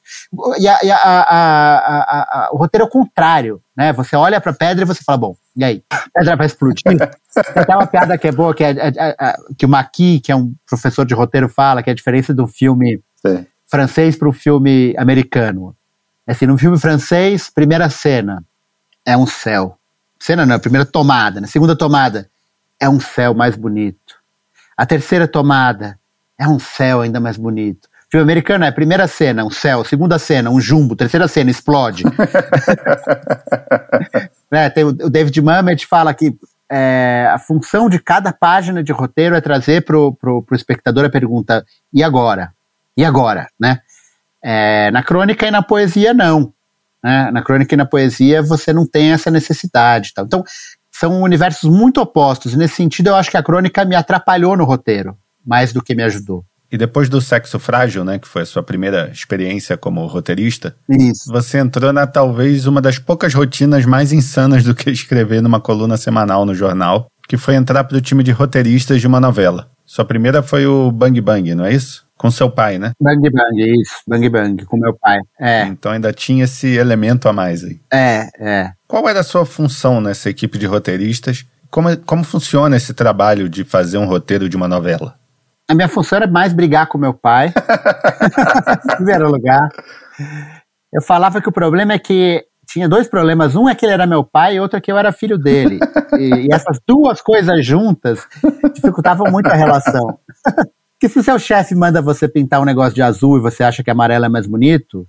E, 0.60 0.68
a, 0.68 0.78
e 0.84 0.92
a, 0.92 0.98
a, 0.98 2.50
o 2.52 2.58
roteiro 2.58 2.84
é 2.84 2.88
o 2.88 2.92
contrário. 2.92 3.62
Né? 3.76 3.94
Você 3.94 4.16
olha 4.16 4.42
para 4.42 4.52
a 4.52 4.56
pedra 4.56 4.84
e 4.84 4.88
você 4.88 5.02
fala, 5.02 5.18
bom, 5.18 5.38
e 5.56 5.64
aí? 5.64 5.84
A 5.90 6.04
pedra 6.14 6.36
vai 6.36 6.48
explodir? 6.48 6.84
Tem 6.86 7.76
uma 7.76 7.88
piada 7.88 8.18
que 8.18 8.28
é 8.28 8.32
boa, 8.32 8.54
que, 8.54 8.64
é, 8.64 8.72
é, 8.72 9.16
é, 9.20 9.36
que 9.58 9.66
o 9.66 9.70
Maqui, 9.70 10.20
que 10.20 10.34
é 10.34 10.36
um 10.36 10.54
professor 10.68 11.06
de 11.06 11.14
roteiro, 11.14 11.48
fala, 11.48 11.82
que 11.82 11.90
é 11.90 11.94
a 11.94 11.96
diferença 11.96 12.34
do 12.34 12.46
filme 12.46 13.02
Sim. 13.26 13.46
Francês 13.68 14.16
para 14.16 14.30
o 14.30 14.34
filme 14.34 14.96
americano. 14.98 15.76
Assim, 16.26 16.46
no 16.46 16.58
filme 16.58 16.80
francês, 16.80 17.50
primeira 17.50 17.90
cena 17.90 18.44
é 19.06 19.16
um 19.16 19.28
céu. 19.28 19.78
Cena 20.20 20.46
não, 20.46 20.60
primeira 20.60 20.86
tomada. 20.86 21.36
Na 21.36 21.42
né? 21.42 21.48
segunda 21.48 21.76
tomada 21.76 22.30
é 22.80 22.90
um 22.90 23.00
céu 23.00 23.34
mais 23.34 23.56
bonito. 23.56 24.16
A 24.76 24.86
terceira 24.86 25.28
tomada 25.28 25.98
é 26.38 26.48
um 26.48 26.60
céu 26.60 27.02
ainda 27.02 27.20
mais 27.20 27.38
bonito. 27.38 27.88
O 28.08 28.12
filme 28.12 28.24
americano 28.24 28.66
é 28.66 28.72
primeira 28.72 29.08
cena, 29.08 29.44
um 29.44 29.50
céu, 29.50 29.84
segunda 29.84 30.20
cena, 30.20 30.50
um 30.50 30.60
jumbo, 30.60 30.96
terceira 30.96 31.28
cena, 31.28 31.50
explode. 31.50 32.04
é, 34.52 34.70
tem 34.70 34.84
o, 34.84 34.90
o 34.90 35.10
David 35.10 35.42
Mamet 35.42 35.88
fala 35.88 36.14
que 36.14 36.36
é, 36.70 37.30
a 37.32 37.38
função 37.38 37.90
de 37.90 38.00
cada 38.00 38.34
página 38.34 38.84
de 38.84 38.92
roteiro 38.92 39.36
é 39.36 39.42
trazer 39.42 39.84
para 39.84 39.98
o 39.98 40.46
espectador 40.52 41.06
a 41.06 41.10
pergunta: 41.10 41.66
e 41.94 42.04
agora? 42.04 42.52
E 42.98 43.04
agora? 43.04 43.48
Né? 43.60 43.80
É, 44.44 44.92
na 44.92 45.04
crônica 45.04 45.46
e 45.46 45.52
na 45.52 45.62
poesia, 45.62 46.14
não. 46.14 46.54
Né? 47.04 47.32
Na 47.32 47.42
crônica 47.42 47.74
e 47.74 47.78
na 47.78 47.86
poesia, 47.86 48.42
você 48.42 48.72
não 48.72 48.86
tem 48.86 49.12
essa 49.12 49.30
necessidade. 49.30 50.14
Tal. 50.14 50.26
Então, 50.26 50.44
são 50.92 51.22
universos 51.22 51.70
muito 51.70 52.00
opostos. 52.00 52.54
E 52.54 52.58
nesse 52.58 52.76
sentido, 52.76 53.08
eu 53.08 53.16
acho 53.16 53.30
que 53.30 53.38
a 53.38 53.44
crônica 53.44 53.84
me 53.84 53.96
atrapalhou 53.96 54.56
no 54.56 54.64
roteiro, 54.64 55.18
mais 55.46 55.74
do 55.74 55.82
que 55.82 55.94
me 55.94 56.04
ajudou. 56.04 56.44
E 56.72 56.78
depois 56.78 57.08
do 57.10 57.22
Sexo 57.22 57.60
Frágil, 57.60 58.04
né, 58.04 58.18
que 58.18 58.28
foi 58.28 58.42
a 58.42 58.46
sua 58.46 58.64
primeira 58.64 59.10
experiência 59.12 59.78
como 59.78 60.06
roteirista, 60.08 60.76
Isso. 60.90 61.32
você 61.32 61.60
entrou 61.60 61.94
na 61.94 62.08
talvez 62.08 62.66
uma 62.66 62.82
das 62.82 62.98
poucas 62.98 63.34
rotinas 63.34 63.86
mais 63.86 64.12
insanas 64.12 64.64
do 64.64 64.74
que 64.74 64.90
escrever 64.90 65.42
numa 65.42 65.60
coluna 65.60 65.96
semanal 65.96 66.46
no 66.46 66.56
jornal, 66.56 67.08
que 67.28 67.38
foi 67.38 67.56
entrar 67.56 67.84
para 67.84 67.98
o 67.98 68.02
time 68.02 68.24
de 68.24 68.32
roteiristas 68.32 69.00
de 69.00 69.08
uma 69.08 69.20
novela. 69.20 69.70
Sua 69.86 70.04
primeira 70.04 70.42
foi 70.42 70.66
o 70.66 70.92
Bang 70.92 71.20
Bang, 71.22 71.54
não 71.54 71.66
é 71.66 71.74
isso? 71.74 72.05
Com 72.18 72.32
seu 72.32 72.50
pai, 72.50 72.80
né? 72.80 72.94
Bang 73.00 73.30
Bang, 73.30 73.80
isso. 73.82 73.96
Bang 74.08 74.30
Bang, 74.30 74.66
com 74.66 74.78
meu 74.78 74.94
pai. 74.94 75.20
É. 75.40 75.64
Então 75.64 75.92
ainda 75.92 76.14
tinha 76.14 76.46
esse 76.46 76.68
elemento 76.76 77.28
a 77.28 77.34
mais 77.34 77.64
aí. 77.64 77.80
É, 77.92 78.30
é. 78.40 78.72
Qual 78.88 79.08
era 79.10 79.20
a 79.20 79.24
sua 79.24 79.46
função 79.46 80.00
nessa 80.00 80.30
equipe 80.30 80.58
de 80.58 80.66
roteiristas? 80.66 81.46
Como, 81.70 81.96
como 81.98 82.24
funciona 82.24 82.78
esse 82.78 82.94
trabalho 82.94 83.50
de 83.50 83.66
fazer 83.66 83.98
um 83.98 84.06
roteiro 84.06 84.48
de 84.48 84.56
uma 84.56 84.68
novela? 84.68 85.16
A 85.68 85.74
minha 85.74 85.90
função 85.90 86.18
era 86.18 86.28
mais 86.28 86.54
brigar 86.54 86.88
com 86.88 86.98
meu 86.98 87.14
pai. 87.14 87.52
em 88.86 88.96
primeiro 88.96 89.30
lugar. 89.30 89.70
Eu 90.94 91.02
falava 91.02 91.42
que 91.42 91.50
o 91.50 91.52
problema 91.52 91.94
é 91.94 92.00
que 92.00 92.46
tinha 92.66 92.88
dois 92.88 93.08
problemas. 93.08 93.56
Um 93.56 93.68
é 93.68 93.76
que 93.76 93.86
ele 93.86 93.94
era 93.94 94.06
meu 94.06 94.24
pai 94.24 94.56
e 94.56 94.60
outro 94.60 94.78
é 94.78 94.82
que 94.82 94.92
eu 94.92 94.98
era 94.98 95.12
filho 95.12 95.38
dele. 95.38 95.80
E, 96.18 96.48
e 96.48 96.54
essas 96.54 96.80
duas 96.88 97.22
coisas 97.22 97.66
juntas 97.66 98.28
dificultavam 98.74 99.32
muito 99.32 99.48
a 99.48 99.56
relação. 99.56 100.20
que 101.00 101.10
se 101.10 101.22
seu 101.24 101.38
chefe 101.38 101.76
manda 101.76 102.02
você 102.02 102.28
pintar 102.28 102.62
um 102.62 102.66
negócio 102.66 102.94
de 102.94 103.02
azul 103.02 103.38
e 103.38 103.42
você 103.42 103.64
acha 103.64 103.84
que 103.84 103.92
amarelo 103.92 104.26
é 104.26 104.30
mais 104.30 104.48
bonito, 104.48 105.08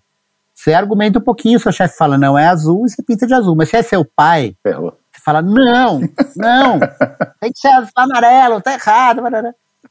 você 0.55 0.73
argumenta 0.73 1.19
um 1.19 1.23
pouquinho, 1.23 1.61
seu 1.61 1.71
chefe 1.71 1.97
fala, 1.97 2.17
não, 2.17 2.37
é 2.37 2.47
azul, 2.47 2.87
e 2.87 2.91
você 2.91 3.03
pinta 3.03 3.27
de 3.27 3.35
azul. 3.35 3.55
Mas 3.55 3.69
se 3.69 3.77
é 3.77 3.83
seu 3.83 4.05
pai, 4.05 4.57
Ferrou. 4.63 4.99
você 5.13 5.23
fala, 5.23 5.43
não, 5.43 6.01
não, 6.35 6.81
tem 7.41 7.53
que 7.53 7.59
ser 7.59 7.69
amarelo, 7.95 8.61
tá 8.61 8.73
errado. 8.73 9.21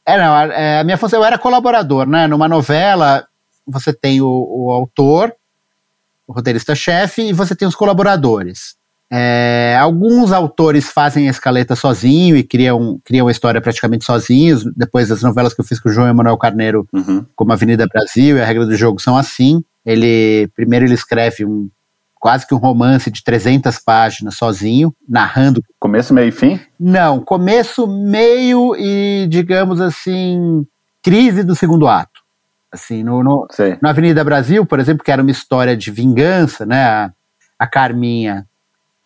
É, 0.05 0.17
não, 0.17 0.37
é, 0.37 0.79
a 0.79 0.83
minha 0.83 0.97
função, 0.97 1.19
eu 1.19 1.25
era 1.25 1.37
colaborador, 1.37 2.07
né? 2.07 2.25
Numa 2.27 2.47
novela, 2.47 3.27
você 3.65 3.93
tem 3.93 4.21
o, 4.21 4.27
o 4.27 4.71
autor, 4.71 5.33
o 6.27 6.33
roteirista-chefe, 6.33 7.21
e 7.21 7.33
você 7.33 7.55
tem 7.55 7.67
os 7.67 7.75
colaboradores. 7.75 8.75
É, 9.11 9.77
alguns 9.79 10.31
autores 10.31 10.89
fazem 10.89 11.27
a 11.27 11.31
escaleta 11.31 11.75
sozinho 11.75 12.35
e 12.35 12.43
criam, 12.43 12.99
criam 13.03 13.27
a 13.27 13.31
história 13.31 13.61
praticamente 13.61 14.03
sozinhos. 14.03 14.63
Depois 14.75 15.09
das 15.09 15.21
novelas 15.21 15.53
que 15.53 15.61
eu 15.61 15.65
fiz 15.65 15.79
com 15.79 15.89
o 15.89 15.91
João 15.91 16.07
Emanuel 16.07 16.37
Carneiro, 16.37 16.87
uhum. 16.91 17.25
como 17.35 17.53
Avenida 17.53 17.87
Brasil 17.87 18.37
e 18.37 18.41
a 18.41 18.45
regra 18.45 18.65
do 18.65 18.75
jogo 18.75 18.99
são 18.99 19.15
assim. 19.15 19.63
Ele 19.85 20.49
primeiro 20.55 20.85
ele 20.85 20.95
escreve 20.95 21.45
um 21.45 21.69
quase 22.19 22.47
que 22.47 22.55
um 22.55 22.57
romance 22.57 23.11
de 23.11 23.23
300 23.23 23.77
páginas 23.77 24.35
sozinho, 24.35 24.95
narrando. 25.07 25.63
Começo, 25.79 26.11
meio 26.11 26.29
e 26.29 26.31
fim? 26.31 26.59
Não, 26.79 27.19
começo, 27.19 27.85
meio 27.85 28.75
e 28.75 29.27
digamos 29.29 29.79
assim 29.79 30.65
crise 31.03 31.43
do 31.43 31.55
segundo 31.55 31.87
ato. 31.87 32.25
Assim, 32.71 33.03
no, 33.03 33.23
no, 33.23 33.47
no 33.79 33.87
Avenida 33.89 34.23
Brasil, 34.23 34.65
por 34.65 34.79
exemplo, 34.79 35.05
que 35.05 35.11
era 35.11 35.21
uma 35.21 35.29
história 35.29 35.77
de 35.77 35.91
vingança, 35.91 36.65
né? 36.65 36.83
A, 36.83 37.11
a 37.59 37.67
Carminha 37.67 38.47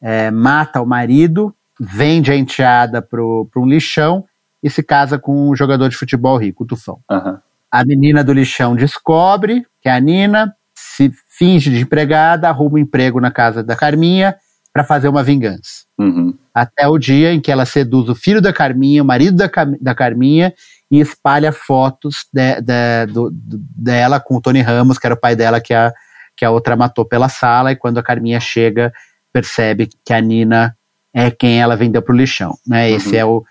é, 0.02 0.32
mata 0.32 0.82
o 0.82 0.86
marido, 0.86 1.54
vende 1.80 2.32
a 2.32 2.36
enteada 2.36 3.02
para 3.02 3.22
um 3.22 3.66
lixão 3.66 4.26
e 4.62 4.70
se 4.70 4.84
casa 4.84 5.18
com 5.18 5.50
um 5.50 5.56
jogador 5.56 5.90
de 5.90 5.96
futebol 5.96 6.38
rico, 6.38 6.64
o 6.64 6.68
Tufão. 6.68 7.00
Uhum. 7.10 7.38
A 7.72 7.86
menina 7.86 8.24
do 8.24 8.34
lixão 8.34 8.76
descobre 8.76 9.66
que 9.82 9.88
é 9.88 9.92
a 9.92 10.00
Nina, 10.00 10.54
se 10.76 11.12
finge 11.28 11.70
de 11.70 11.82
empregada, 11.82 12.50
arruma 12.50 12.76
um 12.76 12.80
emprego 12.80 13.20
na 13.20 13.32
casa 13.32 13.64
da 13.64 13.76
Carminha 13.76 14.36
para 14.74 14.84
fazer 14.84 15.08
uma 15.08 15.24
vingança. 15.24 15.86
Uhum. 15.98 16.34
Até 16.54 16.88
o 16.88 16.98
dia 16.98 17.34
em 17.34 17.40
que 17.40 17.52
ela 17.52 17.66
seduz 17.66 18.10
o 18.10 18.16
filho 18.16 18.42
da 18.42 18.54
Carminha, 18.54 19.02
o 19.02 19.06
marido 19.06 19.38
da, 19.38 19.50
da 19.80 19.96
Carminha, 19.96 20.54
e 20.92 21.00
espalha 21.00 21.52
fotos 21.52 22.26
de, 22.34 22.62
de, 22.62 23.06
do, 23.14 23.30
dela 23.32 24.20
com 24.20 24.36
o 24.36 24.42
Tony 24.42 24.62
Ramos, 24.62 24.98
que 24.98 25.08
era 25.08 25.14
o 25.16 25.20
pai 25.20 25.36
dela, 25.36 25.62
que 25.62 25.74
a, 25.74 25.94
que 26.36 26.44
a 26.44 26.52
outra 26.52 26.76
matou 26.76 27.06
pela 27.06 27.30
sala, 27.30 27.72
e 27.72 27.76
quando 27.76 27.98
a 27.98 28.04
Carminha 28.04 28.40
chega, 28.40 28.92
percebe 29.32 29.90
que 30.06 30.14
a 30.14 30.20
Nina 30.20 30.76
é 31.14 31.32
quem 31.32 31.60
ela 31.60 31.76
vendeu 31.76 32.02
para 32.02 32.14
o 32.14 32.18
lixão. 32.18 32.58
Né? 32.66 32.90
Uhum. 32.90 32.96
Esse, 32.96 33.18
é 33.18 33.26
o, 33.26 33.44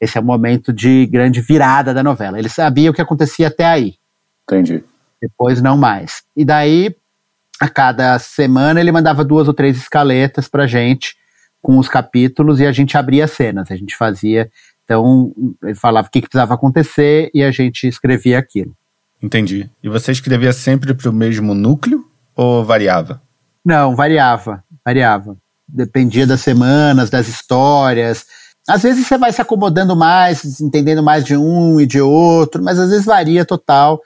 esse 0.00 0.18
é 0.18 0.20
o 0.20 0.24
momento 0.24 0.72
de 0.72 1.06
grande 1.06 1.40
virada 1.40 1.94
da 1.94 2.02
novela. 2.02 2.38
Ele 2.38 2.48
sabia 2.48 2.90
o 2.90 2.94
que 2.94 3.00
acontecia 3.00 3.48
até 3.48 3.64
aí. 3.64 3.94
Entendi. 4.44 4.84
Depois 5.20 5.60
não 5.60 5.76
mais. 5.76 6.22
E 6.36 6.44
daí, 6.44 6.94
a 7.60 7.68
cada 7.68 8.18
semana, 8.18 8.80
ele 8.80 8.92
mandava 8.92 9.24
duas 9.24 9.48
ou 9.48 9.54
três 9.54 9.76
escaletas 9.76 10.48
pra 10.48 10.66
gente 10.66 11.16
com 11.62 11.78
os 11.78 11.88
capítulos 11.88 12.60
e 12.60 12.66
a 12.66 12.72
gente 12.72 12.96
abria 12.96 13.26
cenas. 13.26 13.70
A 13.70 13.76
gente 13.76 13.96
fazia. 13.96 14.50
Então, 14.84 15.34
ele 15.62 15.74
falava 15.74 16.06
o 16.06 16.10
que, 16.10 16.20
que 16.20 16.28
precisava 16.28 16.54
acontecer 16.54 17.30
e 17.34 17.42
a 17.42 17.50
gente 17.50 17.88
escrevia 17.88 18.38
aquilo. 18.38 18.72
Entendi. 19.20 19.68
E 19.82 19.88
você 19.88 20.12
escrevia 20.12 20.52
sempre 20.52 20.94
para 20.94 21.10
o 21.10 21.12
mesmo 21.12 21.54
núcleo 21.54 22.08
ou 22.36 22.64
variava? 22.64 23.20
Não, 23.64 23.96
variava, 23.96 24.62
variava. 24.86 25.36
Dependia 25.66 26.24
das 26.28 26.40
semanas, 26.42 27.10
das 27.10 27.26
histórias. 27.26 28.24
Às 28.68 28.84
vezes 28.84 29.04
você 29.04 29.18
vai 29.18 29.32
se 29.32 29.42
acomodando 29.42 29.96
mais, 29.96 30.60
entendendo 30.60 31.02
mais 31.02 31.24
de 31.24 31.36
um 31.36 31.80
e 31.80 31.86
de 31.86 32.00
outro, 32.00 32.62
mas 32.62 32.78
às 32.78 32.90
vezes 32.90 33.04
varia 33.04 33.44
total. 33.44 34.00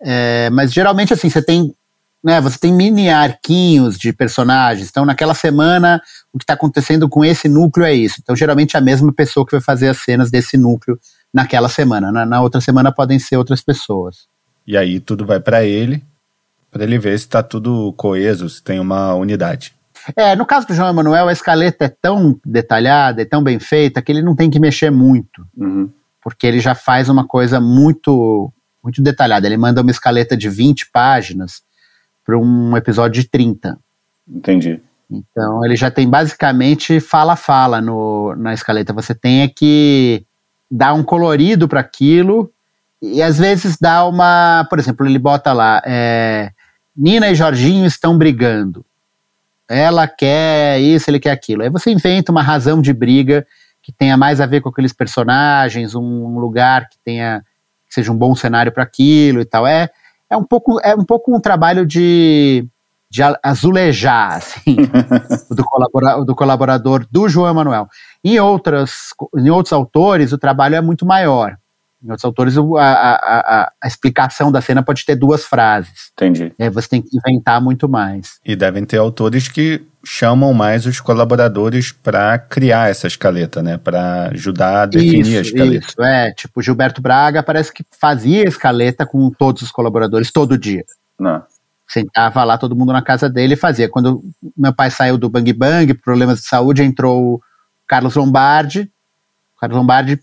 É, 0.00 0.48
mas 0.50 0.72
geralmente 0.72 1.12
assim, 1.12 1.28
você 1.28 1.42
tem, 1.42 1.74
né, 2.22 2.40
você 2.40 2.58
tem 2.58 2.72
mini 2.72 3.10
arquinhos 3.10 3.98
de 3.98 4.12
personagens. 4.12 4.88
Então, 4.88 5.04
naquela 5.04 5.34
semana, 5.34 6.00
o 6.32 6.38
que 6.38 6.44
está 6.44 6.54
acontecendo 6.54 7.08
com 7.08 7.24
esse 7.24 7.48
núcleo 7.48 7.84
é 7.84 7.92
isso. 7.92 8.16
Então, 8.22 8.36
geralmente 8.36 8.76
é 8.76 8.78
a 8.78 8.82
mesma 8.82 9.12
pessoa 9.12 9.44
que 9.44 9.52
vai 9.52 9.60
fazer 9.60 9.88
as 9.88 9.98
cenas 9.98 10.30
desse 10.30 10.56
núcleo 10.56 10.98
naquela 11.34 11.68
semana. 11.68 12.12
Na, 12.12 12.24
na 12.24 12.40
outra 12.40 12.60
semana 12.60 12.92
podem 12.92 13.18
ser 13.18 13.36
outras 13.36 13.60
pessoas. 13.60 14.28
E 14.64 14.76
aí 14.76 15.00
tudo 15.00 15.26
vai 15.26 15.40
para 15.40 15.64
ele, 15.64 16.04
para 16.70 16.84
ele 16.84 16.98
ver 16.98 17.18
se 17.18 17.24
está 17.24 17.42
tudo 17.42 17.92
coeso, 17.94 18.48
se 18.48 18.62
tem 18.62 18.78
uma 18.78 19.14
unidade. 19.14 19.74
É, 20.16 20.34
no 20.36 20.46
caso 20.46 20.66
do 20.66 20.74
João 20.74 20.90
Emanuel, 20.90 21.28
a 21.28 21.32
escaleta 21.32 21.84
é 21.84 21.88
tão 21.88 22.38
detalhada, 22.44 23.22
é 23.22 23.24
tão 23.24 23.42
bem 23.42 23.58
feita, 23.58 24.02
que 24.02 24.10
ele 24.10 24.22
não 24.22 24.34
tem 24.34 24.50
que 24.50 24.60
mexer 24.60 24.90
muito. 24.90 25.46
Uhum. 25.56 25.90
Porque 26.22 26.46
ele 26.46 26.60
já 26.60 26.74
faz 26.74 27.08
uma 27.08 27.26
coisa 27.26 27.60
muito, 27.60 28.52
muito 28.82 29.02
detalhada. 29.02 29.46
Ele 29.46 29.56
manda 29.56 29.80
uma 29.80 29.90
escaleta 29.90 30.36
de 30.36 30.48
20 30.48 30.90
páginas 30.90 31.62
para 32.24 32.38
um 32.38 32.76
episódio 32.76 33.22
de 33.22 33.28
30. 33.28 33.78
Entendi. 34.28 34.80
Então 35.10 35.64
ele 35.64 35.74
já 35.74 35.90
tem 35.90 36.08
basicamente 36.08 37.00
fala-fala 37.00 37.80
na 38.36 38.54
escaleta. 38.54 38.92
Você 38.92 39.14
tem 39.14 39.42
é 39.42 39.48
que 39.48 40.24
dar 40.70 40.94
um 40.94 41.02
colorido 41.02 41.66
para 41.66 41.80
aquilo 41.80 42.52
e 43.02 43.22
às 43.22 43.38
vezes 43.38 43.76
dá 43.80 44.06
uma. 44.06 44.66
Por 44.68 44.78
exemplo, 44.78 45.06
ele 45.06 45.18
bota 45.18 45.52
lá: 45.52 45.82
é, 45.84 46.52
Nina 46.96 47.30
e 47.30 47.34
Jorginho 47.34 47.86
estão 47.86 48.16
brigando. 48.16 48.84
Ela 49.70 50.08
quer 50.08 50.80
isso, 50.80 51.08
ele 51.08 51.20
quer 51.20 51.30
aquilo. 51.30 51.62
Aí 51.62 51.70
você 51.70 51.92
inventa 51.92 52.32
uma 52.32 52.42
razão 52.42 52.82
de 52.82 52.92
briga 52.92 53.46
que 53.80 53.92
tenha 53.92 54.16
mais 54.16 54.40
a 54.40 54.46
ver 54.46 54.60
com 54.60 54.68
aqueles 54.68 54.92
personagens, 54.92 55.94
um 55.94 56.40
lugar 56.40 56.88
que 56.88 56.98
tenha 57.04 57.44
que 57.86 57.94
seja 57.94 58.10
um 58.10 58.16
bom 58.16 58.34
cenário 58.34 58.72
para 58.72 58.82
aquilo 58.82 59.40
e 59.40 59.44
tal. 59.44 59.64
É, 59.64 59.88
é 60.28 60.36
um 60.36 60.42
pouco 60.42 60.80
é 60.82 60.92
um 60.96 61.04
pouco 61.04 61.32
um 61.32 61.40
trabalho 61.40 61.86
de, 61.86 62.66
de 63.08 63.22
azulejar 63.44 64.38
assim, 64.38 64.74
do, 65.48 65.64
colabora, 65.64 66.24
do 66.24 66.34
colaborador 66.34 67.06
do 67.08 67.28
João 67.28 67.48
Emanuel. 67.48 67.86
Em 68.24 68.40
outras 68.40 69.10
em 69.36 69.50
outros 69.50 69.72
autores 69.72 70.32
o 70.32 70.38
trabalho 70.38 70.74
é 70.74 70.80
muito 70.80 71.06
maior. 71.06 71.56
Em 72.02 72.10
outros 72.10 72.24
autores, 72.24 72.56
a, 72.56 72.62
a, 72.80 73.72
a, 73.82 73.86
explicação 73.86 74.50
da 74.50 74.62
cena 74.62 74.82
pode 74.82 75.04
ter 75.04 75.14
duas 75.14 75.44
frases. 75.44 76.10
Entendi. 76.14 76.52
É, 76.58 76.70
você 76.70 76.88
tem 76.88 77.02
que 77.02 77.14
inventar 77.14 77.60
muito 77.60 77.86
mais. 77.88 78.38
E 78.44 78.56
devem 78.56 78.86
ter 78.86 78.96
autores 78.96 79.48
que 79.48 79.86
chamam 80.02 80.54
mais 80.54 80.86
os 80.86 80.98
colaboradores 80.98 81.92
para 81.92 82.38
criar 82.38 82.90
essa 82.90 83.06
escaleta, 83.06 83.62
né? 83.62 83.76
Para 83.76 84.30
ajudar 84.32 84.82
a 84.82 84.86
definir 84.86 85.26
isso, 85.26 85.38
a 85.38 85.40
escaleta. 85.42 85.86
Isso, 85.86 86.02
é. 86.02 86.32
Tipo, 86.32 86.62
Gilberto 86.62 87.02
Braga 87.02 87.42
parece 87.42 87.70
que 87.70 87.84
fazia 88.00 88.48
escaleta 88.48 89.04
com 89.04 89.30
todos 89.30 89.60
os 89.60 89.70
colaboradores 89.70 90.32
todo 90.32 90.56
dia. 90.56 90.84
Não. 91.18 91.42
Sentava 91.86 92.44
lá 92.44 92.56
todo 92.56 92.74
mundo 92.76 92.94
na 92.94 93.02
casa 93.02 93.28
dele 93.28 93.54
e 93.54 93.58
fazia. 93.58 93.90
Quando 93.90 94.22
meu 94.56 94.72
pai 94.72 94.90
saiu 94.90 95.18
do 95.18 95.28
Bang 95.28 95.52
Bang, 95.52 95.92
problemas 95.92 96.40
de 96.40 96.46
saúde, 96.46 96.82
entrou 96.82 97.34
o 97.34 97.40
Carlos 97.86 98.14
Lombardi. 98.14 98.90
O 99.54 99.60
Carlos 99.60 99.76
Lombardi 99.76 100.18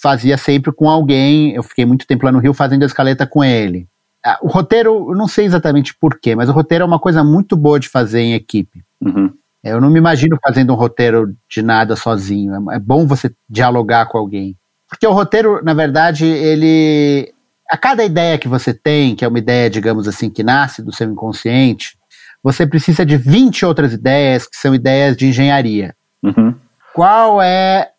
fazia 0.00 0.36
sempre 0.36 0.72
com 0.72 0.88
alguém. 0.88 1.52
Eu 1.52 1.62
fiquei 1.62 1.84
muito 1.84 2.06
tempo 2.06 2.24
lá 2.24 2.32
no 2.32 2.38
Rio 2.38 2.52
fazendo 2.52 2.82
a 2.82 2.86
escaleta 2.86 3.26
com 3.26 3.42
ele. 3.44 3.86
Ah, 4.24 4.38
o 4.42 4.48
roteiro, 4.48 5.10
eu 5.10 5.16
não 5.16 5.28
sei 5.28 5.44
exatamente 5.44 5.94
porquê, 5.94 6.34
mas 6.34 6.48
o 6.48 6.52
roteiro 6.52 6.82
é 6.82 6.86
uma 6.86 6.98
coisa 6.98 7.22
muito 7.22 7.56
boa 7.56 7.78
de 7.78 7.88
fazer 7.88 8.20
em 8.20 8.34
equipe. 8.34 8.82
Uhum. 9.00 9.30
Eu 9.62 9.80
não 9.80 9.88
me 9.88 9.98
imagino 9.98 10.38
fazendo 10.42 10.72
um 10.72 10.76
roteiro 10.76 11.34
de 11.48 11.62
nada 11.62 11.96
sozinho. 11.96 12.70
É, 12.70 12.76
é 12.76 12.78
bom 12.78 13.06
você 13.06 13.32
dialogar 13.48 14.06
com 14.06 14.18
alguém. 14.18 14.56
Porque 14.88 15.06
o 15.06 15.12
roteiro, 15.12 15.62
na 15.64 15.74
verdade, 15.74 16.26
ele. 16.26 17.32
A 17.70 17.78
cada 17.78 18.04
ideia 18.04 18.38
que 18.38 18.46
você 18.46 18.74
tem, 18.74 19.16
que 19.16 19.24
é 19.24 19.28
uma 19.28 19.38
ideia, 19.38 19.70
digamos 19.70 20.06
assim, 20.06 20.28
que 20.28 20.42
nasce 20.42 20.82
do 20.82 20.92
seu 20.92 21.10
inconsciente, 21.10 21.96
você 22.42 22.66
precisa 22.66 23.06
de 23.06 23.16
20 23.16 23.64
outras 23.64 23.94
ideias 23.94 24.46
que 24.46 24.56
são 24.56 24.74
ideias 24.74 25.16
de 25.16 25.26
engenharia. 25.26 25.96
Uhum. 26.22 26.54
Qual 26.92 27.40
é 27.40 27.90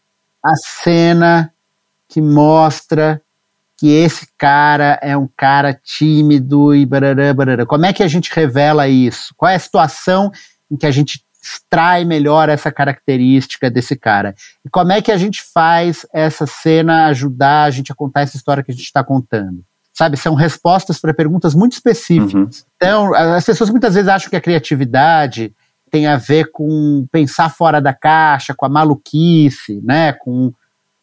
a 0.44 0.56
cena 0.56 1.52
que 2.16 2.22
mostra 2.22 3.22
que 3.78 3.90
esse 3.90 4.26
cara 4.38 4.98
é 5.02 5.18
um 5.18 5.28
cara 5.36 5.74
tímido 5.74 6.74
e 6.74 6.86
barará, 6.86 7.34
barará. 7.34 7.66
Como 7.66 7.86
é 7.86 7.92
que 7.92 8.02
a 8.02 8.08
gente 8.08 8.32
revela 8.34 8.88
isso? 8.88 9.34
Qual 9.36 9.52
é 9.52 9.56
a 9.56 9.60
situação 9.60 10.32
em 10.72 10.78
que 10.78 10.86
a 10.86 10.92
gente 10.92 11.26
extrai 11.44 12.06
melhor 12.06 12.48
essa 12.48 12.72
característica 12.72 13.70
desse 13.70 13.98
cara? 13.98 14.34
E 14.64 14.70
como 14.70 14.94
é 14.94 15.02
que 15.02 15.12
a 15.12 15.18
gente 15.18 15.44
faz 15.54 16.06
essa 16.14 16.48
cena 16.48 17.08
ajudar 17.08 17.64
a 17.64 17.70
gente 17.70 17.92
a 17.92 17.96
contar 17.96 18.22
essa 18.22 18.38
história 18.38 18.64
que 18.64 18.72
a 18.72 18.74
gente 18.74 18.86
está 18.86 19.04
contando? 19.04 19.62
Sabe, 19.94 20.16
são 20.16 20.36
respostas 20.36 21.02
para 21.02 21.14
perguntas 21.14 21.54
muito 21.54 21.74
específicas. 21.74 22.34
Uhum. 22.34 22.66
Então, 22.78 23.14
as 23.14 23.44
pessoas 23.44 23.70
muitas 23.70 23.94
vezes 23.94 24.08
acham 24.08 24.30
que 24.30 24.38
a 24.38 24.42
criatividade 24.42 25.54
tem 25.92 26.08
a 26.08 26.16
ver 26.16 26.50
com 26.54 27.06
pensar 27.12 27.50
fora 27.50 27.82
da 27.82 27.94
caixa, 27.94 28.56
com 28.56 28.66
a 28.66 28.70
maluquice, 28.70 29.82
né, 29.84 30.14
com 30.14 30.54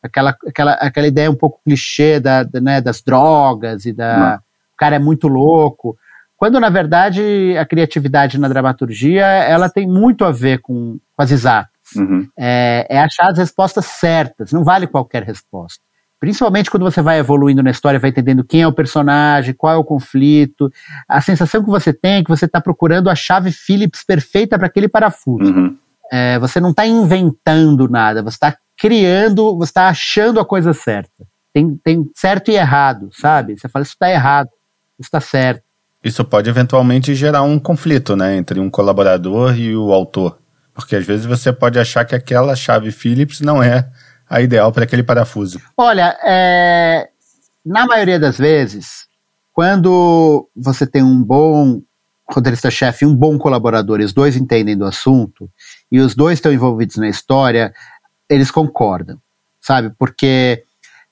aquela, 0.03 0.36
aquela, 0.46 0.72
aquela 0.72 1.07
ideia 1.07 1.30
um 1.30 1.36
pouco 1.36 1.61
clichê 1.64 2.18
da, 2.18 2.42
da 2.42 2.61
né, 2.61 2.80
das 2.80 3.03
drogas 3.03 3.84
e 3.84 3.92
da. 3.92 4.40
O 4.74 4.76
cara 4.76 4.96
é 4.96 4.98
muito 4.98 5.28
louco. 5.28 5.96
Quando, 6.36 6.59
na 6.59 6.68
verdade, 6.68 7.57
a 7.57 7.64
criatividade 7.64 8.36
na 8.36 8.48
dramaturgia 8.48 9.24
ela 9.24 9.70
tem 9.70 9.86
muito 9.86 10.24
a 10.24 10.32
ver 10.32 10.59
com, 10.59 10.98
com 11.14 11.22
as 11.22 11.30
exatas. 11.30 11.70
Uhum. 11.96 12.26
É, 12.36 12.86
é 12.90 12.98
achar 12.98 13.30
as 13.30 13.38
respostas 13.38 13.84
certas, 13.84 14.53
não 14.53 14.64
vale 14.64 14.88
qualquer 14.88 15.22
resposta. 15.22 15.80
Principalmente 16.18 16.70
quando 16.70 16.84
você 16.84 17.03
vai 17.03 17.18
evoluindo 17.18 17.62
na 17.62 17.70
história, 17.70 17.98
vai 17.98 18.11
entendendo 18.11 18.44
quem 18.44 18.62
é 18.62 18.66
o 18.66 18.72
personagem, 18.72 19.55
qual 19.55 19.74
é 19.74 19.76
o 19.76 19.84
conflito. 19.84 20.70
A 21.09 21.20
sensação 21.20 21.62
que 21.64 21.70
você 21.70 21.92
tem 21.92 22.14
é 22.14 22.22
que 22.22 22.30
você 22.30 22.44
está 22.44 22.61
procurando 22.61 23.11
a 23.11 23.14
chave 23.14 23.50
Phillips 23.50 24.05
perfeita 24.05 24.57
para 24.57 24.68
aquele 24.68 24.88
parafuso. 24.88 25.53
Uhum. 25.53 25.76
É, 26.12 26.38
você 26.38 26.61
não 26.61 26.70
está 26.70 26.86
inventando 26.86 27.88
nada, 27.88 28.22
você 28.22 28.36
está 28.36 28.57
criando, 28.83 29.57
você 29.57 29.70
está 29.70 29.87
achando 29.87 30.41
a 30.41 30.45
coisa 30.45 30.72
certa. 30.72 31.24
Tem, 31.55 31.76
tem 31.85 32.11
certo 32.16 32.51
e 32.51 32.57
errado, 32.57 33.11
sabe? 33.12 33.57
Você 33.57 33.68
fala, 33.68 33.85
isso 33.85 33.93
está 33.93 34.11
errado, 34.11 34.49
isso 34.99 35.07
está 35.07 35.20
certo. 35.20 35.62
Isso 36.03 36.24
pode 36.24 36.51
eventualmente 36.51 37.14
gerar 37.14 37.43
um 37.43 37.61
conflito, 37.61 38.16
né, 38.16 38.35
entre 38.35 38.59
um 38.59 38.68
colaborador 38.68 39.57
e 39.57 39.76
o 39.76 39.93
autor. 39.93 40.37
Porque 40.74 40.97
às 40.97 41.07
vezes 41.07 41.24
você 41.24 41.53
pode 41.53 41.78
achar 41.78 42.05
que 42.05 42.16
aquela 42.16 42.57
chave 42.57 42.91
Phillips 42.91 43.41
não 43.41 43.62
é 43.62 43.89
a 44.28 44.41
ideal 44.41 44.72
para 44.72 44.83
aquele 44.83 45.05
parafuso. 45.05 45.61
Olha, 45.76 46.18
é, 46.24 47.09
na 47.64 47.87
maioria 47.87 48.18
das 48.18 48.37
vezes, 48.37 49.07
quando 49.53 50.49
você 50.57 50.89
tem 50.89 51.05
um 51.05 51.22
bom 51.22 51.80
roteirista-chefe 52.28 53.05
e 53.05 53.09
um 53.09 53.14
bom 53.14 53.39
colaborador, 53.39 54.01
e 54.01 54.05
os 54.05 54.12
dois 54.12 54.37
entendem 54.37 54.76
do 54.76 54.87
assunto, 54.87 55.49
e 55.91 56.01
os 56.01 56.14
dois 56.14 56.39
estão 56.39 56.53
envolvidos 56.53 56.97
na 56.97 57.09
história, 57.09 57.72
eles 58.33 58.51
concordam, 58.51 59.18
sabe? 59.61 59.93
Porque 59.99 60.62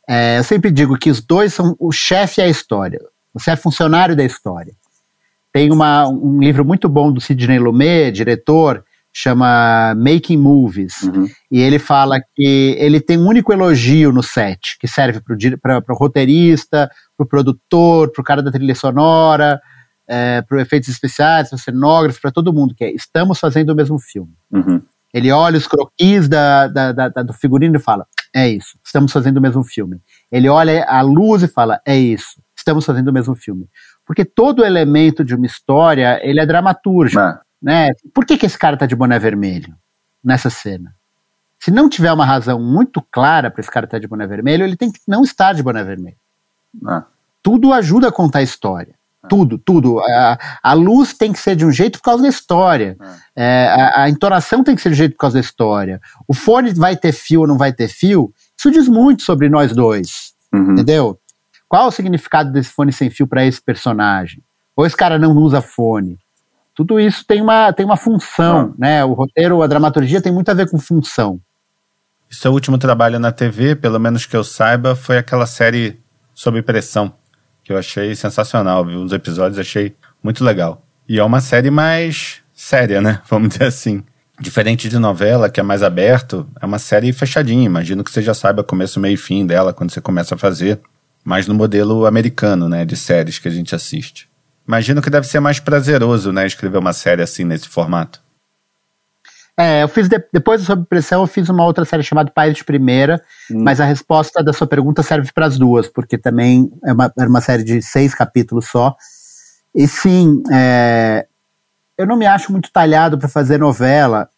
é, 0.09 0.39
eu 0.39 0.45
sempre 0.45 0.71
digo 0.71 0.99
que 0.99 1.11
os 1.11 1.21
dois 1.21 1.55
são 1.55 1.77
o 1.79 1.93
chefe 1.93 2.41
e 2.41 2.45
a 2.45 2.49
história. 2.49 3.01
Você 3.33 3.51
é 3.51 3.57
funcionário 3.57 4.17
da 4.17 4.25
história. 4.25 4.73
Tem 5.53 5.71
uma, 5.71 6.09
um 6.09 6.41
livro 6.41 6.65
muito 6.65 6.89
bom 6.89 7.13
do 7.13 7.21
Sidney 7.21 7.59
Lumet, 7.59 8.13
diretor, 8.13 8.85
chama 9.13 9.95
Making 9.97 10.39
Movies, 10.39 11.03
uhum. 11.03 11.29
e 11.51 11.61
ele 11.61 11.79
fala 11.79 12.21
que 12.35 12.77
ele 12.79 13.01
tem 13.01 13.19
um 13.19 13.27
único 13.27 13.53
elogio 13.53 14.13
no 14.13 14.23
set, 14.23 14.79
que 14.79 14.87
serve 14.87 15.21
para 15.61 15.83
o 15.89 15.97
roteirista, 15.97 16.89
para 17.17 17.25
o 17.25 17.29
produtor, 17.29 18.13
para 18.13 18.21
o 18.21 18.25
cara 18.25 18.43
da 18.43 18.53
trilha 18.53 18.75
sonora, 18.75 19.61
é, 20.09 20.43
para 20.43 20.63
efeitos 20.63 20.89
especiais, 20.89 21.49
para 21.49 21.57
o 21.57 21.59
cenógrafo, 21.59 22.21
para 22.21 22.31
todo 22.31 22.53
mundo, 22.53 22.75
que 22.75 22.85
é 22.85 22.93
estamos 22.93 23.39
fazendo 23.39 23.71
o 23.71 23.77
mesmo 23.77 23.99
filme. 23.99 24.33
Uhum. 24.51 24.81
Ele 25.13 25.31
olha 25.33 25.59
os 25.59 25.67
croquis 25.67 26.29
da, 26.29 26.69
da, 26.69 26.93
da, 26.93 27.23
do 27.23 27.33
figurino 27.33 27.77
e 27.77 27.81
fala: 27.81 28.07
é 28.35 28.49
isso, 28.49 28.79
estamos 28.85 29.13
fazendo 29.13 29.39
o 29.39 29.41
mesmo 29.41 29.63
filme. 29.65 30.01
Ele 30.31 30.49
olha 30.49 30.85
a 30.85 31.01
luz 31.03 31.43
e 31.43 31.49
fala: 31.49 31.81
é 31.85 31.97
isso, 31.97 32.41
estamos 32.57 32.85
fazendo 32.85 33.09
o 33.09 33.13
mesmo 33.13 33.35
filme. 33.35 33.69
Porque 34.07 34.25
todo 34.25 34.65
elemento 34.65 35.25
de 35.25 35.35
uma 35.35 35.47
história, 35.47 36.21
ele 36.23 36.41
é 36.41 36.47
dramaturgo. 36.47 37.19
Ah. 37.19 37.41
Né? 37.61 37.91
Por 38.15 38.25
que, 38.25 38.39
que 38.39 38.47
esse 38.47 38.59
cara 38.59 38.77
tá 38.77 38.87
de 38.87 38.97
boné 38.97 39.19
vermelho 39.19 39.75
nessa 40.23 40.49
cena? 40.49 40.95
Se 41.59 41.71
não 41.71 41.89
tiver 41.89 42.13
uma 42.13 42.25
razão 42.25 42.59
muito 42.59 43.03
clara 43.03 43.51
para 43.51 43.61
esse 43.61 43.71
cara 43.71 43.85
estar 43.85 43.99
tá 43.99 44.01
de 44.01 44.09
boné 44.09 44.27
vermelho, 44.27 44.65
ele 44.65 44.77
tem 44.77 44.91
que 44.91 45.01
não 45.07 45.23
estar 45.23 45.53
de 45.53 45.63
boné 45.63 45.85
vermelho. 45.85 46.17
Ah. 46.87 47.05
Tudo 47.43 47.73
ajuda 47.73 48.09
a 48.09 48.13
contar 48.13 48.41
a 48.41 48.43
história. 48.43 48.95
Tudo, 49.29 49.59
tudo. 49.59 50.01
A, 50.01 50.39
a, 50.63 50.73
luz 50.73 51.13
tem 51.13 51.33
que 51.33 51.39
ser 51.39 51.55
de 51.55 51.67
um 51.67 51.71
jeito 51.71 51.99
por 51.99 52.05
causa 52.05 52.23
da 52.23 52.29
história. 52.29 52.97
É, 53.37 53.67
a, 53.69 54.03
a, 54.03 54.09
entonação 54.09 54.65
tem 54.65 54.75
que 54.75 54.81
ser 54.81 54.89
de 54.89 54.95
um 54.95 54.99
jeito 54.99 55.13
por 55.13 55.21
causa 55.21 55.35
da 55.35 55.41
história. 55.41 56.01
O 56.27 56.33
fone 56.33 56.73
vai 56.73 56.97
ter 56.97 57.13
fio 57.13 57.43
ou 57.43 57.47
não 57.47 57.59
vai 57.59 57.73
ter 57.73 57.89
fio, 57.89 58.33
isso 58.57 58.71
diz 58.71 58.89
muito 58.89 59.23
sobre 59.23 59.49
nós 59.49 59.73
dois. 59.73 60.33
Uhum. 60.53 60.73
Entendeu? 60.73 61.19
Qual 61.69 61.89
o 61.89 61.91
significado 61.91 62.51
desse 62.51 62.71
fone 62.71 62.93
sem 62.93 63.11
fio 63.11 63.27
para 63.27 63.45
esse 63.45 63.61
personagem? 63.61 64.43
Ou 64.75 64.87
esse 64.87 64.97
cara 64.97 65.19
não 65.19 65.37
usa 65.37 65.61
fone? 65.61 66.19
Tudo 66.75 66.99
isso 66.99 67.25
tem 67.27 67.43
uma, 67.43 67.73
tem 67.73 67.85
uma 67.85 67.97
função, 67.97 68.75
né? 68.79 69.05
O 69.05 69.13
roteiro, 69.13 69.63
a 69.63 69.67
dramaturgia 69.67 70.23
tem 70.23 70.33
muito 70.33 70.49
a 70.51 70.55
ver 70.55 70.71
com 70.71 70.79
função. 70.79 71.39
E 72.31 72.35
seu 72.35 72.53
último 72.53 72.79
trabalho 72.79 73.19
na 73.19 73.31
TV, 73.31 73.77
pelo 73.77 73.99
menos 73.99 74.25
que 74.25 74.37
eu 74.37 74.43
saiba, 74.43 74.97
foi 74.97 75.19
aquela 75.19 75.47
série 75.47 76.01
Sob 76.33 76.63
Pressão, 76.63 77.13
que 77.71 77.75
eu 77.75 77.79
achei 77.79 78.17
sensacional, 78.17 78.85
viu? 78.85 79.01
Os 79.01 79.13
episódios 79.13 79.57
achei 79.57 79.95
muito 80.21 80.43
legal. 80.43 80.85
E 81.09 81.21
é 81.21 81.23
uma 81.23 81.41
série 81.41 81.71
mais 81.71 82.39
séria, 82.53 83.01
né? 83.01 83.23
Vamos 83.31 83.51
dizer 83.51 83.67
assim. 83.67 84.03
Diferente 84.41 84.89
de 84.89 84.99
novela, 84.99 85.49
que 85.49 85.61
é 85.61 85.63
mais 85.63 85.81
aberto, 85.81 86.49
é 86.61 86.67
uma 86.67 86.81
série 86.81 87.13
fechadinha. 87.13 87.65
Imagino 87.65 88.03
que 88.03 88.11
você 88.11 88.23
já 88.23 88.35
saiba 88.35 88.65
começo, 88.65 88.99
meio 88.99 89.15
e 89.15 89.17
fim 89.17 89.47
dela 89.47 89.73
quando 89.73 89.93
você 89.93 90.01
começa 90.01 90.35
a 90.35 90.39
fazer. 90.39 90.81
Mas 91.23 91.47
no 91.47 91.55
modelo 91.55 92.07
americano, 92.07 92.69
né? 92.69 92.85
De 92.85 92.97
séries 92.97 93.39
que 93.39 93.47
a 93.47 93.53
gente 93.53 93.73
assiste. 93.73 94.29
Imagino 94.67 95.01
que 95.01 95.09
deve 95.09 95.29
ser 95.29 95.39
mais 95.39 95.61
prazeroso, 95.61 96.33
né? 96.33 96.45
Escrever 96.45 96.79
uma 96.79 96.93
série 96.93 97.23
assim, 97.23 97.45
nesse 97.45 97.69
formato. 97.69 98.21
É, 99.61 99.83
eu 99.83 99.89
fiz 99.89 100.09
de, 100.09 100.19
depois 100.33 100.63
do 100.63 100.67
Sob 100.67 100.87
Pressão, 100.87 101.21
eu 101.21 101.27
fiz 101.27 101.51
uma 101.51 101.67
outra 101.67 101.85
série 101.85 102.03
chamada 102.03 102.31
Pais 102.31 102.57
de 102.57 102.65
Primeira, 102.65 103.23
hum. 103.51 103.63
mas 103.63 103.79
a 103.79 103.85
resposta 103.85 104.43
da 104.43 104.55
sua 104.55 104.67
pergunta 104.67 105.03
serve 105.03 105.31
para 105.35 105.45
as 105.45 105.59
duas, 105.59 105.87
porque 105.87 106.17
também 106.17 106.73
é 106.83 106.91
uma, 106.95 107.13
era 107.19 107.29
uma 107.29 107.43
série 107.43 107.63
de 107.63 107.83
seis 107.83 108.15
capítulos 108.15 108.69
só. 108.69 108.97
E 109.75 109.87
sim, 109.87 110.43
é, 110.51 111.27
eu 111.99 112.07
não 112.07 112.17
me 112.17 112.25
acho 112.25 112.51
muito 112.51 112.73
talhado 112.73 113.19
para 113.19 113.29
fazer 113.29 113.59
novela, 113.59 114.31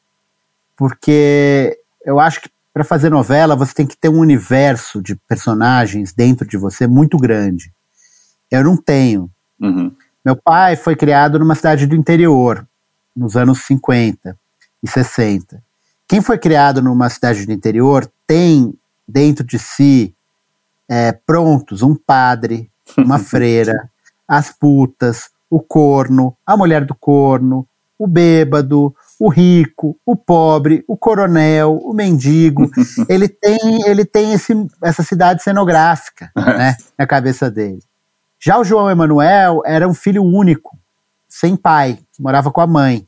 porque 0.76 1.78
eu 2.04 2.18
acho 2.18 2.40
que 2.40 2.50
para 2.74 2.82
fazer 2.82 3.08
novela 3.08 3.54
você 3.54 3.74
tem 3.74 3.86
que 3.86 3.96
ter 3.96 4.08
um 4.08 4.18
universo 4.18 5.00
de 5.00 5.14
personagens 5.14 6.12
dentro 6.12 6.48
de 6.48 6.56
você 6.56 6.88
muito 6.88 7.16
grande. 7.16 7.72
Eu 8.50 8.64
não 8.64 8.76
tenho. 8.76 9.30
Uhum. 9.60 9.94
Meu 10.24 10.34
pai 10.34 10.74
foi 10.74 10.96
criado 10.96 11.38
numa 11.38 11.54
cidade 11.54 11.86
do 11.86 11.94
interior, 11.94 12.66
nos 13.14 13.36
anos 13.36 13.60
50 13.60 14.30
e 14.30 14.41
60. 14.88 15.62
Quem 16.08 16.20
foi 16.20 16.38
criado 16.38 16.82
numa 16.82 17.08
cidade 17.08 17.46
do 17.46 17.52
interior 17.52 18.10
tem 18.26 18.74
dentro 19.06 19.44
de 19.44 19.58
si 19.58 20.14
é, 20.88 21.12
prontos 21.12 21.82
um 21.82 21.94
padre, 21.94 22.70
uma 22.98 23.18
freira, 23.20 23.90
as 24.26 24.50
putas, 24.50 25.30
o 25.50 25.60
corno, 25.60 26.36
a 26.46 26.56
mulher 26.56 26.84
do 26.84 26.94
corno, 26.94 27.66
o 27.98 28.06
bêbado, 28.06 28.94
o 29.18 29.28
rico, 29.28 29.96
o 30.04 30.16
pobre, 30.16 30.84
o 30.88 30.96
coronel, 30.96 31.78
o 31.78 31.92
mendigo. 31.92 32.70
ele 33.08 33.28
tem, 33.28 33.86
ele 33.86 34.04
tem 34.04 34.32
esse, 34.32 34.52
essa 34.82 35.02
cidade 35.02 35.42
cenográfica 35.42 36.30
né, 36.36 36.76
na 36.98 37.06
cabeça 37.06 37.50
dele. 37.50 37.80
Já 38.40 38.58
o 38.58 38.64
João 38.64 38.90
Emanuel 38.90 39.62
era 39.64 39.86
um 39.86 39.94
filho 39.94 40.24
único, 40.24 40.76
sem 41.28 41.54
pai, 41.54 42.00
que 42.12 42.20
morava 42.20 42.50
com 42.50 42.60
a 42.60 42.66
mãe. 42.66 43.06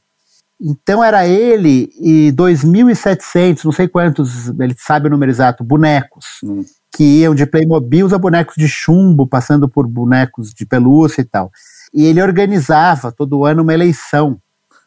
Então 0.65 1.05
era 1.05 1.27
ele 1.27 1.91
e 2.01 2.33
2.700, 2.33 3.65
não 3.65 3.73
sei 3.73 3.87
quantos, 3.87 4.49
ele 4.59 4.75
sabe 4.79 5.09
o 5.09 5.11
número 5.11 5.31
exato, 5.31 5.63
bonecos, 5.63 6.25
hum. 6.43 6.65
que 6.97 7.05
iam 7.21 7.35
de 7.35 7.45
Playmobil 7.45 8.15
a 8.15 8.19
bonecos 8.19 8.55
de 8.57 8.67
chumbo, 8.67 9.27
passando 9.27 9.69
por 9.69 9.87
bonecos 9.87 10.55
de 10.55 10.65
pelúcia 10.65 11.21
e 11.21 11.25
tal 11.25 11.53
e 11.95 12.05
ele 12.05 12.21
organizava 12.21 13.13
todo 13.13 13.45
ano 13.45 13.63
uma 13.63 13.73
eleição 13.73 14.37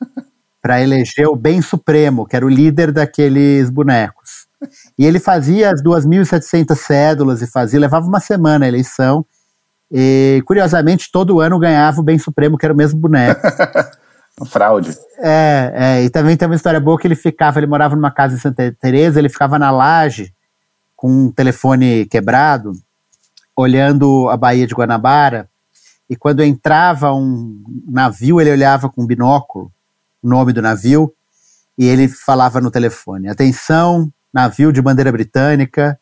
para 0.61 0.82
eleger 0.82 1.28
o 1.28 1.38
bem 1.38 1.61
supremo, 1.61 2.25
que 2.25 2.36
era 2.36 2.45
o 2.45 2.49
líder 2.49 2.91
daqueles 2.91 3.69
bonecos. 3.69 4.45
E 4.99 5.05
ele 5.05 5.19
fazia 5.19 5.71
as 5.71 5.82
2.700 5.82 6.75
cédulas 6.75 7.41
e 7.41 7.47
fazia, 7.47 7.80
levava 7.80 8.05
uma 8.05 8.19
semana 8.19 8.65
a 8.65 8.67
eleição. 8.67 9.25
E 9.89 10.43
curiosamente, 10.45 11.09
todo 11.09 11.39
ano 11.39 11.57
ganhava 11.57 12.01
o 12.01 12.03
bem 12.03 12.19
supremo, 12.19 12.57
que 12.57 12.65
era 12.65 12.73
o 12.73 12.78
mesmo 12.78 12.99
boneco. 12.99 13.39
Fraude. 14.46 14.96
É, 15.20 15.72
é, 15.74 16.04
e 16.04 16.10
também 16.10 16.38
tem 16.38 16.48
uma 16.48 16.56
história 16.56 16.80
boa 16.80 17.00
que 17.00 17.08
ele 17.08 17.16
ficava, 17.16 17.60
ele 17.60 17.68
morava 17.68 17.96
numa 17.96 18.12
casa 18.12 18.36
em 18.36 18.40
Santa 18.40 18.76
Teresa, 18.80 19.20
ele 19.20 19.30
ficava 19.30 19.58
na 19.58 19.72
laje 19.72 20.34
com 20.96 21.10
um 21.10 21.32
telefone 21.32 22.06
quebrado, 22.06 22.74
olhando 23.56 24.30
a 24.30 24.38
Baía 24.38 24.68
de 24.68 24.74
Guanabara, 24.74 25.50
e 26.10 26.16
quando 26.16 26.44
entrava 26.44 27.14
um 27.14 27.64
navio, 27.88 28.40
ele 28.40 28.52
olhava 28.52 28.90
com 28.90 29.04
um 29.04 29.08
binóculo 29.08 29.72
o 30.22 30.28
nome 30.28 30.54
do 30.54 30.62
navio 30.62 31.14
e 31.78 31.86
ele 31.86 32.08
falava 32.08 32.60
no 32.60 32.72
telefone: 32.72 33.30
atenção, 33.30 34.12
navio 34.34 34.72
de 34.72 34.82
bandeira 34.82 35.12
britânica, 35.12 36.00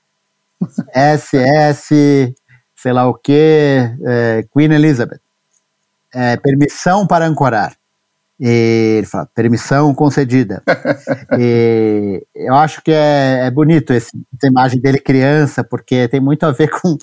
SS, 0.94 2.34
sei 2.76 2.94
lá 2.94 3.08
o 3.08 3.14
que, 3.14 3.80
é, 4.06 4.46
Queen 4.54 4.72
Elizabeth, 4.72 5.20
é, 6.14 6.38
permissão 6.38 7.06
para 7.06 7.26
ancorar. 7.26 7.76
E 8.40 8.98
ele 8.98 9.08
fala, 9.08 9.30
permissão 9.34 9.94
concedida. 9.94 10.62
eu 12.36 12.56
acho 12.56 12.82
que 12.82 12.92
é, 12.92 13.46
é 13.46 13.52
bonito 13.52 13.94
esse, 13.94 14.12
essa 14.36 14.48
imagem 14.48 14.82
dele 14.82 15.00
criança, 15.00 15.64
porque 15.64 16.08
tem 16.08 16.20
muito 16.20 16.46
a 16.46 16.52
ver 16.52 16.70
com 16.70 16.98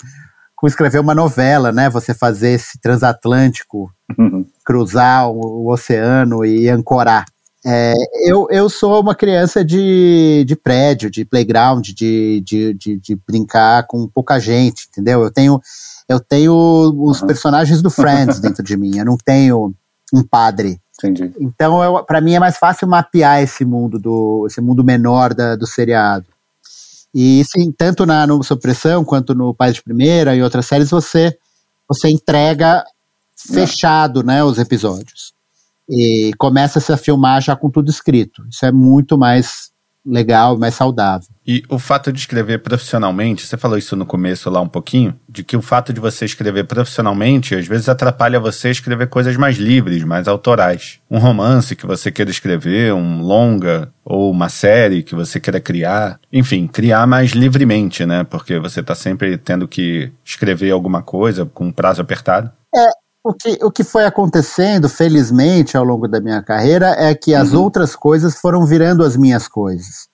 com 0.63 0.67
escrever 0.67 0.99
uma 0.99 1.13
novela, 1.13 1.73
né? 1.73 1.89
Você 1.89 2.13
fazer 2.13 2.51
esse 2.51 2.79
transatlântico, 2.79 3.91
uhum. 4.17 4.45
cruzar 4.63 5.29
o, 5.29 5.65
o, 5.65 5.73
oceano 5.73 6.45
e 6.45 6.69
ancorar. 6.69 7.25
É, 7.65 7.93
eu, 8.25 8.47
eu 8.49 8.69
sou 8.69 9.01
uma 9.01 9.13
criança 9.13 9.63
de, 9.63 10.45
de 10.47 10.55
prédio, 10.55 11.11
de 11.11 11.25
playground, 11.25 11.85
de, 11.89 12.41
de, 12.45 12.73
de, 12.75 12.97
de 12.97 13.15
brincar 13.27 13.85
com 13.87 14.07
pouca 14.07 14.39
gente, 14.39 14.87
entendeu? 14.89 15.21
Eu 15.21 15.31
tenho, 15.31 15.59
eu 16.07 16.21
tenho 16.21 16.53
os 16.53 17.19
uhum. 17.19 17.27
personagens 17.27 17.81
do 17.81 17.89
Friends 17.89 18.39
dentro 18.39 18.63
de 18.63 18.77
mim, 18.77 18.97
eu 18.97 19.05
não 19.05 19.17
tenho 19.17 19.75
um 20.13 20.23
padre. 20.23 20.79
Entendi. 20.97 21.33
Então, 21.39 22.03
para 22.05 22.21
mim 22.21 22.33
é 22.33 22.39
mais 22.39 22.57
fácil 22.57 22.87
mapear 22.87 23.41
esse 23.41 23.65
mundo 23.65 23.97
do 23.97 24.45
esse 24.47 24.61
mundo 24.61 24.83
menor 24.83 25.33
da, 25.33 25.55
do 25.55 25.65
seriado. 25.65 26.25
E 27.13 27.43
sim, 27.45 27.71
tanto 27.71 28.05
na 28.05 28.25
no 28.25 28.43
Supressão 28.43 29.05
quanto 29.05 29.35
no 29.35 29.53
Pais 29.53 29.75
de 29.75 29.83
Primeira 29.83 30.35
e 30.35 30.41
outras 30.41 30.65
séries, 30.65 30.89
você, 30.89 31.37
você 31.87 32.09
entrega 32.09 32.83
fechado 33.35 34.23
né, 34.23 34.43
os 34.43 34.57
episódios. 34.57 35.33
E 35.87 36.31
começa-se 36.37 36.91
a 36.91 36.97
filmar 36.97 37.41
já 37.41 37.55
com 37.55 37.69
tudo 37.69 37.89
escrito. 37.89 38.43
Isso 38.49 38.65
é 38.65 38.71
muito 38.71 39.17
mais 39.17 39.72
legal, 40.05 40.57
mais 40.57 40.75
saudável. 40.75 41.27
E 41.45 41.63
o 41.69 41.77
fato 41.77 42.11
de 42.11 42.19
escrever 42.19 42.59
profissionalmente, 42.59 43.45
você 43.45 43.57
falou 43.57 43.77
isso 43.77 43.95
no 43.95 44.05
começo 44.05 44.49
lá 44.49 44.61
um 44.61 44.67
pouquinho, 44.67 45.17
de 45.27 45.43
que 45.43 45.57
o 45.57 45.61
fato 45.61 45.91
de 45.91 45.99
você 45.99 46.25
escrever 46.25 46.65
profissionalmente 46.65 47.55
às 47.55 47.67
vezes 47.67 47.89
atrapalha 47.89 48.39
você 48.39 48.69
escrever 48.69 49.07
coisas 49.07 49.35
mais 49.35 49.57
livres, 49.57 50.03
mais 50.03 50.27
autorais. 50.27 50.99
Um 51.09 51.19
romance 51.19 51.75
que 51.75 51.85
você 51.85 52.11
queira 52.11 52.31
escrever, 52.31 52.93
um 52.93 53.21
longa 53.21 53.91
ou 54.05 54.31
uma 54.31 54.49
série 54.49 55.03
que 55.03 55.15
você 55.15 55.39
queira 55.39 55.59
criar, 55.59 56.19
enfim, 56.31 56.67
criar 56.67 57.05
mais 57.07 57.31
livremente, 57.31 58.05
né? 58.05 58.23
Porque 58.23 58.59
você 58.59 58.79
está 58.79 58.95
sempre 58.95 59.37
tendo 59.37 59.67
que 59.67 60.11
escrever 60.23 60.71
alguma 60.71 61.01
coisa 61.01 61.45
com 61.45 61.65
um 61.65 61.71
prazo 61.71 62.01
apertado. 62.01 62.51
É, 62.75 63.02
o 63.23 63.33
que, 63.33 63.57
o 63.63 63.71
que 63.71 63.83
foi 63.83 64.05
acontecendo, 64.05 64.89
felizmente, 64.89 65.77
ao 65.77 65.83
longo 65.83 66.07
da 66.07 66.19
minha 66.19 66.41
carreira, 66.43 66.93
é 66.97 67.15
que 67.15 67.33
as 67.33 67.53
uhum. 67.53 67.63
outras 67.63 67.95
coisas 67.95 68.35
foram 68.35 68.65
virando 68.65 69.03
as 69.03 69.15
minhas 69.15 69.47
coisas. 69.47 70.09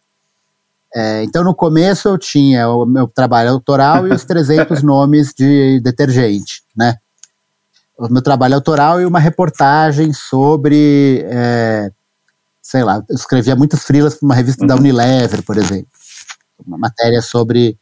É, 0.93 1.23
então, 1.23 1.43
no 1.43 1.55
começo, 1.55 2.07
eu 2.07 2.17
tinha 2.17 2.69
o 2.69 2.85
meu 2.85 3.07
trabalho 3.07 3.49
autoral 3.49 4.07
e 4.07 4.11
os 4.11 4.23
300 4.25 4.83
nomes 4.83 5.33
de 5.33 5.79
detergente, 5.81 6.63
né? 6.77 6.97
O 7.97 8.07
meu 8.07 8.21
trabalho 8.21 8.55
autoral 8.55 9.01
e 9.01 9.05
uma 9.05 9.19
reportagem 9.19 10.13
sobre, 10.13 11.25
é, 11.27 11.91
sei 12.61 12.83
lá, 12.83 13.03
eu 13.09 13.15
escrevia 13.15 13.55
muitas 13.55 13.83
frilas 13.83 14.15
para 14.15 14.25
uma 14.25 14.35
revista 14.35 14.63
uhum. 14.63 14.67
da 14.67 14.75
Unilever, 14.75 15.43
por 15.43 15.57
exemplo. 15.57 15.87
Uma 16.65 16.77
matéria 16.77 17.21
sobre 17.21 17.77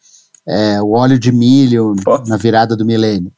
é, 0.48 0.82
o 0.82 0.92
óleo 0.92 1.20
de 1.20 1.32
milho 1.32 1.96
Pô. 2.04 2.18
na 2.26 2.38
virada 2.38 2.76
do 2.76 2.86
milênio. 2.86 3.32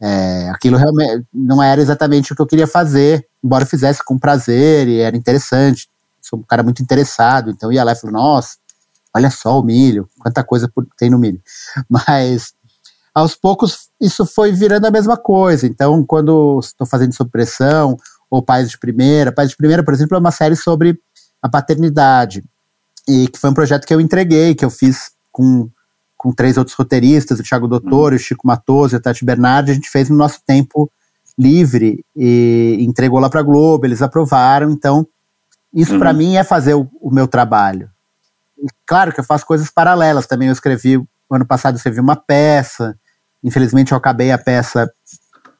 É, 0.00 0.50
aquilo 0.50 0.76
realmente 0.76 1.24
não 1.32 1.62
era 1.62 1.80
exatamente 1.80 2.32
o 2.32 2.36
que 2.36 2.42
eu 2.42 2.46
queria 2.46 2.66
fazer, 2.66 3.26
embora 3.42 3.64
eu 3.64 3.68
fizesse 3.68 4.04
com 4.04 4.18
prazer 4.18 4.88
e 4.88 5.00
era 5.00 5.16
interessante. 5.16 5.88
Sou 6.20 6.38
um 6.38 6.42
cara 6.42 6.62
muito 6.62 6.82
interessado, 6.82 7.50
então 7.50 7.72
ia 7.72 7.84
lá 7.84 7.92
e 7.92 7.96
falei, 7.96 8.12
nossa, 8.12 8.56
olha 9.14 9.30
só 9.30 9.58
o 9.58 9.62
milho, 9.62 10.08
quanta 10.18 10.44
coisa 10.44 10.70
tem 10.98 11.08
no 11.08 11.18
milho. 11.18 11.40
Mas 11.88 12.52
aos 13.14 13.34
poucos 13.34 13.88
isso 14.00 14.26
foi 14.26 14.52
virando 14.52 14.86
a 14.86 14.90
mesma 14.90 15.16
coisa. 15.16 15.66
Então, 15.66 16.04
quando 16.04 16.60
estou 16.62 16.86
fazendo 16.86 17.14
sob 17.14 17.30
pressão, 17.30 17.96
ou 18.30 18.42
Pais 18.42 18.70
de 18.70 18.78
Primeira, 18.78 19.32
Pais 19.32 19.50
de 19.50 19.56
Primeira, 19.56 19.82
por 19.82 19.94
exemplo, 19.94 20.16
é 20.16 20.20
uma 20.20 20.32
série 20.32 20.56
sobre 20.56 21.00
a 21.40 21.48
paternidade, 21.48 22.44
e 23.08 23.28
que 23.28 23.38
foi 23.38 23.50
um 23.50 23.54
projeto 23.54 23.86
que 23.86 23.94
eu 23.94 24.00
entreguei, 24.00 24.54
que 24.54 24.64
eu 24.64 24.70
fiz 24.70 25.12
com 25.30 25.70
com 26.26 26.32
três 26.32 26.56
outros 26.56 26.74
roteiristas, 26.74 27.38
o 27.38 27.42
Thiago 27.44 27.68
Doutor, 27.68 28.10
uhum. 28.10 28.16
o 28.16 28.18
Chico 28.18 28.44
Matoso 28.44 28.96
e 28.96 28.98
o 28.98 29.00
Tati 29.00 29.24
Bernardi, 29.24 29.70
a 29.70 29.74
gente 29.74 29.88
fez 29.88 30.10
no 30.10 30.16
nosso 30.16 30.40
tempo 30.44 30.90
livre 31.38 32.04
e 32.16 32.78
entregou 32.80 33.20
lá 33.20 33.30
para 33.30 33.38
a 33.38 33.44
Globo, 33.44 33.86
eles 33.86 34.02
aprovaram, 34.02 34.68
então 34.72 35.06
isso 35.72 35.92
uhum. 35.92 36.00
para 36.00 36.12
mim 36.12 36.34
é 36.34 36.42
fazer 36.42 36.74
o, 36.74 36.90
o 37.00 37.14
meu 37.14 37.28
trabalho. 37.28 37.88
Claro 38.84 39.12
que 39.12 39.20
eu 39.20 39.24
faço 39.24 39.46
coisas 39.46 39.70
paralelas 39.70 40.26
também, 40.26 40.48
eu 40.48 40.52
escrevi, 40.52 41.00
ano 41.30 41.46
passado 41.46 41.74
eu 41.74 41.76
escrevi 41.76 42.00
uma 42.00 42.16
peça, 42.16 42.98
infelizmente 43.44 43.92
eu 43.92 43.98
acabei 43.98 44.32
a 44.32 44.38
peça 44.38 44.92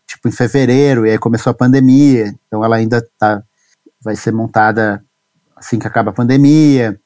tipo 0.04 0.26
em 0.26 0.32
fevereiro, 0.32 1.06
e 1.06 1.10
aí 1.10 1.18
começou 1.18 1.52
a 1.52 1.54
pandemia, 1.54 2.34
então 2.48 2.64
ela 2.64 2.74
ainda 2.74 3.06
tá, 3.16 3.40
vai 4.02 4.16
ser 4.16 4.32
montada 4.32 5.00
assim 5.54 5.78
que 5.78 5.86
acaba 5.86 6.10
a 6.10 6.14
pandemia. 6.14 7.00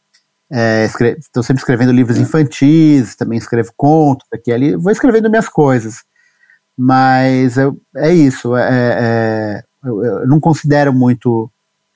Estou 0.51 1.43
é, 1.43 1.45
sempre 1.45 1.61
escrevendo 1.61 1.93
livros 1.93 2.19
infantis, 2.19 3.15
também 3.15 3.39
escrevo 3.39 3.73
contos 3.77 4.27
aqui 4.33 4.51
ali, 4.51 4.75
vou 4.75 4.91
escrevendo 4.91 5.31
minhas 5.31 5.49
coisas. 5.49 6.03
Mas 6.77 7.57
eu, 7.57 7.81
é 7.97 8.13
isso, 8.13 8.57
é, 8.57 8.63
é, 8.71 9.63
eu, 9.85 10.05
eu, 10.05 10.27
não 10.27 10.41
considero 10.41 10.93
muito 10.93 11.51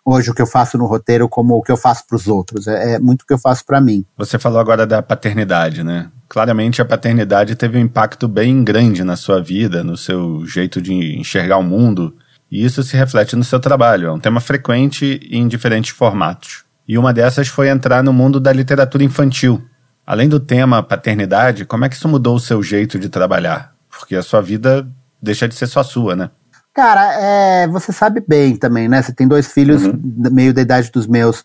hoje 0.05 0.31
o 0.31 0.35
que 0.35 0.43
eu 0.43 0.47
faço 0.47 0.77
no 0.77 0.85
roteiro 0.85 1.29
como 1.29 1.55
o 1.55 1.63
que 1.63 1.73
eu 1.73 1.77
faço 1.77 2.07
para 2.07 2.17
os 2.17 2.29
outros, 2.29 2.69
é, 2.69 2.93
é, 2.93 2.99
muito 2.99 3.23
o 3.23 3.27
que 3.27 3.33
eu 3.33 3.39
faço 3.39 3.65
para 3.65 3.81
mim. 3.81 4.05
Você 4.17 4.39
falou 4.39 4.61
agora 4.61 4.87
da 4.87 5.03
paternidade, 5.03 5.83
né? 5.83 6.11
Claramente 6.29 6.83
a 6.83 6.85
paternidade 6.85 7.57
teve 7.57 7.79
um 7.79 7.81
impacto 7.81 8.29
bem 8.29 8.63
grande 8.63 9.03
na 9.03 9.17
sua 9.17 9.41
vida, 9.41 9.83
no 9.83 9.97
seu 9.97 10.47
jeito 10.47 10.81
de 10.81 11.19
enxergar 11.19 11.57
o 11.57 11.63
mundo, 11.63 12.15
e 12.51 12.65
isso 12.65 12.83
se 12.83 12.97
reflete 12.97 13.35
no 13.35 13.43
seu 13.43 13.59
trabalho. 13.59 14.09
É 14.09 14.13
um 14.13 14.21
tema 14.21 14.41
frequente 14.41 15.19
em 15.31 15.49
diferentes 15.49 15.91
formatos. 15.91 16.65
E 16.87 16.99
uma 16.99 17.13
dessas 17.13 17.49
foi 17.49 17.69
entrar 17.69 18.03
no 18.03 18.13
mundo 18.13 18.39
da 18.39 18.53
literatura 18.53 19.05
infantil. 19.05 19.63
Além 20.07 20.29
do 20.29 20.39
tema 20.39 20.83
paternidade, 20.83 21.65
como 21.65 21.85
é 21.85 21.89
que 21.89 21.97
isso 21.97 22.09
mudou 22.09 22.37
o 22.37 22.41
seu 22.41 22.63
jeito 22.63 22.99
de 22.99 23.09
trabalhar? 23.09 23.73
Porque 23.89 24.15
a 24.15 24.23
sua 24.23 24.43
vida 24.43 24.87
deixa 25.21 25.49
de 25.49 25.55
ser 25.55 25.67
só 25.67 25.83
sua, 25.83 26.15
né? 26.15 26.31
Cara, 26.75 27.15
é, 27.15 27.69
você 27.69 27.93
sabe 27.93 28.23
bem 28.27 28.57
também, 28.57 28.89
né? 28.89 29.01
Você 29.01 29.13
tem 29.13 29.27
dois 29.27 29.47
filhos 29.47 29.85
uhum. 29.85 29.99
meio 30.31 30.53
da 30.53 30.61
idade 30.61 30.91
dos 30.91 31.07
meus. 31.07 31.45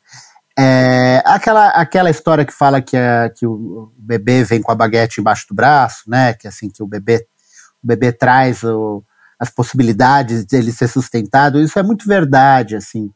É, 0.57 1.21
aquela, 1.23 1.69
aquela 1.69 2.09
história 2.09 2.43
que 2.43 2.51
fala 2.51 2.81
que, 2.81 2.97
a, 2.97 3.29
que 3.29 3.45
o 3.45 3.93
bebê 3.97 4.43
vem 4.43 4.61
com 4.61 4.71
a 4.71 4.75
baguete 4.75 5.21
embaixo 5.21 5.45
do 5.47 5.55
braço, 5.55 6.03
né? 6.07 6.33
Que 6.33 6.47
assim, 6.47 6.69
que 6.69 6.83
o 6.83 6.87
bebê, 6.87 7.25
o 7.81 7.87
bebê 7.87 8.11
traz 8.11 8.63
o, 8.63 9.03
as 9.39 9.49
possibilidades 9.49 10.43
dele 10.43 10.73
ser 10.73 10.89
sustentado, 10.89 11.61
isso 11.61 11.79
é 11.79 11.83
muito 11.83 12.05
verdade, 12.05 12.75
assim. 12.75 13.09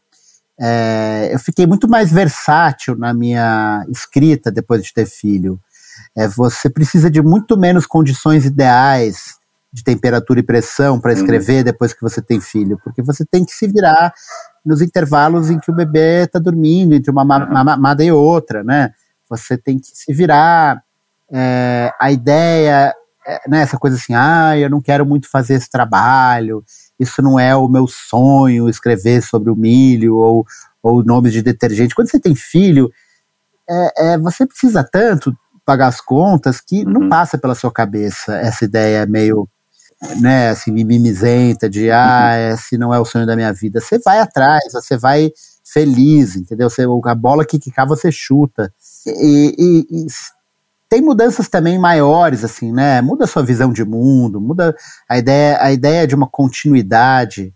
É, 0.60 1.30
eu 1.32 1.39
fiquei 1.39 1.66
muito 1.66 1.88
mais 1.89 2.12
versátil 2.12 2.95
na 2.95 3.14
minha 3.14 3.86
escrita 3.89 4.51
depois 4.51 4.84
de 4.84 4.93
ter 4.93 5.06
filho. 5.06 5.60
É, 6.16 6.28
você 6.28 6.70
precisa 6.70 7.10
de 7.10 7.22
muito 7.22 7.58
menos 7.58 7.86
condições 7.86 8.45
ideais 8.45 9.36
de 9.72 9.84
temperatura 9.84 10.39
e 10.39 10.43
pressão 10.43 10.99
para 10.99 11.12
uhum. 11.12 11.18
escrever 11.18 11.58
uhum. 11.60 11.64
depois 11.64 11.93
que 11.93 12.01
você 12.01 12.22
tem 12.22 12.39
filho, 12.39 12.80
porque 12.84 13.01
você 13.01 13.26
tem 13.26 13.43
que 13.43 13.51
se 13.51 13.68
virar 13.68 14.14
nos 14.64 14.82
intervalos 14.82 15.49
em 15.49 15.60
que 15.60 15.72
o 15.72 15.76
bebê 15.76 16.24
está 16.24 16.38
dormindo, 16.38 16.93
entre 16.93 17.10
uma 17.10 17.26
mamada 17.26 18.04
e 18.04 18.12
outra, 18.12 18.64
né? 18.64 18.91
Você 19.30 19.58
tem 19.58 19.80
que 19.80 19.88
se 19.88 20.14
virar. 20.14 20.84
É, 21.36 21.91
a 21.99 22.12
ideia, 22.12 22.93
é, 23.26 23.49
né, 23.49 23.62
essa 23.64 23.78
coisa 23.80 23.97
assim, 23.97 24.14
ah, 24.14 24.56
eu 24.56 24.70
não 24.70 24.80
quero 24.80 25.04
muito 25.04 25.28
fazer 25.28 25.56
esse 25.56 25.70
trabalho, 25.70 26.64
isso 26.99 27.21
não 27.21 27.39
é 27.39 27.55
o 27.55 27.67
meu 27.67 27.87
sonho, 27.87 28.69
escrever 28.69 29.21
sobre 29.21 29.49
o 29.51 29.55
milho 29.55 30.15
ou, 30.17 30.45
ou 30.81 31.03
nomes 31.03 31.33
de 31.33 31.41
detergente. 31.41 31.95
Quando 31.95 32.09
você 32.09 32.19
tem 32.19 32.35
filho, 32.35 32.91
é, 33.69 34.13
é, 34.13 34.17
você 34.17 34.45
precisa 34.45 34.83
tanto 34.83 35.35
pagar 35.65 35.87
as 35.87 36.01
contas 36.01 36.59
que 36.59 36.83
uhum. 36.83 36.91
não 36.91 37.09
passa 37.09 37.37
pela 37.37 37.55
sua 37.55 37.71
cabeça 37.71 38.35
essa 38.35 38.65
ideia 38.65 39.05
meio 39.05 39.47
né, 40.19 40.49
assim, 40.49 40.71
mimizenta 40.71 41.69
de 41.69 41.89
ah, 41.89 42.33
esse 42.53 42.77
não 42.77 42.93
é 42.93 42.99
o 42.99 43.05
sonho 43.05 43.25
da 43.25 43.35
minha 43.35 43.53
vida. 43.53 43.79
Você 43.79 43.97
vai 43.99 44.19
atrás, 44.19 44.73
você 44.73 44.97
vai 44.97 45.31
feliz, 45.63 46.35
entendeu? 46.35 46.69
Você, 46.69 46.83
a 47.05 47.15
bola 47.15 47.45
que 47.45 47.57
quicar 47.57 47.87
você 47.87 48.11
chuta. 48.11 48.73
E, 49.07 49.55
e, 49.57 49.87
e, 49.89 50.07
tem 50.93 51.01
mudanças 51.01 51.49
também 51.49 51.79
maiores, 51.79 52.43
assim, 52.43 52.71
né? 52.71 53.01
Muda 53.01 53.23
a 53.23 53.27
sua 53.27 53.41
visão 53.41 53.73
de 53.73 53.83
mundo, 53.83 54.39
muda 54.39 54.75
a 55.09 55.17
ideia, 55.17 55.57
a 55.59 55.71
ideia 55.71 56.05
de 56.05 56.13
uma 56.13 56.27
continuidade 56.27 57.51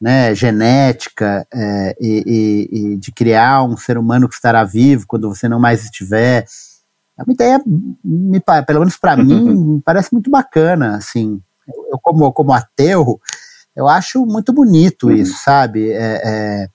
né, 0.00 0.32
genética 0.32 1.44
é, 1.52 1.96
e, 2.00 2.68
e, 2.70 2.96
de 2.98 3.10
criar 3.10 3.64
um 3.64 3.76
ser 3.76 3.98
humano 3.98 4.28
que 4.28 4.36
estará 4.36 4.62
vivo 4.62 5.08
quando 5.08 5.28
você 5.28 5.48
não 5.48 5.58
mais 5.58 5.82
estiver. 5.82 6.44
É 7.18 7.24
uma 7.24 7.32
ideia, 7.32 7.60
me, 8.04 8.40
pelo 8.64 8.78
menos 8.78 8.96
para 8.96 9.16
mim, 9.18 9.82
parece 9.84 10.12
muito 10.12 10.30
bacana, 10.30 10.94
assim 10.94 11.42
eu 11.90 11.98
como, 12.00 12.32
como 12.32 12.52
ateu, 12.52 13.20
eu 13.74 13.88
acho 13.88 14.24
muito 14.24 14.52
bonito 14.52 15.08
uhum. 15.08 15.14
isso, 15.14 15.36
sabe? 15.42 15.90
É, 15.90 16.20
é, 16.24 16.68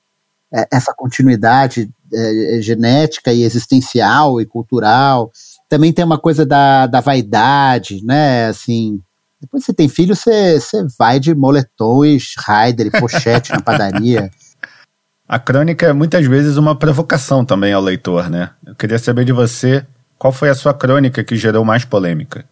é, 0.54 0.68
essa 0.70 0.94
continuidade 0.94 1.90
é, 2.14 2.60
genética 2.62 3.32
e 3.32 3.44
existencial 3.44 4.42
e 4.42 4.46
cultural. 4.46 5.32
Também 5.70 5.92
tem 5.92 6.06
uma 6.06 6.18
coisa 6.18 6.46
da, 6.46 6.88
da 6.88 7.02
vaidade, 7.02 8.04
né? 8.04 8.48
Assim, 8.48 9.02
depois 9.40 9.64
você 9.64 9.74
tem 9.74 9.88
filho, 9.88 10.16
você, 10.16 10.60
você 10.60 10.86
vai 10.98 11.20
de 11.20 11.36
moletom 11.36 12.06
e 12.06 12.18
rider 12.18 12.88
e 12.88 13.00
pochete 13.00 13.52
na 13.52 13.62
padaria. 13.62 14.32
A 15.30 15.38
crônica 15.38 15.86
é 15.86 15.92
muitas 15.92 16.26
vezes 16.26 16.56
uma 16.56 16.74
provocação 16.74 17.44
também 17.44 17.74
ao 17.74 17.82
leitor, 17.82 18.30
né? 18.30 18.52
Eu 18.66 18.74
queria 18.74 18.98
saber 18.98 19.26
de 19.26 19.34
você 19.34 19.86
qual 20.18 20.32
foi 20.32 20.50
a 20.50 20.56
sua 20.56 20.74
crônica 20.74 21.22
que 21.22 21.36
gerou 21.36 21.66
mais 21.66 21.84
polêmica. 21.84 22.46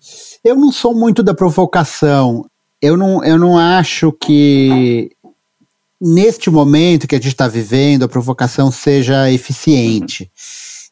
Eu 0.44 0.56
não 0.56 0.74
sou 0.74 0.94
muito 0.94 1.24
da 1.24 1.34
provocação. 1.34 2.46
Eu 2.82 2.98
não, 2.98 3.24
eu 3.24 3.40
não 3.40 3.58
acho 3.58 4.12
que 4.12 5.10
neste 6.02 6.50
momento 6.50 7.08
que 7.08 7.16
a 7.16 7.18
gente 7.18 7.30
está 7.30 7.48
vivendo 7.48 8.04
a 8.04 8.10
provocação 8.10 8.70
seja 8.70 9.32
eficiente. 9.32 10.30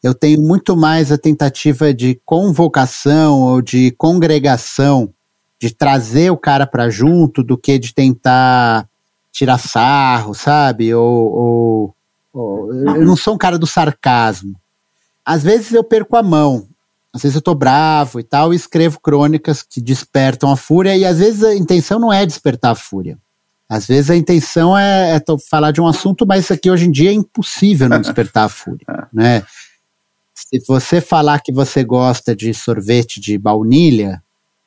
Eu 0.03 0.13
tenho 0.13 0.41
muito 0.41 0.75
mais 0.75 1.11
a 1.11 1.17
tentativa 1.17 1.93
de 1.93 2.19
convocação 2.25 3.41
ou 3.41 3.61
de 3.61 3.91
congregação, 3.91 5.13
de 5.59 5.73
trazer 5.73 6.29
o 6.29 6.37
cara 6.37 6.67
para 6.67 6.89
junto, 6.89 7.41
do 7.41 7.57
que 7.57 7.79
de 7.79 7.93
tentar 7.93 8.87
tirar 9.31 9.57
sarro, 9.57 10.33
sabe? 10.33 10.93
Ou, 10.93 11.31
ou, 11.33 11.95
ou, 12.33 12.73
eu 12.73 13.05
não 13.05 13.15
sou 13.15 13.33
um 13.33 13.37
cara 13.37 13.57
do 13.57 13.65
sarcasmo. 13.65 14.55
Às 15.25 15.41
vezes 15.41 15.71
eu 15.71 15.83
perco 15.83 16.17
a 16.17 16.21
mão 16.21 16.67
às 17.13 17.21
vezes 17.21 17.35
eu 17.35 17.41
tô 17.41 17.53
bravo 17.53 18.19
e 18.19 18.23
tal, 18.23 18.51
e 18.51 18.55
escrevo 18.55 18.99
crônicas 18.99 19.61
que 19.61 19.79
despertam 19.79 20.51
a 20.51 20.57
fúria, 20.57 20.97
e 20.97 21.05
às 21.05 21.19
vezes 21.19 21.43
a 21.43 21.53
intenção 21.53 21.99
não 21.99 22.11
é 22.11 22.25
despertar 22.25 22.71
a 22.71 22.75
fúria. 22.75 23.19
Às 23.69 23.85
vezes 23.85 24.09
a 24.09 24.15
intenção 24.15 24.75
é, 24.75 25.15
é 25.15 25.23
falar 25.49 25.71
de 25.71 25.79
um 25.79 25.87
assunto, 25.87 26.25
mas 26.25 26.43
isso 26.43 26.53
aqui 26.53 26.71
hoje 26.71 26.87
em 26.87 26.91
dia 26.91 27.11
é 27.11 27.13
impossível 27.13 27.87
não 27.87 28.01
despertar 28.01 28.45
a 28.45 28.49
fúria, 28.49 28.85
né? 29.13 29.43
Se 30.33 30.59
você 30.67 30.99
falar 30.99 31.39
que 31.41 31.53
você 31.53 31.83
gosta 31.83 32.35
de 32.35 32.53
sorvete 32.53 33.21
de 33.21 33.37
baunilha, 33.37 34.21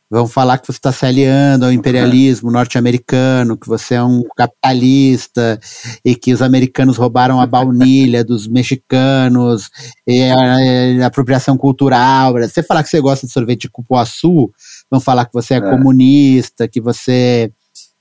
vão 0.08 0.28
falar 0.28 0.58
que 0.58 0.66
você 0.66 0.78
está 0.78 0.92
se 0.92 1.04
aliando 1.04 1.64
ao 1.64 1.72
imperialismo 1.72 2.50
norte-americano, 2.50 3.56
que 3.56 3.66
você 3.66 3.94
é 3.94 4.02
um 4.02 4.22
capitalista 4.36 5.58
e 6.04 6.14
que 6.14 6.32
os 6.32 6.40
americanos 6.40 6.96
roubaram 6.96 7.40
a 7.40 7.46
baunilha 7.46 8.24
dos 8.24 8.46
mexicanos, 8.46 9.68
e 10.06 10.22
a, 10.22 11.04
a, 11.04 11.06
apropriação 11.06 11.56
cultural. 11.56 12.34
Você 12.34 12.62
falar 12.62 12.84
que 12.84 12.88
você 12.88 13.00
gosta 13.00 13.26
de 13.26 13.32
sorvete 13.32 13.62
de 13.62 13.70
cupuaçu, 13.70 14.50
vão 14.90 15.00
falar 15.00 15.26
que 15.26 15.34
você 15.34 15.54
é, 15.54 15.58
é. 15.58 15.60
comunista, 15.60 16.68
que 16.68 16.80
você 16.80 17.52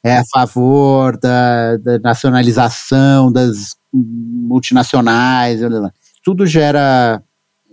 é 0.04 0.18
a 0.18 0.24
favor 0.32 1.18
da, 1.18 1.78
da 1.78 1.98
nacionalização 1.98 3.32
das 3.32 3.76
multinacionais. 3.92 5.62
Tudo 6.24 6.46
gera 6.46 7.24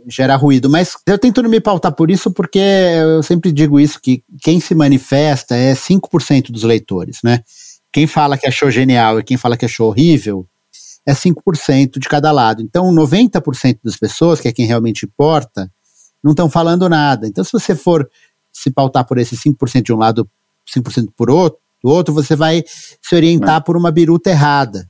gera 0.09 0.37
ruído. 0.37 0.69
Mas 0.69 0.97
eu 1.07 1.19
tento 1.19 1.43
não 1.43 1.51
me 1.51 1.61
pautar 1.61 1.93
por 1.93 2.11
isso 2.11 2.31
porque 2.31 2.59
eu 2.59 3.23
sempre 3.23 3.53
digo 3.53 3.79
isso, 3.79 4.01
que 4.01 4.23
quem 4.43 4.61
se 4.61 4.75
manifesta 4.75 5.55
é 5.55 5.75
5% 5.75 6.51
dos 6.51 6.63
leitores, 6.63 7.19
né? 7.23 7.41
Quem 7.93 8.07
fala 8.07 8.39
que 8.39 8.47
achou 8.47 8.71
genial 8.71 9.21
e 9.21 9.23
quem 9.23 9.37
fala 9.37 9.57
que 9.57 9.65
achou 9.65 9.89
horrível 9.89 10.47
é 11.07 11.13
5% 11.13 11.99
de 11.99 12.09
cada 12.09 12.31
lado. 12.33 12.63
Então, 12.63 12.93
90% 12.93 13.79
das 13.85 13.97
pessoas, 13.97 14.41
que 14.41 14.49
é 14.49 14.53
quem 14.53 14.67
realmente 14.67 15.05
importa, 15.05 15.71
não 16.23 16.33
estão 16.33 16.49
falando 16.49 16.89
nada. 16.89 17.27
Então, 17.27 17.43
se 17.43 17.53
você 17.53 17.75
for 17.75 18.09
se 18.53 18.71
pautar 18.71 19.05
por 19.07 19.19
esse 19.19 19.37
5% 19.37 19.83
de 19.83 19.93
um 19.93 19.99
lado, 19.99 20.29
5% 20.75 21.09
por 21.17 21.31
outro, 21.31 21.59
do 21.83 21.91
outro, 21.91 22.15
você 22.15 22.37
vai 22.37 22.63
se 22.67 23.15
orientar 23.15 23.65
por 23.65 23.77
uma 23.77 23.91
biruta 23.91 24.31
errada. 24.31 24.89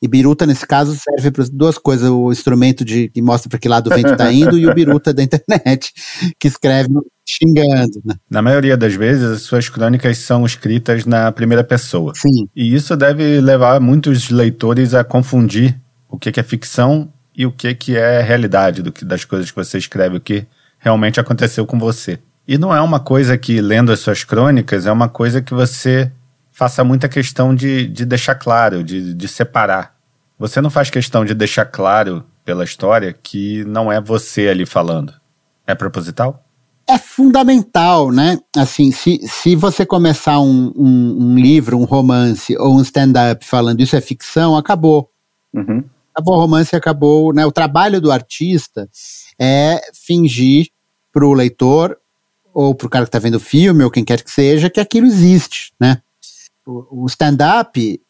E 0.00 0.06
biruta, 0.06 0.46
nesse 0.46 0.66
caso, 0.66 0.96
serve 0.96 1.30
para 1.30 1.44
duas 1.52 1.76
coisas: 1.76 2.08
o 2.08 2.30
instrumento 2.30 2.84
de, 2.84 3.08
que 3.08 3.20
mostra 3.20 3.48
para 3.48 3.58
que 3.58 3.68
lado 3.68 3.88
o 3.88 3.94
vento 3.94 4.12
está 4.12 4.32
indo 4.32 4.56
e 4.56 4.66
o 4.66 4.74
biruta 4.74 5.12
da 5.12 5.22
internet, 5.22 5.92
que 6.38 6.46
escreve 6.46 6.88
xingando. 7.26 8.00
Né? 8.04 8.14
Na 8.30 8.40
maioria 8.40 8.76
das 8.76 8.94
vezes, 8.94 9.42
suas 9.42 9.68
crônicas 9.68 10.18
são 10.18 10.46
escritas 10.46 11.04
na 11.04 11.32
primeira 11.32 11.64
pessoa. 11.64 12.12
Sim. 12.14 12.48
E 12.54 12.74
isso 12.74 12.96
deve 12.96 13.40
levar 13.40 13.80
muitos 13.80 14.30
leitores 14.30 14.94
a 14.94 15.02
confundir 15.02 15.76
o 16.08 16.18
que 16.18 16.38
é 16.38 16.42
ficção 16.42 17.12
e 17.36 17.44
o 17.44 17.52
que 17.52 17.96
é 17.96 18.22
realidade 18.22 18.82
do 18.82 18.90
que, 18.90 19.04
das 19.04 19.24
coisas 19.24 19.50
que 19.50 19.56
você 19.56 19.78
escreve, 19.78 20.16
o 20.16 20.20
que 20.20 20.46
realmente 20.78 21.20
aconteceu 21.20 21.66
com 21.66 21.78
você. 21.78 22.18
E 22.46 22.56
não 22.56 22.74
é 22.74 22.80
uma 22.80 22.98
coisa 22.98 23.36
que, 23.36 23.60
lendo 23.60 23.92
as 23.92 24.00
suas 24.00 24.24
crônicas, 24.24 24.86
é 24.86 24.92
uma 24.92 25.08
coisa 25.08 25.42
que 25.42 25.52
você 25.52 26.10
faça 26.58 26.82
muita 26.82 27.08
questão 27.08 27.54
de, 27.54 27.86
de 27.86 28.04
deixar 28.04 28.34
claro, 28.34 28.82
de, 28.82 29.14
de 29.14 29.28
separar. 29.28 29.94
Você 30.36 30.60
não 30.60 30.70
faz 30.70 30.90
questão 30.90 31.24
de 31.24 31.32
deixar 31.32 31.64
claro 31.64 32.24
pela 32.44 32.64
história 32.64 33.12
que 33.12 33.62
não 33.62 33.92
é 33.92 34.00
você 34.00 34.48
ali 34.48 34.66
falando. 34.66 35.14
É 35.64 35.72
proposital? 35.76 36.44
É 36.84 36.98
fundamental, 36.98 38.10
né? 38.10 38.40
Assim, 38.56 38.90
se, 38.90 39.20
se 39.28 39.54
você 39.54 39.86
começar 39.86 40.40
um, 40.40 40.72
um, 40.74 41.16
um 41.20 41.38
livro, 41.38 41.78
um 41.78 41.84
romance 41.84 42.56
ou 42.56 42.76
um 42.76 42.82
stand-up 42.82 43.46
falando 43.46 43.80
isso 43.80 43.94
é 43.94 44.00
ficção, 44.00 44.56
acabou. 44.56 45.08
Uhum. 45.54 45.84
Acabou 46.12 46.34
o 46.34 46.40
romance, 46.40 46.74
acabou. 46.74 47.32
Né? 47.32 47.46
O 47.46 47.52
trabalho 47.52 48.00
do 48.00 48.10
artista 48.10 48.88
é 49.40 49.80
fingir 49.94 50.70
para 51.12 51.24
o 51.24 51.34
leitor 51.34 51.96
ou 52.52 52.74
para 52.74 52.86
o 52.88 52.90
cara 52.90 53.04
que 53.04 53.10
está 53.10 53.20
vendo 53.20 53.36
o 53.36 53.40
filme 53.40 53.84
ou 53.84 53.92
quem 53.92 54.04
quer 54.04 54.24
que 54.24 54.30
seja 54.30 54.68
que 54.68 54.80
aquilo 54.80 55.06
existe, 55.06 55.72
né? 55.80 56.02
O, 56.68 57.04
o 57.04 57.06
stand-up 57.06 58.00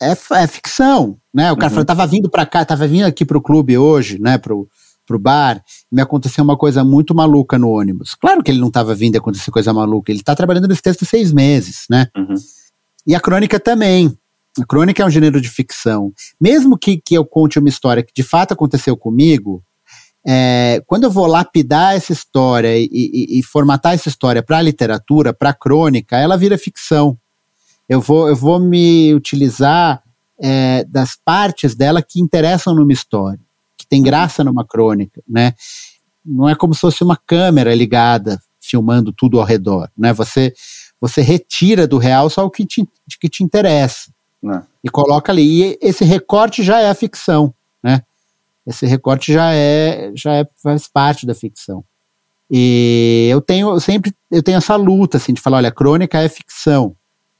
é, 0.00 0.10
é, 0.10 0.46
ficção, 0.46 1.18
né? 1.32 1.52
O 1.52 1.56
cara 1.56 1.66
uhum. 1.66 1.74
falou, 1.74 1.84
tava 1.84 2.06
vindo 2.06 2.30
para 2.30 2.46
cá, 2.46 2.64
tava 2.64 2.86
vindo 2.86 3.04
aqui 3.04 3.24
pro 3.24 3.42
clube 3.42 3.76
hoje, 3.76 4.18
né? 4.18 4.38
Pro, 4.38 4.68
pro 5.06 5.18
bar, 5.18 5.62
me 5.92 6.00
aconteceu 6.00 6.42
uma 6.42 6.56
coisa 6.56 6.82
muito 6.82 7.14
maluca 7.14 7.58
no 7.58 7.70
ônibus. 7.70 8.14
Claro 8.14 8.42
que 8.42 8.50
ele 8.50 8.60
não 8.60 8.68
estava 8.68 8.94
vindo 8.94 9.16
acontecer 9.16 9.50
coisa 9.50 9.72
maluca, 9.72 10.10
ele 10.10 10.20
está 10.20 10.34
trabalhando 10.34 10.68
nesse 10.68 10.82
texto 10.82 11.04
seis 11.04 11.32
meses, 11.32 11.84
né? 11.90 12.08
Uhum. 12.16 12.34
E 13.06 13.14
a 13.14 13.20
crônica 13.20 13.60
também. 13.60 14.16
A 14.60 14.64
crônica 14.64 15.02
é 15.02 15.06
um 15.06 15.10
gênero 15.10 15.40
de 15.40 15.50
ficção. 15.50 16.12
Mesmo 16.40 16.78
que, 16.78 16.96
que 16.96 17.14
eu 17.14 17.24
conte 17.24 17.58
uma 17.58 17.68
história 17.68 18.02
que 18.02 18.12
de 18.14 18.22
fato 18.22 18.52
aconteceu 18.52 18.96
comigo, 18.96 19.62
é, 20.26 20.82
quando 20.86 21.04
eu 21.04 21.10
vou 21.10 21.26
lapidar 21.26 21.94
essa 21.94 22.12
história 22.12 22.78
e, 22.78 22.88
e, 22.90 23.38
e 23.38 23.42
formatar 23.42 23.94
essa 23.94 24.08
história 24.08 24.42
para 24.42 24.58
a 24.58 24.62
literatura, 24.62 25.34
para 25.34 25.50
a 25.50 25.54
crônica, 25.54 26.16
ela 26.16 26.36
vira 26.36 26.56
ficção. 26.56 27.18
Eu 27.88 28.00
vou, 28.00 28.28
eu 28.28 28.36
vou 28.36 28.58
me 28.58 29.14
utilizar 29.14 30.02
é, 30.38 30.84
das 30.84 31.16
partes 31.16 31.74
dela 31.74 32.02
que 32.02 32.20
interessam 32.20 32.74
numa 32.74 32.92
história 32.92 33.40
que 33.84 33.86
tem 33.86 34.02
graça 34.02 34.42
numa 34.42 34.64
crônica, 34.64 35.22
né? 35.28 35.54
Não 36.24 36.48
é 36.48 36.54
como 36.54 36.74
se 36.74 36.80
fosse 36.80 37.04
uma 37.04 37.16
câmera 37.16 37.74
ligada 37.74 38.40
filmando 38.60 39.12
tudo 39.12 39.38
ao 39.38 39.46
redor, 39.46 39.90
né? 39.96 40.12
Você 40.14 40.54
você 41.00 41.20
retira 41.20 41.86
do 41.86 41.98
real 41.98 42.30
só 42.30 42.46
o 42.46 42.50
que 42.50 42.64
te, 42.64 42.88
que 43.20 43.28
te 43.28 43.44
interessa 43.44 44.10
Não. 44.42 44.54
Né. 44.54 44.62
e 44.82 44.88
coloca 44.88 45.30
ali. 45.30 45.72
E 45.72 45.78
esse 45.82 46.02
recorte 46.02 46.62
já 46.62 46.80
é 46.80 46.88
a 46.88 46.94
ficção, 46.94 47.52
né? 47.82 48.02
Esse 48.66 48.86
recorte 48.86 49.32
já 49.32 49.52
é 49.52 50.12
já 50.14 50.36
é, 50.36 50.48
faz 50.62 50.88
parte 50.88 51.26
da 51.26 51.34
ficção. 51.34 51.84
E 52.50 53.28
eu 53.30 53.40
tenho 53.42 53.68
eu 53.68 53.80
sempre 53.80 54.14
eu 54.30 54.42
tenho 54.42 54.56
essa 54.56 54.76
luta 54.76 55.18
assim 55.18 55.34
de 55.34 55.42
falar, 55.42 55.58
olha, 55.58 55.68
a 55.68 55.72
crônica 55.72 56.18
é 56.18 56.28
ficção. 56.28 56.96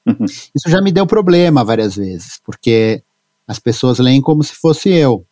Uhum. 0.06 0.24
Isso 0.54 0.68
já 0.68 0.80
me 0.80 0.92
deu 0.92 1.06
problema 1.06 1.64
várias 1.64 1.96
vezes, 1.96 2.40
porque 2.44 3.02
as 3.46 3.58
pessoas 3.58 3.98
leem 3.98 4.20
como 4.20 4.42
se 4.42 4.54
fosse 4.54 4.90
eu. 4.90 5.26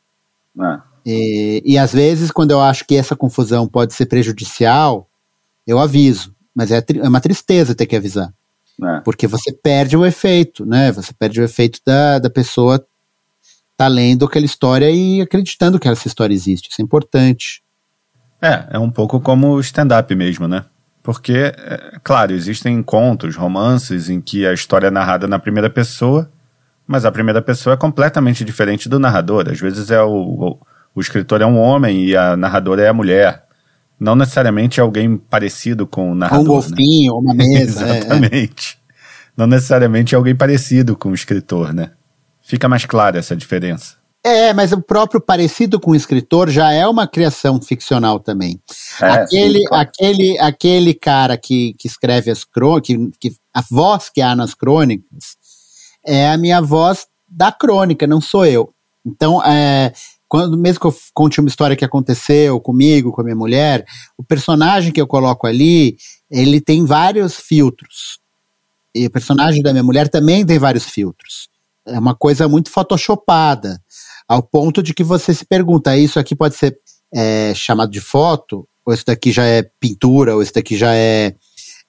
É. 0.61 0.81
E, 1.05 1.62
e 1.64 1.79
às 1.79 1.93
vezes, 1.93 2.31
quando 2.31 2.53
eu 2.53 2.61
acho 2.61 2.87
que 2.87 2.95
essa 2.95 3.16
confusão 3.16 3.66
pode 3.66 3.95
ser 3.95 4.07
prejudicial, 4.07 5.09
eu 5.66 5.79
aviso. 5.79 6.35
Mas 6.55 6.70
é, 6.70 6.85
é 7.03 7.09
uma 7.09 7.20
tristeza 7.20 7.75
ter 7.75 7.87
que 7.87 7.97
avisar. 7.97 8.33
É. 8.83 9.01
Porque 9.01 9.27
você 9.27 9.53
perde 9.53 9.97
o 9.97 10.05
efeito, 10.05 10.64
né? 10.64 10.93
Você 10.93 11.12
perde 11.12 11.41
o 11.41 11.45
efeito 11.45 11.81
da, 11.85 12.18
da 12.18 12.31
pessoa 12.31 12.85
tá 13.77 13.89
lendo 13.89 14.25
aquela 14.25 14.45
história 14.45 14.91
e 14.91 15.20
acreditando 15.20 15.79
que 15.79 15.89
essa 15.89 16.07
história 16.07 16.35
existe. 16.35 16.70
Isso 16.70 16.81
é 16.81 16.85
importante. 16.85 17.62
É, 18.41 18.66
é 18.73 18.79
um 18.79 18.91
pouco 18.91 19.20
como 19.20 19.55
o 19.55 19.61
stand-up 19.61 20.14
mesmo, 20.14 20.47
né? 20.47 20.64
Porque, 21.03 21.53
é, 21.57 21.98
claro, 22.03 22.32
existem 22.32 22.82
contos, 22.82 23.34
romances 23.34 24.09
em 24.09 24.20
que 24.20 24.46
a 24.46 24.53
história 24.53 24.86
é 24.86 24.90
narrada 24.90 25.26
na 25.26 25.38
primeira 25.38 25.68
pessoa, 25.68 26.30
mas 26.86 27.05
a 27.05 27.11
primeira 27.11 27.42
pessoa 27.42 27.74
é 27.74 27.76
completamente 27.76 28.44
diferente 28.44 28.88
do 28.88 28.98
narrador. 28.98 29.48
Às 29.48 29.61
vezes 29.61 29.90
é 29.90 30.03
o, 30.03 30.59
o 30.94 31.00
escritor 31.00 31.40
é 31.40 31.46
um 31.46 31.59
homem 31.59 32.05
e 32.05 32.16
a 32.16 32.36
narradora 32.36 32.82
é 32.82 32.88
a 32.88 32.92
mulher. 32.92 33.44
Não 33.98 34.14
necessariamente 34.14 34.80
é 34.80 34.82
alguém 34.82 35.16
parecido 35.16 35.86
com 35.86 36.12
o 36.12 36.14
narrador. 36.14 36.44
Um 36.44 36.46
golfinho, 36.46 37.14
né? 37.14 37.18
uma 37.20 37.34
mesa. 37.34 37.86
É, 37.86 37.90
é. 37.90 37.98
Exatamente. 37.98 38.78
É. 38.78 38.82
Não 39.36 39.46
necessariamente 39.46 40.14
é 40.14 40.18
alguém 40.18 40.34
parecido 40.34 40.96
com 40.96 41.11
o 41.11 41.14
escritor, 41.14 41.72
né? 41.72 41.90
Fica 42.40 42.68
mais 42.68 42.84
clara 42.84 43.18
essa 43.18 43.34
diferença. 43.34 44.01
É, 44.25 44.55
mas 44.55 44.70
o 44.73 44.81
próprio 44.81 45.20
parecido 45.20 45.81
com 45.81 45.91
o 45.91 45.97
escritor 45.97 46.49
já 46.49 46.73
é 46.73 46.87
uma 46.87 47.09
criação 47.09 47.61
ficcional 47.61 48.20
também. 48.20 48.61
É, 49.01 49.07
aquele, 49.07 49.59
sim, 49.59 49.64
claro. 49.64 49.83
aquele, 49.89 50.39
aquele 50.39 50.95
cara 50.95 51.37
que, 51.37 51.75
que 51.77 51.89
escreve 51.89 52.31
as 52.31 52.45
crônicas, 52.45 53.16
que, 53.18 53.31
que, 53.31 53.37
a 53.53 53.62
voz 53.68 54.09
que 54.09 54.20
há 54.20 54.37
nas 54.37 54.55
crônicas 54.55 55.37
é 56.07 56.29
a 56.29 56.37
minha 56.37 56.61
voz 56.61 57.07
da 57.29 57.51
crônica, 57.51 58.07
não 58.07 58.20
sou 58.20 58.47
eu. 58.47 58.73
Então, 59.05 59.45
é, 59.45 59.93
quando 60.29 60.57
mesmo 60.57 60.81
que 60.81 60.87
eu 60.87 60.97
conte 61.12 61.41
uma 61.41 61.49
história 61.49 61.77
que 61.77 61.85
aconteceu 61.85 62.61
comigo, 62.61 63.11
com 63.11 63.20
a 63.20 63.25
minha 63.25 63.37
mulher, 63.37 63.85
o 64.16 64.23
personagem 64.23 64.93
que 64.93 65.01
eu 65.01 65.07
coloco 65.07 65.49
ali, 65.49 65.97
ele 66.31 66.61
tem 66.61 66.85
vários 66.85 67.37
filtros. 67.37 68.20
E 68.95 69.07
o 69.07 69.11
personagem 69.11 69.62
da 69.62 69.73
minha 69.73 69.83
mulher 69.83 70.09
também 70.09 70.47
tem 70.47 70.59
vários 70.59 70.85
filtros. 70.85 71.49
É 71.85 71.99
uma 71.99 72.14
coisa 72.14 72.47
muito 72.47 72.70
photoshopada, 72.70 73.81
ao 74.33 74.43
ponto 74.43 74.83
de 74.83 74.95
que 74.95 75.05
você 75.05 75.35
se 75.35 75.45
pergunta, 75.45 75.95
isso 75.95 76.18
aqui 76.18 76.35
pode 76.35 76.55
ser 76.55 76.78
é, 77.12 77.53
chamado 77.55 77.91
de 77.91 78.01
foto, 78.01 78.66
ou 78.83 78.95
isso 78.95 79.05
daqui 79.05 79.30
já 79.30 79.45
é 79.45 79.62
pintura, 79.78 80.35
ou 80.35 80.43
isso 80.43 80.55
daqui 80.55 80.74
já 80.74 80.95
é, 80.95 81.35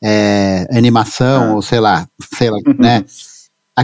é 0.03 0.67
animação, 0.77 1.51
ah. 1.51 1.55
ou 1.55 1.61
sei 1.61 1.79
lá, 1.79 2.05
sei 2.37 2.49
lá, 2.49 2.57
né? 2.77 3.05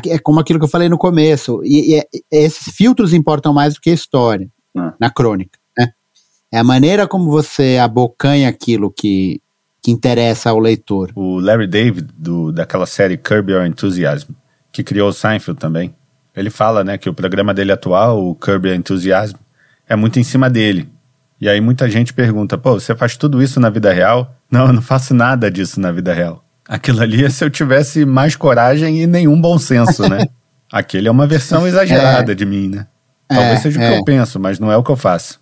é 0.08 0.20
como 0.20 0.42
aquilo 0.42 0.60
que 0.60 0.66
eu 0.66 0.70
falei 0.70 0.90
no 0.90 0.98
começo, 0.98 1.62
e, 1.64 1.96
e, 1.96 2.00
e 2.14 2.24
esses 2.32 2.74
filtros 2.76 3.14
importam 3.14 3.54
mais 3.54 3.76
do 3.76 3.80
que 3.80 3.92
a 3.92 3.94
história, 3.94 4.50
ah. 4.78 4.94
na 5.00 5.10
crônica, 5.10 5.58
né? 5.78 5.94
É 6.52 6.60
a 6.60 6.64
maneira 6.64 7.08
como 7.08 7.32
você 7.32 7.78
abocanha 7.82 8.50
aquilo 8.50 8.92
que, 8.92 9.42
que 9.82 9.90
interessa 9.90 10.50
ao 10.50 10.60
leitor. 10.60 11.14
O 11.16 11.40
Larry 11.40 11.68
David, 11.68 12.10
do, 12.14 12.52
daquela 12.52 12.86
série 12.86 13.18
Curb 13.18 13.54
Your 13.54 13.66
Enthusiasm, 13.66 14.34
que 14.70 14.84
criou 14.84 15.08
o 15.08 15.14
Seinfeld 15.14 15.58
também, 15.58 15.96
ele 16.36 16.50
fala, 16.50 16.84
né, 16.84 16.98
que 16.98 17.10
o 17.10 17.14
programa 17.14 17.54
dele 17.54 17.72
atual, 17.72 18.24
o 18.24 18.36
Curb 18.36 18.70
Enthusiasm, 18.74 19.36
é 19.88 19.96
muito 19.96 20.20
em 20.20 20.24
cima 20.24 20.50
dele. 20.50 20.90
E 21.42 21.48
aí 21.48 21.62
muita 21.62 21.90
gente 21.90 22.14
pergunta, 22.14 22.58
pô, 22.58 22.80
você 22.80 22.96
faz 22.96 23.16
tudo 23.16 23.42
isso 23.42 23.60
na 23.60 23.70
vida 23.70 23.92
real? 23.94 24.36
Não, 24.52 24.68
eu 24.68 24.74
não 24.74 24.82
faço 24.82 25.14
nada 25.14 25.50
disso 25.50 25.80
na 25.80 25.92
vida 25.92 26.14
real. 26.14 26.44
Aquilo 26.68 27.02
ali 27.02 27.26
é 27.26 27.30
se 27.30 27.44
eu 27.44 27.50
tivesse 27.50 28.06
mais 28.06 28.36
coragem 28.36 29.02
e 29.02 29.08
nenhum 29.08 29.40
bom 29.40 29.58
senso, 29.58 30.08
né? 30.08 30.28
Aquele 30.72 31.08
é 31.08 31.12
uma 31.12 31.26
versão 31.26 31.66
exagerada 31.66 32.34
é. 32.34 32.36
de 32.36 32.46
mim, 32.46 32.70
né? 32.70 32.86
Talvez 33.28 33.60
é, 33.60 33.62
seja 33.62 33.80
o 33.80 33.82
que 33.82 33.88
é. 33.88 33.98
eu 33.98 34.04
penso, 34.04 34.40
mas 34.40 34.60
não 34.60 34.72
é 34.72 34.78
o 34.78 34.84
que 34.84 34.92
eu 34.92 34.98
faço. 34.98 35.40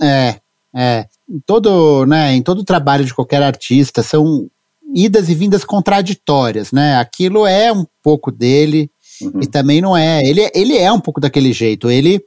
É, 0.00 0.36
é. 0.74 1.06
Em 1.28 1.40
todo, 1.44 2.06
né, 2.06 2.32
em 2.32 2.42
todo 2.42 2.64
trabalho 2.64 3.04
de 3.04 3.12
qualquer 3.12 3.42
artista 3.42 4.02
são 4.02 4.48
idas 4.94 5.28
e 5.28 5.34
vindas 5.34 5.64
contraditórias, 5.64 6.72
né? 6.72 6.96
Aquilo 6.96 7.46
é 7.46 7.70
um 7.70 7.84
pouco 8.02 8.32
dele 8.32 8.90
uhum. 9.22 9.40
e 9.42 9.46
também 9.46 9.80
não 9.80 9.96
é. 9.96 10.22
Ele, 10.24 10.50
ele 10.54 10.76
é 10.76 10.92
um 10.92 11.00
pouco 11.00 11.20
daquele 11.20 11.52
jeito. 11.52 11.90
Ele, 11.90 12.20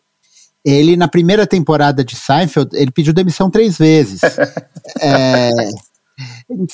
ele 0.65 0.95
na 0.95 1.07
primeira 1.07 1.47
temporada 1.47 2.03
de 2.03 2.15
Seinfeld, 2.15 2.69
ele 2.73 2.91
pediu 2.91 3.13
demissão 3.13 3.49
três 3.49 3.77
vezes. 3.77 4.21
é, 5.01 5.51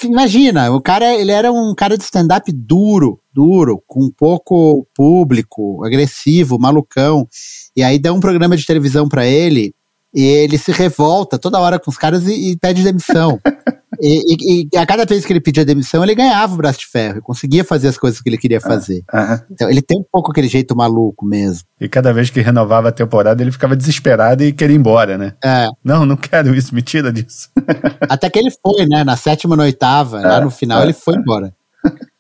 Imagina, 0.03 0.71
o 0.71 0.81
cara, 0.81 1.15
ele 1.15 1.31
era 1.31 1.51
um 1.51 1.73
cara 1.75 1.97
de 1.97 2.03
stand-up 2.03 2.51
duro, 2.51 3.19
duro, 3.33 3.81
com 3.85 4.09
pouco 4.09 4.87
público, 4.93 5.85
agressivo, 5.85 6.59
malucão. 6.59 7.27
E 7.75 7.83
aí 7.83 7.99
dá 7.99 8.11
um 8.11 8.19
programa 8.19 8.57
de 8.57 8.65
televisão 8.65 9.07
para 9.07 9.25
ele 9.25 9.73
e 10.13 10.23
ele 10.23 10.57
se 10.57 10.71
revolta 10.71 11.37
toda 11.37 11.59
hora 11.59 11.79
com 11.79 11.91
os 11.91 11.97
caras 11.97 12.25
e, 12.27 12.51
e 12.51 12.57
pede 12.57 12.83
demissão. 12.83 13.39
e, 14.01 14.63
e, 14.63 14.69
e, 14.73 14.77
a 14.77 14.85
cada 14.85 15.05
vez 15.05 15.25
que 15.25 15.33
ele 15.33 15.39
pedia 15.39 15.65
demissão, 15.65 16.03
ele 16.03 16.15
ganhava 16.15 16.53
o 16.53 16.57
braço 16.57 16.79
de 16.79 16.87
ferro, 16.87 17.21
conseguia 17.21 17.63
fazer 17.63 17.87
as 17.87 17.97
coisas 17.97 18.21
que 18.21 18.29
ele 18.29 18.37
queria 18.37 18.61
fazer. 18.61 19.03
Então 19.51 19.69
ele 19.69 19.81
tem 19.81 19.99
um 19.99 20.05
pouco 20.11 20.31
aquele 20.31 20.47
jeito 20.47 20.75
maluco 20.75 21.25
mesmo. 21.25 21.67
E 21.79 21.87
cada 21.87 22.13
vez 22.13 22.29
que 22.29 22.41
renovava 22.41 22.89
a 22.89 22.91
temporada, 22.91 23.41
ele 23.41 23.51
ficava 23.51 23.75
desesperado 23.75 24.43
e 24.43 24.51
queria 24.51 24.75
ir 24.75 24.79
embora, 24.79 25.17
né? 25.17 25.33
É. 25.43 25.67
Não, 25.83 26.05
não 26.05 26.15
quero 26.15 26.55
isso, 26.55 26.73
me 26.73 26.81
tira 26.81 27.11
disso. 27.11 27.49
Até 28.09 28.29
que 28.29 28.39
ele 28.39 28.51
foi, 28.51 28.85
né? 28.85 29.03
Na 29.03 29.15
sétima, 29.15 29.55
na 29.55 29.63
oitava, 29.63 30.19
é, 30.19 30.27
lá 30.27 30.41
no 30.41 30.49
final, 30.49 30.81
é. 30.81 30.83
ele 30.83 30.93
foi 30.93 31.15
embora. 31.15 31.53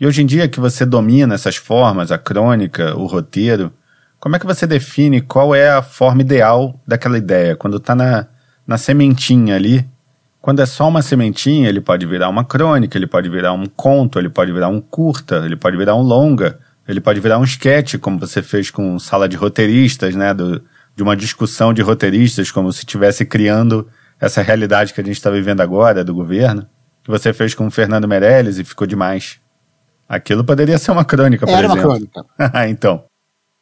E 0.00 0.06
hoje 0.06 0.20
em 0.20 0.26
dia 0.26 0.48
que 0.48 0.58
você 0.58 0.84
domina 0.84 1.36
essas 1.36 1.54
formas, 1.54 2.10
a 2.10 2.18
crônica, 2.18 2.96
o 2.96 3.06
roteiro, 3.06 3.72
como 4.18 4.34
é 4.34 4.38
que 4.38 4.46
você 4.46 4.66
define 4.66 5.20
qual 5.20 5.54
é 5.54 5.70
a 5.70 5.80
forma 5.80 6.22
ideal 6.22 6.80
daquela 6.84 7.16
ideia? 7.16 7.54
Quando 7.54 7.76
está 7.76 7.94
na, 7.94 8.26
na 8.66 8.78
sementinha 8.78 9.54
ali, 9.54 9.88
quando 10.42 10.60
é 10.60 10.66
só 10.66 10.88
uma 10.88 11.02
sementinha, 11.02 11.68
ele 11.68 11.80
pode 11.80 12.04
virar 12.04 12.28
uma 12.28 12.44
crônica, 12.44 12.98
ele 12.98 13.06
pode 13.06 13.28
virar 13.28 13.52
um 13.52 13.64
conto, 13.64 14.18
ele 14.18 14.28
pode 14.28 14.50
virar 14.52 14.68
um 14.68 14.80
curta, 14.80 15.36
ele 15.44 15.54
pode 15.54 15.76
virar 15.76 15.94
um 15.94 16.02
longa, 16.02 16.58
ele 16.86 17.00
pode 17.00 17.20
virar 17.20 17.38
um 17.38 17.44
sketch, 17.44 17.96
como 17.98 18.18
você 18.18 18.42
fez 18.42 18.68
com 18.68 18.98
sala 18.98 19.28
de 19.28 19.36
roteiristas, 19.36 20.16
né? 20.16 20.34
Do, 20.34 20.60
de 20.96 21.02
uma 21.02 21.16
discussão 21.16 21.72
de 21.72 21.80
roteiristas, 21.80 22.50
como 22.50 22.72
se 22.72 22.80
estivesse 22.80 23.24
criando 23.24 23.88
essa 24.20 24.42
realidade 24.42 24.92
que 24.92 25.00
a 25.00 25.04
gente 25.04 25.16
está 25.16 25.30
vivendo 25.30 25.60
agora 25.60 26.02
do 26.02 26.12
governo, 26.12 26.66
que 27.04 27.10
você 27.10 27.32
fez 27.32 27.54
com 27.54 27.68
o 27.68 27.70
Fernando 27.70 28.08
Meirelles 28.08 28.58
e 28.58 28.64
ficou 28.64 28.86
demais. 28.86 29.38
Aquilo 30.08 30.42
poderia 30.42 30.76
ser 30.76 30.90
uma 30.90 31.04
crônica, 31.04 31.46
por 31.46 31.52
Era 31.52 31.66
exemplo. 31.68 31.88
uma 31.88 31.88
crônica. 31.88 32.22
então. 32.68 33.04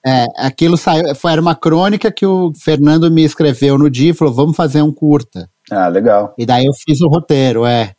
É, 0.04 0.24
aquilo 0.38 0.78
saiu, 0.78 1.14
foi, 1.14 1.32
era 1.32 1.42
uma 1.42 1.54
crônica 1.54 2.10
que 2.10 2.24
o 2.24 2.54
Fernando 2.54 3.10
me 3.10 3.22
escreveu 3.22 3.76
no 3.76 3.90
dia 3.90 4.12
e 4.12 4.14
falou: 4.14 4.32
vamos 4.32 4.56
fazer 4.56 4.80
um 4.80 4.90
curta. 4.90 5.46
Ah, 5.70 5.88
legal. 5.88 6.34
E 6.38 6.44
daí 6.44 6.64
eu 6.64 6.72
fiz 6.74 7.00
o 7.00 7.08
roteiro, 7.08 7.64
é. 7.64 7.92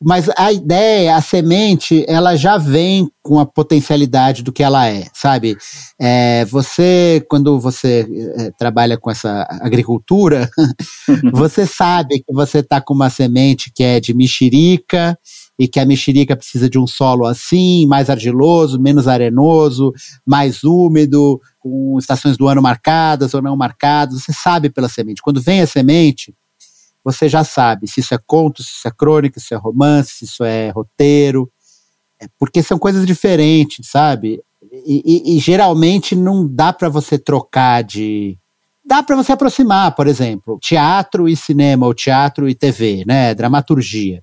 Mas 0.00 0.28
a 0.36 0.52
ideia, 0.52 1.16
a 1.16 1.20
semente, 1.20 2.04
ela 2.08 2.36
já 2.36 2.56
vem 2.56 3.10
com 3.22 3.40
a 3.40 3.46
potencialidade 3.46 4.42
do 4.42 4.52
que 4.52 4.62
ela 4.62 4.86
é, 4.88 5.06
sabe? 5.12 5.56
É, 6.00 6.44
você, 6.44 7.24
quando 7.28 7.58
você 7.58 8.06
é, 8.36 8.50
trabalha 8.52 8.96
com 8.96 9.10
essa 9.10 9.46
agricultura, 9.60 10.48
você 11.32 11.66
sabe 11.66 12.20
que 12.20 12.32
você 12.32 12.58
está 12.58 12.80
com 12.80 12.94
uma 12.94 13.10
semente 13.10 13.72
que 13.74 13.82
é 13.82 13.98
de 13.98 14.14
mexerica 14.14 15.18
e 15.58 15.66
que 15.66 15.80
a 15.80 15.84
mexerica 15.84 16.36
precisa 16.36 16.70
de 16.70 16.78
um 16.78 16.86
solo 16.86 17.26
assim, 17.26 17.84
mais 17.86 18.08
argiloso, 18.08 18.80
menos 18.80 19.08
arenoso, 19.08 19.92
mais 20.24 20.62
úmido, 20.62 21.40
com 21.58 21.98
estações 21.98 22.36
do 22.36 22.46
ano 22.46 22.62
marcadas 22.62 23.34
ou 23.34 23.42
não 23.42 23.56
marcadas. 23.56 24.22
Você 24.22 24.32
sabe 24.32 24.70
pela 24.70 24.88
semente. 24.88 25.20
Quando 25.20 25.40
vem 25.40 25.60
a 25.60 25.66
semente, 25.66 26.32
você 27.10 27.28
já 27.28 27.42
sabe 27.42 27.86
se 27.86 28.00
isso 28.00 28.14
é 28.14 28.18
conto, 28.18 28.62
se 28.62 28.70
isso 28.70 28.86
é 28.86 28.90
crônica, 28.90 29.40
se 29.40 29.46
isso 29.46 29.54
é 29.54 29.56
romance, 29.56 30.10
se 30.10 30.24
isso 30.26 30.44
é 30.44 30.68
roteiro, 30.70 31.50
é 32.20 32.26
porque 32.38 32.62
são 32.62 32.78
coisas 32.78 33.06
diferentes, 33.06 33.88
sabe? 33.88 34.42
E, 34.84 35.02
e, 35.04 35.36
e 35.36 35.38
geralmente 35.38 36.14
não 36.14 36.46
dá 36.46 36.72
para 36.72 36.88
você 36.88 37.18
trocar 37.18 37.82
de. 37.82 38.36
Dá 38.84 39.02
para 39.02 39.16
você 39.16 39.32
aproximar, 39.32 39.94
por 39.94 40.06
exemplo, 40.06 40.58
teatro 40.60 41.28
e 41.28 41.36
cinema, 41.36 41.86
ou 41.86 41.94
teatro 41.94 42.48
e 42.48 42.54
TV, 42.54 43.04
né? 43.06 43.34
Dramaturgia. 43.34 44.22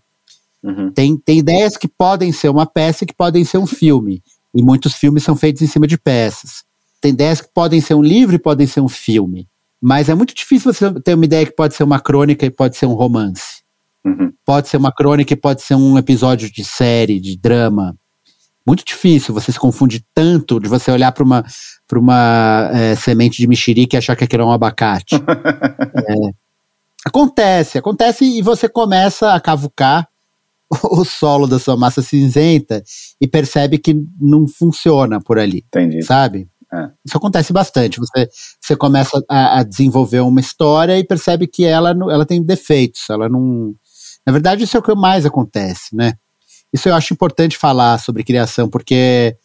Uhum. 0.63 0.91
Tem, 0.91 1.17
tem 1.17 1.39
ideias 1.39 1.77
que 1.77 1.87
podem 1.87 2.31
ser 2.31 2.49
uma 2.49 2.65
peça 2.65 3.03
e 3.03 3.07
que 3.07 3.13
podem 3.13 3.43
ser 3.43 3.57
um 3.57 3.67
filme. 3.67 4.21
E 4.53 4.61
muitos 4.61 4.93
filmes 4.93 5.23
são 5.23 5.35
feitos 5.35 5.61
em 5.61 5.67
cima 5.67 5.85
de 5.87 5.97
peças. 5.97 6.63
Tem 6.99 7.11
ideias 7.11 7.41
que 7.41 7.49
podem 7.53 7.79
ser 7.81 7.93
um 7.93 8.01
livro 8.01 8.35
e 8.35 8.39
podem 8.39 8.65
ser 8.65 8.81
um 8.81 8.89
filme. 8.89 9.47
Mas 9.87 10.09
é 10.09 10.15
muito 10.15 10.33
difícil 10.33 10.73
você 10.73 10.91
ter 10.99 11.13
uma 11.13 11.25
ideia 11.25 11.45
que 11.45 11.51
pode 11.51 11.75
ser 11.75 11.83
uma 11.83 11.99
crônica 11.99 12.43
e 12.43 12.49
pode 12.49 12.75
ser 12.75 12.87
um 12.87 12.95
romance. 12.95 13.61
Uhum. 14.03 14.33
Pode 14.43 14.67
ser 14.67 14.77
uma 14.77 14.91
crônica 14.91 15.31
e 15.31 15.37
pode 15.37 15.61
ser 15.61 15.75
um 15.75 15.95
episódio 15.95 16.51
de 16.51 16.65
série, 16.65 17.19
de 17.19 17.37
drama. 17.37 17.95
Muito 18.65 18.83
difícil, 18.83 19.31
você 19.31 19.51
se 19.51 19.59
confunde 19.59 20.03
tanto 20.11 20.59
de 20.59 20.67
você 20.67 20.89
olhar 20.89 21.11
para 21.11 21.23
uma, 21.23 21.45
pra 21.87 21.99
uma 21.99 22.71
é, 22.73 22.95
semente 22.95 23.37
de 23.37 23.45
mexerica 23.45 23.95
e 23.95 23.99
achar 23.99 24.15
que 24.15 24.23
aquilo 24.23 24.41
é 24.41 24.45
um 24.47 24.51
abacate. 24.51 25.17
é, 25.21 26.15
acontece, 27.05 27.77
acontece 27.77 28.25
e 28.25 28.41
você 28.41 28.67
começa 28.67 29.35
a 29.35 29.39
cavucar 29.39 30.09
o 30.89 31.05
solo 31.05 31.45
da 31.45 31.59
sua 31.59 31.77
massa 31.77 32.01
cinzenta 32.01 32.83
e 33.21 33.27
percebe 33.27 33.77
que 33.77 33.95
não 34.19 34.47
funciona 34.47 35.21
por 35.21 35.37
ali. 35.37 35.63
Entendi. 35.67 36.01
Sabe? 36.01 36.47
É. 36.73 36.89
Isso 37.05 37.17
acontece 37.17 37.53
bastante. 37.53 37.99
Você, 37.99 38.29
você 38.59 38.75
começa 38.75 39.23
a, 39.29 39.59
a, 39.59 39.63
desenvolver 39.63 40.19
uma 40.21 40.39
história 40.39 40.97
e 40.97 41.03
percebe 41.03 41.47
que 41.47 41.63
ela, 41.63 41.91
ela 41.91 42.25
tem 42.25 42.41
defeitos. 42.41 43.09
Ela 43.09 43.29
não. 43.29 43.73
Na 44.25 44.33
verdade, 44.33 44.63
isso 44.63 44.75
é 44.75 44.79
o 44.79 44.83
que 44.83 44.93
mais 44.95 45.25
acontece, 45.25 45.95
né? 45.95 46.13
Isso 46.73 46.89
eu 46.89 46.95
acho 46.95 47.13
importante 47.13 47.57
falar 47.57 47.99
sobre 47.99 48.23
criação, 48.23 48.67
porque 48.67 49.37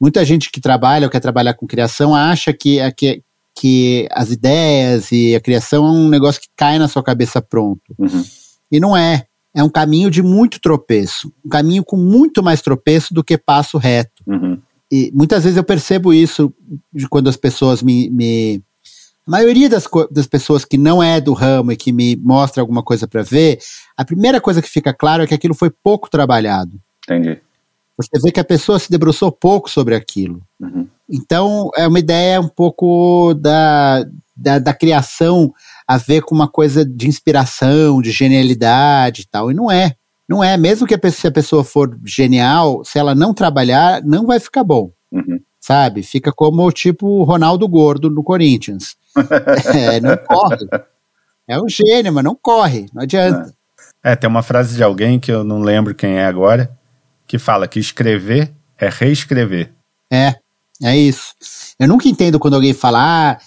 muita 0.00 0.24
gente 0.24 0.50
que 0.50 0.60
trabalha 0.60 1.06
ou 1.06 1.10
quer 1.10 1.20
trabalhar 1.20 1.54
com 1.54 1.66
criação 1.66 2.14
acha 2.14 2.52
que, 2.52 2.78
que, 2.92 3.22
que 3.54 4.08
as 4.10 4.30
ideias 4.30 5.12
e 5.12 5.36
a 5.36 5.40
criação 5.40 5.86
é 5.86 5.90
um 5.90 6.08
negócio 6.08 6.40
que 6.40 6.48
cai 6.56 6.78
na 6.78 6.88
sua 6.88 7.02
cabeça 7.02 7.40
pronto. 7.40 7.94
Uhum. 7.98 8.24
E 8.70 8.80
não 8.80 8.96
é. 8.96 9.26
É 9.54 9.62
um 9.62 9.68
caminho 9.68 10.10
de 10.10 10.22
muito 10.22 10.58
tropeço. 10.58 11.30
Um 11.44 11.48
caminho 11.50 11.84
com 11.84 11.96
muito 11.96 12.42
mais 12.42 12.62
tropeço 12.62 13.12
do 13.12 13.22
que 13.22 13.36
passo 13.36 13.76
reto. 13.76 14.22
Uhum 14.26 14.58
e 14.92 15.10
muitas 15.14 15.42
vezes 15.42 15.56
eu 15.56 15.64
percebo 15.64 16.12
isso 16.12 16.52
de 16.92 17.08
quando 17.08 17.30
as 17.30 17.36
pessoas 17.36 17.82
me. 17.82 18.10
me 18.10 18.62
a 19.26 19.30
maioria 19.30 19.66
das, 19.66 19.88
das 20.10 20.26
pessoas 20.26 20.66
que 20.66 20.76
não 20.76 21.02
é 21.02 21.18
do 21.18 21.32
ramo 21.32 21.72
e 21.72 21.76
que 21.76 21.92
me 21.92 22.14
mostra 22.16 22.60
alguma 22.60 22.82
coisa 22.82 23.08
para 23.08 23.22
ver, 23.22 23.58
a 23.96 24.04
primeira 24.04 24.38
coisa 24.38 24.60
que 24.60 24.68
fica 24.68 24.92
claro 24.92 25.22
é 25.22 25.26
que 25.26 25.32
aquilo 25.32 25.54
foi 25.54 25.70
pouco 25.70 26.10
trabalhado. 26.10 26.78
Entendi. 27.04 27.40
Você 27.96 28.20
vê 28.22 28.30
que 28.30 28.40
a 28.40 28.44
pessoa 28.44 28.78
se 28.78 28.90
debruçou 28.90 29.32
pouco 29.32 29.70
sobre 29.70 29.94
aquilo. 29.94 30.42
Uhum. 30.60 30.86
Então, 31.08 31.70
é 31.74 31.86
uma 31.86 31.98
ideia 31.98 32.40
um 32.40 32.48
pouco 32.48 33.32
da, 33.34 34.04
da, 34.36 34.58
da, 34.58 34.74
criação 34.74 35.54
a 35.86 35.96
ver 35.96 36.22
com 36.22 36.34
uma 36.34 36.48
coisa 36.48 36.84
de 36.84 37.08
inspiração, 37.08 38.02
de 38.02 38.10
genialidade 38.10 39.22
e 39.22 39.26
tal. 39.26 39.50
E 39.50 39.54
não 39.54 39.70
é. 39.70 39.94
Não 40.28 40.42
é, 40.42 40.56
mesmo 40.56 40.86
que 40.86 40.94
a 40.94 40.98
pessoa, 40.98 41.20
se 41.20 41.26
a 41.26 41.32
pessoa 41.32 41.64
for 41.64 41.98
genial, 42.04 42.84
se 42.84 42.98
ela 42.98 43.14
não 43.14 43.34
trabalhar, 43.34 44.02
não 44.02 44.26
vai 44.26 44.40
ficar 44.40 44.64
bom. 44.64 44.90
Uhum. 45.10 45.40
Sabe? 45.60 46.02
Fica 46.02 46.32
como 46.32 46.70
tipo 46.72 47.06
o 47.06 47.22
Ronaldo 47.22 47.68
Gordo 47.68 48.10
no 48.10 48.22
Corinthians. 48.22 48.96
é, 49.74 50.00
não 50.00 50.16
corre. 50.16 50.66
É 51.46 51.60
um 51.60 51.68
gênio, 51.68 52.12
mas 52.12 52.24
não 52.24 52.34
corre, 52.34 52.86
não 52.94 53.02
adianta. 53.02 53.54
É. 54.02 54.12
é, 54.12 54.16
tem 54.16 54.28
uma 54.28 54.42
frase 54.42 54.76
de 54.76 54.82
alguém 54.82 55.20
que 55.20 55.30
eu 55.30 55.44
não 55.44 55.60
lembro 55.60 55.94
quem 55.94 56.16
é 56.16 56.24
agora, 56.24 56.76
que 57.26 57.38
fala 57.38 57.68
que 57.68 57.78
escrever 57.78 58.52
é 58.78 58.88
reescrever. 58.88 59.72
É, 60.12 60.34
é 60.82 60.96
isso. 60.96 61.34
Eu 61.78 61.86
nunca 61.86 62.08
entendo 62.08 62.38
quando 62.38 62.54
alguém 62.54 62.74
fala, 62.74 63.32
ah, 63.32 63.38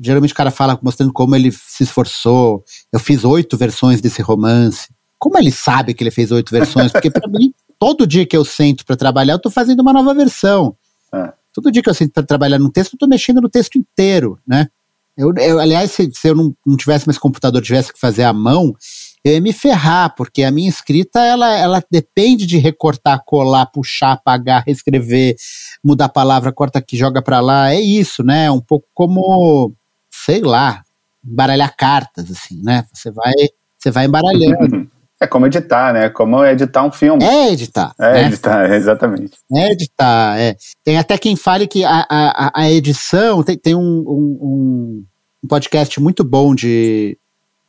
geralmente 0.00 0.32
o 0.32 0.36
cara 0.36 0.50
fala 0.50 0.78
mostrando 0.80 1.12
como 1.12 1.34
ele 1.34 1.50
se 1.50 1.82
esforçou. 1.82 2.64
Eu 2.92 3.00
fiz 3.00 3.24
oito 3.24 3.56
versões 3.56 4.00
desse 4.00 4.22
romance. 4.22 4.88
Como 5.20 5.38
ele 5.38 5.52
sabe 5.52 5.92
que 5.92 6.02
ele 6.02 6.10
fez 6.10 6.32
oito 6.32 6.50
versões? 6.50 6.90
Porque 6.90 7.10
para 7.10 7.28
mim, 7.28 7.52
todo 7.78 8.06
dia 8.06 8.26
que 8.26 8.36
eu 8.36 8.44
sento 8.44 8.86
para 8.86 8.96
trabalhar, 8.96 9.34
eu 9.34 9.36
estou 9.36 9.52
fazendo 9.52 9.80
uma 9.80 9.92
nova 9.92 10.14
versão. 10.14 10.74
É. 11.14 11.30
Todo 11.52 11.70
dia 11.70 11.82
que 11.82 11.90
eu 11.90 11.94
sento 11.94 12.12
para 12.12 12.22
trabalhar 12.22 12.58
num 12.58 12.70
texto, 12.70 12.94
eu 12.94 12.96
estou 12.96 13.08
mexendo 13.08 13.38
no 13.38 13.48
texto 13.48 13.76
inteiro, 13.76 14.38
né? 14.46 14.68
Eu, 15.14 15.34
eu 15.34 15.60
aliás, 15.60 15.90
se, 15.90 16.10
se, 16.14 16.28
eu 16.28 16.34
não, 16.34 16.56
não 16.64 16.74
tivesse 16.74 17.06
mais 17.06 17.18
computador, 17.18 17.60
tivesse 17.60 17.92
que 17.92 18.00
fazer 18.00 18.22
à 18.22 18.32
mão, 18.32 18.74
eu 19.22 19.34
ia 19.34 19.40
me 19.40 19.52
ferrar, 19.52 20.14
porque 20.16 20.42
a 20.42 20.50
minha 20.50 20.70
escrita, 20.70 21.20
ela, 21.20 21.54
ela 21.58 21.84
depende 21.90 22.46
de 22.46 22.56
recortar, 22.56 23.22
colar, 23.26 23.66
puxar, 23.66 24.12
apagar, 24.12 24.64
reescrever, 24.66 25.36
mudar 25.84 26.06
a 26.06 26.08
palavra, 26.08 26.50
corta 26.50 26.78
aqui, 26.78 26.96
joga 26.96 27.20
para 27.20 27.40
lá, 27.40 27.74
é 27.74 27.78
isso, 27.78 28.22
né? 28.22 28.50
Um 28.50 28.60
pouco 28.60 28.88
como, 28.94 29.74
sei 30.10 30.40
lá, 30.40 30.82
embaralhar 31.22 31.76
cartas, 31.76 32.30
assim, 32.30 32.62
né? 32.62 32.86
Você 32.90 33.10
vai, 33.10 33.34
você 33.78 33.90
vai 33.90 34.06
embaralhando. 34.06 34.88
É 35.22 35.26
como 35.26 35.46
editar, 35.46 35.92
né? 35.92 36.08
Como 36.08 36.42
editar 36.42 36.82
um 36.82 36.90
filme. 36.90 37.22
É 37.22 37.52
editar. 37.52 37.92
É 38.00 38.12
né? 38.14 38.26
editar, 38.26 38.64
exatamente. 38.72 39.36
É 39.54 39.72
editar, 39.72 40.40
é. 40.40 40.56
Tem 40.82 40.96
até 40.96 41.18
quem 41.18 41.36
fale 41.36 41.66
que 41.66 41.84
a, 41.84 42.06
a, 42.08 42.62
a 42.62 42.70
edição. 42.70 43.42
Tem, 43.42 43.58
tem 43.58 43.74
um, 43.74 43.80
um, 43.80 45.04
um, 45.44 45.48
podcast 45.48 46.00
muito 46.00 46.24
bom 46.24 46.54
de, 46.54 47.18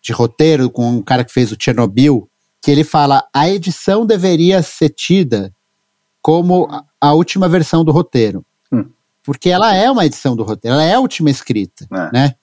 de 0.01 0.13
roteiro 0.13 0.69
com 0.69 0.89
um 0.89 1.01
cara 1.01 1.25
que 1.25 1.33
fez 1.33 1.51
o 1.51 1.57
Chernobyl, 1.59 2.29
que 2.61 2.71
ele 2.71 2.85
fala 2.85 3.27
a 3.33 3.49
edição 3.49 4.05
deveria 4.05 4.61
ser 4.61 4.89
tida 4.89 5.53
como 6.21 6.69
a, 7.01 7.13
última 7.13 7.49
versão 7.49 7.83
do 7.83 7.91
roteiro. 7.91 8.45
Hum. 8.71 8.85
Porque 9.23 9.49
ela 9.49 9.75
é 9.75 9.91
uma 9.91 10.05
edição 10.05 10.37
do 10.37 10.43
roteiro, 10.43 10.75
ela 10.75 10.85
é 10.85 10.93
a 10.93 10.99
última 10.99 11.29
escrita, 11.29 11.85
é. 11.91 12.11
né? 12.13 12.35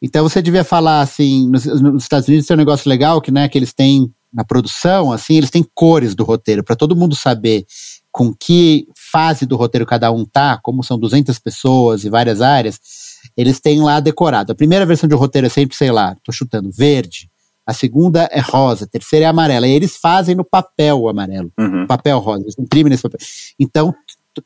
Então 0.00 0.22
você 0.22 0.40
devia 0.40 0.62
falar 0.62 1.00
assim, 1.00 1.48
nos, 1.48 1.64
nos 1.64 2.04
Estados 2.04 2.28
Unidos 2.28 2.46
tem 2.46 2.54
um 2.54 2.58
negócio 2.58 2.88
legal 2.88 3.20
que, 3.20 3.32
né, 3.32 3.48
que 3.48 3.58
eles 3.58 3.72
têm 3.72 4.14
na 4.32 4.44
produção, 4.44 5.12
assim, 5.12 5.36
eles 5.36 5.50
têm 5.50 5.66
cores 5.74 6.14
do 6.14 6.24
roteiro 6.24 6.62
para 6.62 6.76
todo 6.76 6.96
mundo 6.96 7.14
saber 7.14 7.64
com 8.12 8.32
que 8.32 8.88
fase 9.12 9.44
do 9.44 9.56
roteiro 9.56 9.84
cada 9.84 10.10
um 10.10 10.24
tá, 10.24 10.58
como 10.62 10.82
são 10.82 10.98
200 10.98 11.38
pessoas 11.38 12.04
e 12.04 12.08
várias 12.08 12.40
áreas, 12.40 12.80
eles 13.36 13.60
têm 13.60 13.82
lá 13.82 14.00
decorado. 14.00 14.52
A 14.52 14.54
primeira 14.54 14.86
versão 14.86 15.08
de 15.08 15.14
roteiro 15.14 15.46
é 15.46 15.50
sempre, 15.50 15.76
sei 15.76 15.90
lá, 15.90 16.16
tô 16.24 16.32
chutando, 16.32 16.70
verde. 16.70 17.30
A 17.66 17.74
segunda 17.74 18.28
é 18.32 18.40
rosa, 18.40 18.84
a 18.84 18.88
terceira 18.88 19.26
é 19.26 19.28
amarela. 19.28 19.66
E 19.66 19.72
eles 19.72 19.96
fazem 19.96 20.34
no 20.34 20.44
papel 20.44 21.00
o 21.00 21.08
amarelo, 21.08 21.52
uhum. 21.58 21.86
papel 21.86 22.18
rosa, 22.18 22.44
eles 22.44 22.58
imprimem 22.58 22.90
nesse 22.90 23.02
papel. 23.02 23.20
Então, 23.58 23.94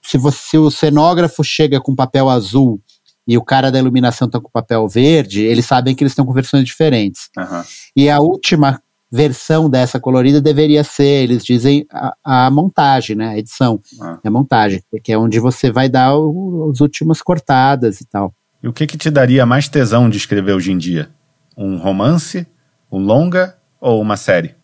se, 0.03 0.19
você, 0.19 0.39
se 0.39 0.59
o 0.59 0.71
cenógrafo 0.71 1.45
chega 1.45 1.81
com 1.81 1.95
papel 1.95 2.29
azul 2.29 2.81
e 3.27 3.37
o 3.37 3.45
cara 3.45 3.71
da 3.71 3.79
iluminação 3.79 4.27
está 4.27 4.41
com 4.41 4.51
papel 4.51 4.89
verde, 4.89 5.43
eles 5.43 5.67
sabem 5.67 5.95
que 5.95 6.03
eles 6.03 6.13
estão 6.13 6.27
com 6.27 6.33
versões 6.33 6.65
diferentes. 6.65 7.29
Uhum. 7.37 7.63
E 7.95 8.11
a 8.11 8.19
última 8.19 8.83
versão 9.11 9.69
dessa 9.69 9.99
colorida 9.99 10.41
deveria 10.41 10.85
ser, 10.85 11.25
eles 11.25 11.45
dizem, 11.45 11.85
a, 11.93 12.15
a 12.47 12.51
montagem, 12.51 13.17
né? 13.17 13.31
A 13.31 13.39
edição. 13.39 13.81
Ah. 14.01 14.19
É 14.23 14.29
a 14.29 14.31
montagem, 14.31 14.83
porque 14.91 15.13
é 15.13 15.19
onde 15.19 15.41
você 15.41 15.71
vai 15.71 15.89
dar 15.89 16.17
o, 16.17 16.71
as 16.73 16.81
últimas 16.81 17.21
cortadas 17.21 18.01
e 18.01 18.07
tal. 18.07 18.33
E 18.63 18.69
o 18.69 18.73
que, 18.73 18.87
que 18.87 18.97
te 18.97 19.11
daria 19.11 19.45
mais 19.45 19.69
tesão 19.69 20.09
de 20.09 20.17
escrever 20.17 20.53
hoje 20.53 20.71
em 20.71 20.79
dia? 20.79 21.11
Um 21.57 21.79
romance, 21.79 22.47
um 22.93 22.99
longa 22.99 23.57
ou 23.81 24.01
uma 24.01 24.17
série? 24.17 24.55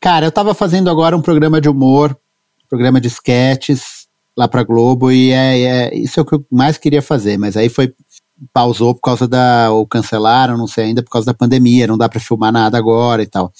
Cara, 0.00 0.26
eu 0.26 0.32
tava 0.32 0.54
fazendo 0.54 0.88
agora 0.88 1.16
um 1.16 1.22
programa 1.22 1.60
de 1.60 1.68
humor, 1.68 2.16
programa 2.68 3.00
de 3.00 3.08
sketches 3.08 4.06
lá 4.36 4.46
pra 4.46 4.62
Globo, 4.62 5.10
e 5.10 5.30
é, 5.32 5.60
é 5.60 5.96
isso 5.96 6.20
é 6.20 6.22
o 6.22 6.24
que 6.26 6.36
eu 6.36 6.46
mais 6.48 6.78
queria 6.78 7.02
fazer, 7.02 7.36
mas 7.36 7.56
aí 7.56 7.68
foi 7.68 7.92
pausou 8.52 8.94
por 8.94 9.00
causa 9.00 9.26
da 9.26 9.72
ou 9.72 9.84
cancelaram, 9.84 10.56
não 10.56 10.68
sei 10.68 10.84
ainda 10.84 11.02
por 11.02 11.10
causa 11.10 11.26
da 11.26 11.34
pandemia, 11.34 11.88
não 11.88 11.98
dá 11.98 12.08
para 12.08 12.20
filmar 12.20 12.52
nada 12.52 12.78
agora 12.78 13.20
e 13.20 13.26
tal 13.26 13.52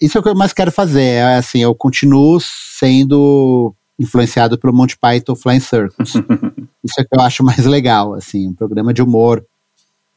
isso 0.00 0.16
é 0.16 0.20
o 0.20 0.22
que 0.22 0.28
eu 0.28 0.34
mais 0.34 0.52
quero 0.52 0.70
fazer. 0.70 1.02
É 1.02 1.36
assim, 1.36 1.60
eu 1.60 1.74
continuo 1.74 2.38
sendo 2.40 3.74
influenciado 3.98 4.58
pelo 4.58 4.72
Monty 4.72 4.96
Python 4.98 5.34
Flying 5.34 5.60
Circus. 5.60 6.12
Isso 6.82 7.00
é 7.00 7.04
que 7.04 7.14
eu 7.14 7.20
acho 7.20 7.44
mais 7.44 7.64
legal, 7.64 8.14
assim, 8.14 8.48
um 8.48 8.54
programa 8.54 8.92
de 8.92 9.00
humor. 9.00 9.44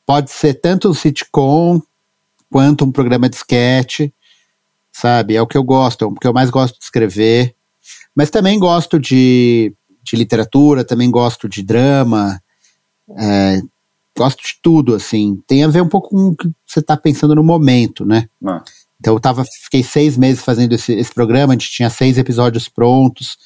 Pode 0.06 0.32
ser 0.32 0.56
tanto 0.56 0.90
um 0.90 0.94
sitcom 0.94 1.80
quanto 2.50 2.86
um 2.86 2.92
programa 2.92 3.30
de 3.30 3.36
sketch, 3.36 4.10
sabe? 4.92 5.36
É 5.36 5.42
o 5.42 5.48
que 5.48 5.58
eu 5.58 5.64
gosto, 5.64 6.04
é 6.04 6.08
o 6.08 6.14
que 6.14 6.26
eu 6.26 6.34
mais 6.34 6.50
gosto 6.50 6.80
de 6.80 6.86
escrever. 6.86 7.56
Mas 8.16 8.30
também 8.30 8.58
gosto 8.58 9.00
de, 9.00 9.74
de 10.02 10.16
literatura, 10.16 10.84
também 10.84 11.12
gosto 11.12 11.48
de 11.48 11.62
drama, 11.62 12.42
é, 13.18 13.62
gosto 14.18 14.42
de 14.42 14.58
tudo, 14.62 14.96
assim. 14.96 15.42
Tem 15.46 15.64
a 15.64 15.68
ver 15.68 15.82
um 15.82 15.90
pouco 15.90 16.10
com 16.10 16.28
o 16.30 16.36
que 16.36 16.50
você 16.66 16.80
está 16.80 16.96
pensando 16.98 17.36
no 17.36 17.44
momento, 17.44 18.06
né? 18.06 18.28
Ah. 18.44 18.64
Então 19.06 19.14
eu 19.14 19.20
tava, 19.20 19.46
fiquei 19.46 19.84
seis 19.84 20.18
meses 20.18 20.44
fazendo 20.44 20.74
esse, 20.74 20.92
esse 20.92 21.14
programa, 21.14 21.54
a 21.54 21.56
gente 21.56 21.70
tinha 21.70 21.92
seis 21.92 22.18
episódios 22.18 22.68
prontos, 22.68 23.38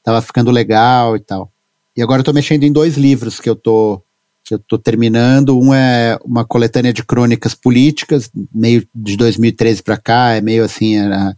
tava 0.00 0.22
ficando 0.22 0.48
legal 0.52 1.16
e 1.16 1.18
tal. 1.18 1.50
E 1.96 2.00
agora 2.00 2.20
eu 2.20 2.24
tô 2.24 2.32
mexendo 2.32 2.62
em 2.62 2.70
dois 2.70 2.96
livros 2.96 3.40
que 3.40 3.50
eu 3.50 3.56
tô 3.56 4.00
que 4.44 4.54
eu 4.54 4.60
tô 4.60 4.78
terminando. 4.78 5.58
Um 5.58 5.74
é 5.74 6.16
uma 6.24 6.44
coletânea 6.44 6.92
de 6.92 7.02
crônicas 7.02 7.52
políticas, 7.52 8.30
meio 8.54 8.86
de 8.94 9.16
2013 9.16 9.82
para 9.82 9.96
cá, 9.96 10.34
é 10.34 10.40
meio 10.40 10.64
assim 10.64 10.96
a, 10.98 11.34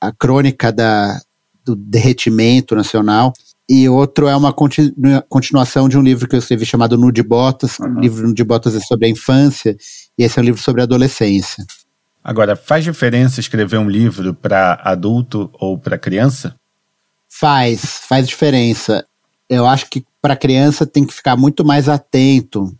a, 0.00 0.12
crônica 0.12 0.72
da, 0.72 1.20
do 1.64 1.76
derretimento 1.76 2.74
nacional. 2.74 3.32
E 3.68 3.88
outro 3.88 4.26
é 4.26 4.34
uma 4.34 4.52
continu, 4.52 4.92
continuação 5.28 5.88
de 5.88 5.96
um 5.96 6.02
livro 6.02 6.28
que 6.28 6.34
eu 6.34 6.40
escrevi 6.40 6.66
chamado 6.66 6.98
Nude 6.98 7.22
Botas. 7.22 7.78
Uhum. 7.78 7.96
O 7.96 8.00
livro 8.00 8.26
Nude 8.26 8.42
Botas 8.42 8.74
é 8.74 8.80
sobre 8.80 9.06
a 9.06 9.10
infância 9.10 9.76
e 10.18 10.24
esse 10.24 10.36
é 10.36 10.42
um 10.42 10.44
livro 10.44 10.60
sobre 10.60 10.80
a 10.80 10.84
adolescência. 10.84 11.64
Agora, 12.24 12.56
faz 12.56 12.82
diferença 12.82 13.38
escrever 13.38 13.76
um 13.76 13.88
livro 13.88 14.32
para 14.32 14.80
adulto 14.82 15.50
ou 15.52 15.76
para 15.76 15.98
criança? 15.98 16.56
Faz, 17.28 18.00
faz 18.08 18.26
diferença. 18.26 19.06
Eu 19.46 19.66
acho 19.66 19.90
que 19.90 20.02
para 20.22 20.34
criança 20.34 20.86
tem 20.86 21.04
que 21.04 21.12
ficar 21.12 21.36
muito 21.36 21.62
mais 21.62 21.86
atento. 21.86 22.74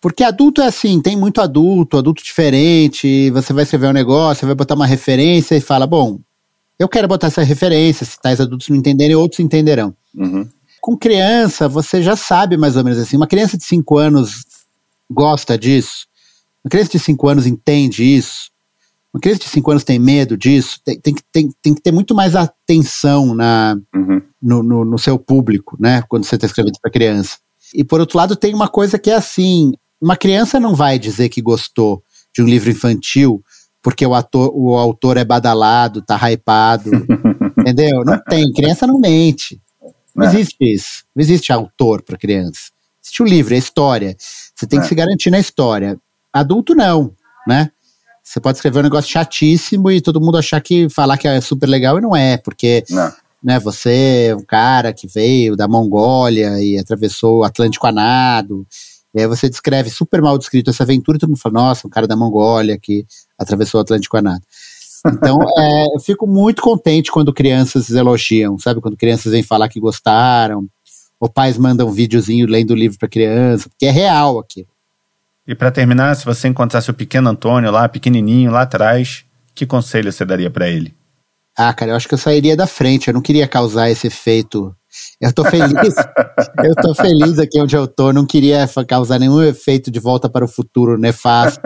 Porque 0.00 0.24
adulto 0.24 0.62
é 0.62 0.66
assim, 0.66 1.02
tem 1.02 1.14
muito 1.14 1.42
adulto, 1.42 1.98
adulto 1.98 2.22
diferente, 2.22 3.30
você 3.32 3.52
vai 3.52 3.64
escrever 3.64 3.88
um 3.88 3.92
negócio, 3.92 4.40
você 4.40 4.46
vai 4.46 4.54
botar 4.54 4.74
uma 4.74 4.86
referência 4.86 5.54
e 5.56 5.60
fala, 5.60 5.86
bom, 5.86 6.18
eu 6.78 6.88
quero 6.88 7.08
botar 7.08 7.26
essa 7.26 7.42
referência, 7.42 8.06
se 8.06 8.18
tais 8.18 8.40
adultos 8.40 8.68
não 8.68 8.76
entenderem, 8.76 9.16
outros 9.16 9.40
entenderão. 9.40 9.94
Uhum. 10.14 10.48
Com 10.80 10.96
criança, 10.96 11.68
você 11.68 12.02
já 12.02 12.14
sabe 12.14 12.56
mais 12.56 12.76
ou 12.76 12.84
menos 12.84 12.98
assim, 12.98 13.16
uma 13.16 13.26
criança 13.26 13.58
de 13.58 13.64
5 13.64 13.98
anos 13.98 14.44
gosta 15.10 15.58
disso, 15.58 16.06
uma 16.64 16.70
criança 16.70 16.92
de 16.92 16.98
5 16.98 17.28
anos 17.28 17.46
entende 17.46 18.04
isso, 18.04 18.50
uma 19.16 19.20
criança 19.20 19.40
de 19.40 19.48
5 19.48 19.70
anos 19.70 19.84
tem 19.84 19.98
medo 19.98 20.36
disso, 20.36 20.78
tem, 20.84 21.00
tem, 21.00 21.14
tem, 21.32 21.50
tem 21.62 21.74
que 21.74 21.80
ter 21.80 21.90
muito 21.90 22.14
mais 22.14 22.36
atenção 22.36 23.34
na, 23.34 23.74
uhum. 23.94 24.20
no, 24.42 24.62
no, 24.62 24.84
no, 24.84 24.98
seu 24.98 25.18
público, 25.18 25.74
né? 25.80 26.02
Quando 26.06 26.24
você 26.24 26.34
está 26.34 26.46
escrevendo 26.46 26.78
para 26.82 26.90
criança. 26.90 27.38
E 27.74 27.82
por 27.82 27.98
outro 27.98 28.18
lado, 28.18 28.36
tem 28.36 28.54
uma 28.54 28.68
coisa 28.68 28.98
que 28.98 29.10
é 29.10 29.14
assim: 29.14 29.72
uma 29.98 30.16
criança 30.16 30.60
não 30.60 30.74
vai 30.74 30.98
dizer 30.98 31.30
que 31.30 31.40
gostou 31.40 32.02
de 32.34 32.42
um 32.42 32.46
livro 32.46 32.70
infantil 32.70 33.42
porque 33.82 34.04
o, 34.04 34.14
ator, 34.14 34.50
o 34.52 34.74
autor 34.74 35.16
é 35.16 35.24
badalado, 35.24 36.02
tá 36.02 36.18
hypado. 36.28 36.90
entendeu? 37.56 38.04
Não 38.04 38.18
tem. 38.18 38.52
Criança 38.52 38.86
não 38.86 38.98
mente. 38.98 39.62
Não 40.14 40.26
é. 40.26 40.28
existe 40.28 40.56
isso. 40.60 41.04
Não 41.14 41.22
existe 41.22 41.52
autor 41.52 42.02
para 42.02 42.18
criança. 42.18 42.70
Existe 43.02 43.22
o 43.22 43.26
livro, 43.26 43.54
é 43.54 43.58
história. 43.58 44.14
Você 44.18 44.66
tem 44.66 44.78
é. 44.78 44.82
que 44.82 44.88
se 44.88 44.94
garantir 44.94 45.30
na 45.30 45.38
história. 45.38 45.98
Adulto 46.32 46.74
não, 46.74 47.14
né? 47.46 47.70
Você 48.26 48.40
pode 48.40 48.58
escrever 48.58 48.80
um 48.80 48.82
negócio 48.82 49.08
chatíssimo 49.08 49.88
e 49.88 50.00
todo 50.00 50.20
mundo 50.20 50.36
achar 50.36 50.60
que 50.60 50.88
falar 50.88 51.16
que 51.16 51.28
é 51.28 51.40
super 51.40 51.68
legal 51.68 51.96
e 51.96 52.00
não 52.00 52.14
é, 52.16 52.36
porque 52.36 52.82
não. 52.90 53.12
Né, 53.40 53.60
você 53.60 54.30
é 54.30 54.34
um 54.34 54.42
cara 54.42 54.92
que 54.92 55.06
veio 55.06 55.54
da 55.54 55.68
Mongólia 55.68 56.60
e 56.60 56.76
atravessou 56.76 57.38
o 57.38 57.44
Atlântico 57.44 57.86
a 57.86 57.92
nado. 57.92 58.66
E 59.14 59.20
aí 59.20 59.28
você 59.28 59.48
descreve 59.48 59.90
super 59.90 60.20
mal 60.20 60.36
descrito 60.36 60.70
essa 60.70 60.82
aventura 60.82 61.16
e 61.16 61.20
todo 61.20 61.28
mundo 61.28 61.38
fala, 61.38 61.52
nossa, 61.52 61.86
um 61.86 61.90
cara 61.90 62.08
da 62.08 62.16
Mongólia 62.16 62.76
que 62.76 63.06
atravessou 63.38 63.78
o 63.78 63.82
Atlântico 63.82 64.16
a 64.16 64.22
nado. 64.22 64.42
Então, 65.06 65.38
é, 65.56 65.84
eu 65.94 66.00
fico 66.00 66.26
muito 66.26 66.60
contente 66.60 67.12
quando 67.12 67.32
crianças 67.32 67.88
elogiam, 67.90 68.58
sabe? 68.58 68.80
Quando 68.80 68.96
crianças 68.96 69.30
vêm 69.30 69.44
falar 69.44 69.68
que 69.68 69.78
gostaram, 69.78 70.66
ou 71.20 71.28
pais 71.28 71.56
mandam 71.56 71.86
um 71.86 71.92
videozinho 71.92 72.48
lendo 72.48 72.72
o 72.72 72.76
livro 72.76 72.98
para 72.98 73.08
criança, 73.08 73.68
porque 73.68 73.86
é 73.86 73.90
real 73.92 74.40
aquilo. 74.40 74.66
E 75.46 75.54
para 75.54 75.70
terminar, 75.70 76.14
se 76.16 76.24
você 76.24 76.48
encontrasse 76.48 76.90
o 76.90 76.94
pequeno 76.94 77.30
Antônio 77.30 77.70
lá, 77.70 77.88
pequenininho, 77.88 78.50
lá 78.50 78.62
atrás, 78.62 79.24
que 79.54 79.64
conselho 79.64 80.12
você 80.12 80.24
daria 80.24 80.50
para 80.50 80.68
ele? 80.68 80.92
Ah, 81.56 81.72
cara, 81.72 81.92
eu 81.92 81.96
acho 81.96 82.08
que 82.08 82.14
eu 82.14 82.18
sairia 82.18 82.56
da 82.56 82.66
frente. 82.66 83.08
Eu 83.08 83.14
não 83.14 83.22
queria 83.22 83.48
causar 83.48 83.88
esse 83.88 84.08
efeito. 84.08 84.74
Eu 85.20 85.32
tô 85.32 85.44
feliz. 85.44 85.72
eu 86.62 86.74
tô 86.74 86.94
feliz 86.94 87.38
aqui 87.38 87.60
onde 87.60 87.76
eu 87.76 87.86
tô. 87.86 88.12
Não 88.12 88.26
queria 88.26 88.68
causar 88.86 89.18
nenhum 89.18 89.42
efeito 89.42 89.90
de 89.90 90.00
volta 90.00 90.28
para 90.28 90.44
o 90.44 90.48
futuro 90.48 90.98
nefasto 90.98 91.60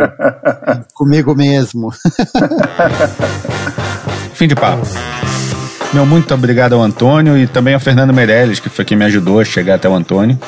comigo 0.95 1.35
mesmo. 1.35 1.91
Fim 4.35 4.47
de 4.47 4.55
papo. 4.55 4.87
Meu 5.93 6.07
muito 6.07 6.33
obrigado 6.33 6.75
ao 6.75 6.83
Antônio 6.83 7.37
e 7.37 7.49
também 7.49 7.75
ao 7.75 7.81
Fernando 7.81 8.15
Meirelles, 8.15 8.61
que 8.61 8.69
foi 8.69 8.85
quem 8.85 8.97
me 8.97 9.05
ajudou 9.07 9.41
a 9.41 9.45
chegar 9.45 9.75
até 9.75 9.89
o 9.89 9.95
Antônio 9.95 10.39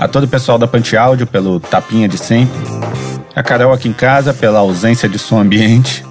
a 0.00 0.08
todo 0.08 0.24
o 0.24 0.28
pessoal 0.28 0.56
da 0.56 0.66
Pante 0.66 0.96
Áudio 0.96 1.26
pelo 1.26 1.60
tapinha 1.60 2.08
de 2.08 2.16
sempre, 2.16 2.58
a 3.36 3.42
Carol 3.42 3.70
aqui 3.70 3.86
em 3.86 3.92
casa 3.92 4.32
pela 4.32 4.58
ausência 4.58 5.06
de 5.06 5.18
som 5.18 5.38
ambiente. 5.38 6.02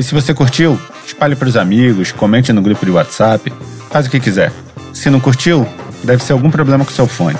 E 0.00 0.02
se 0.02 0.14
você 0.14 0.32
curtiu, 0.32 0.80
espalhe 1.06 1.36
para 1.36 1.46
os 1.46 1.54
amigos, 1.54 2.10
comente 2.10 2.54
no 2.54 2.62
grupo 2.62 2.86
de 2.86 2.90
WhatsApp, 2.90 3.52
faz 3.90 4.06
o 4.06 4.10
que 4.10 4.18
quiser. 4.18 4.50
Se 4.94 5.10
não 5.10 5.20
curtiu, 5.20 5.68
deve 6.02 6.22
ser 6.22 6.32
algum 6.32 6.50
problema 6.50 6.86
com 6.86 6.90
seu 6.90 7.06
fone. 7.06 7.36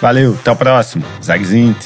Valeu, 0.00 0.36
até 0.40 0.52
o 0.52 0.56
próximo. 0.56 1.04
Zagzint. 1.20 1.76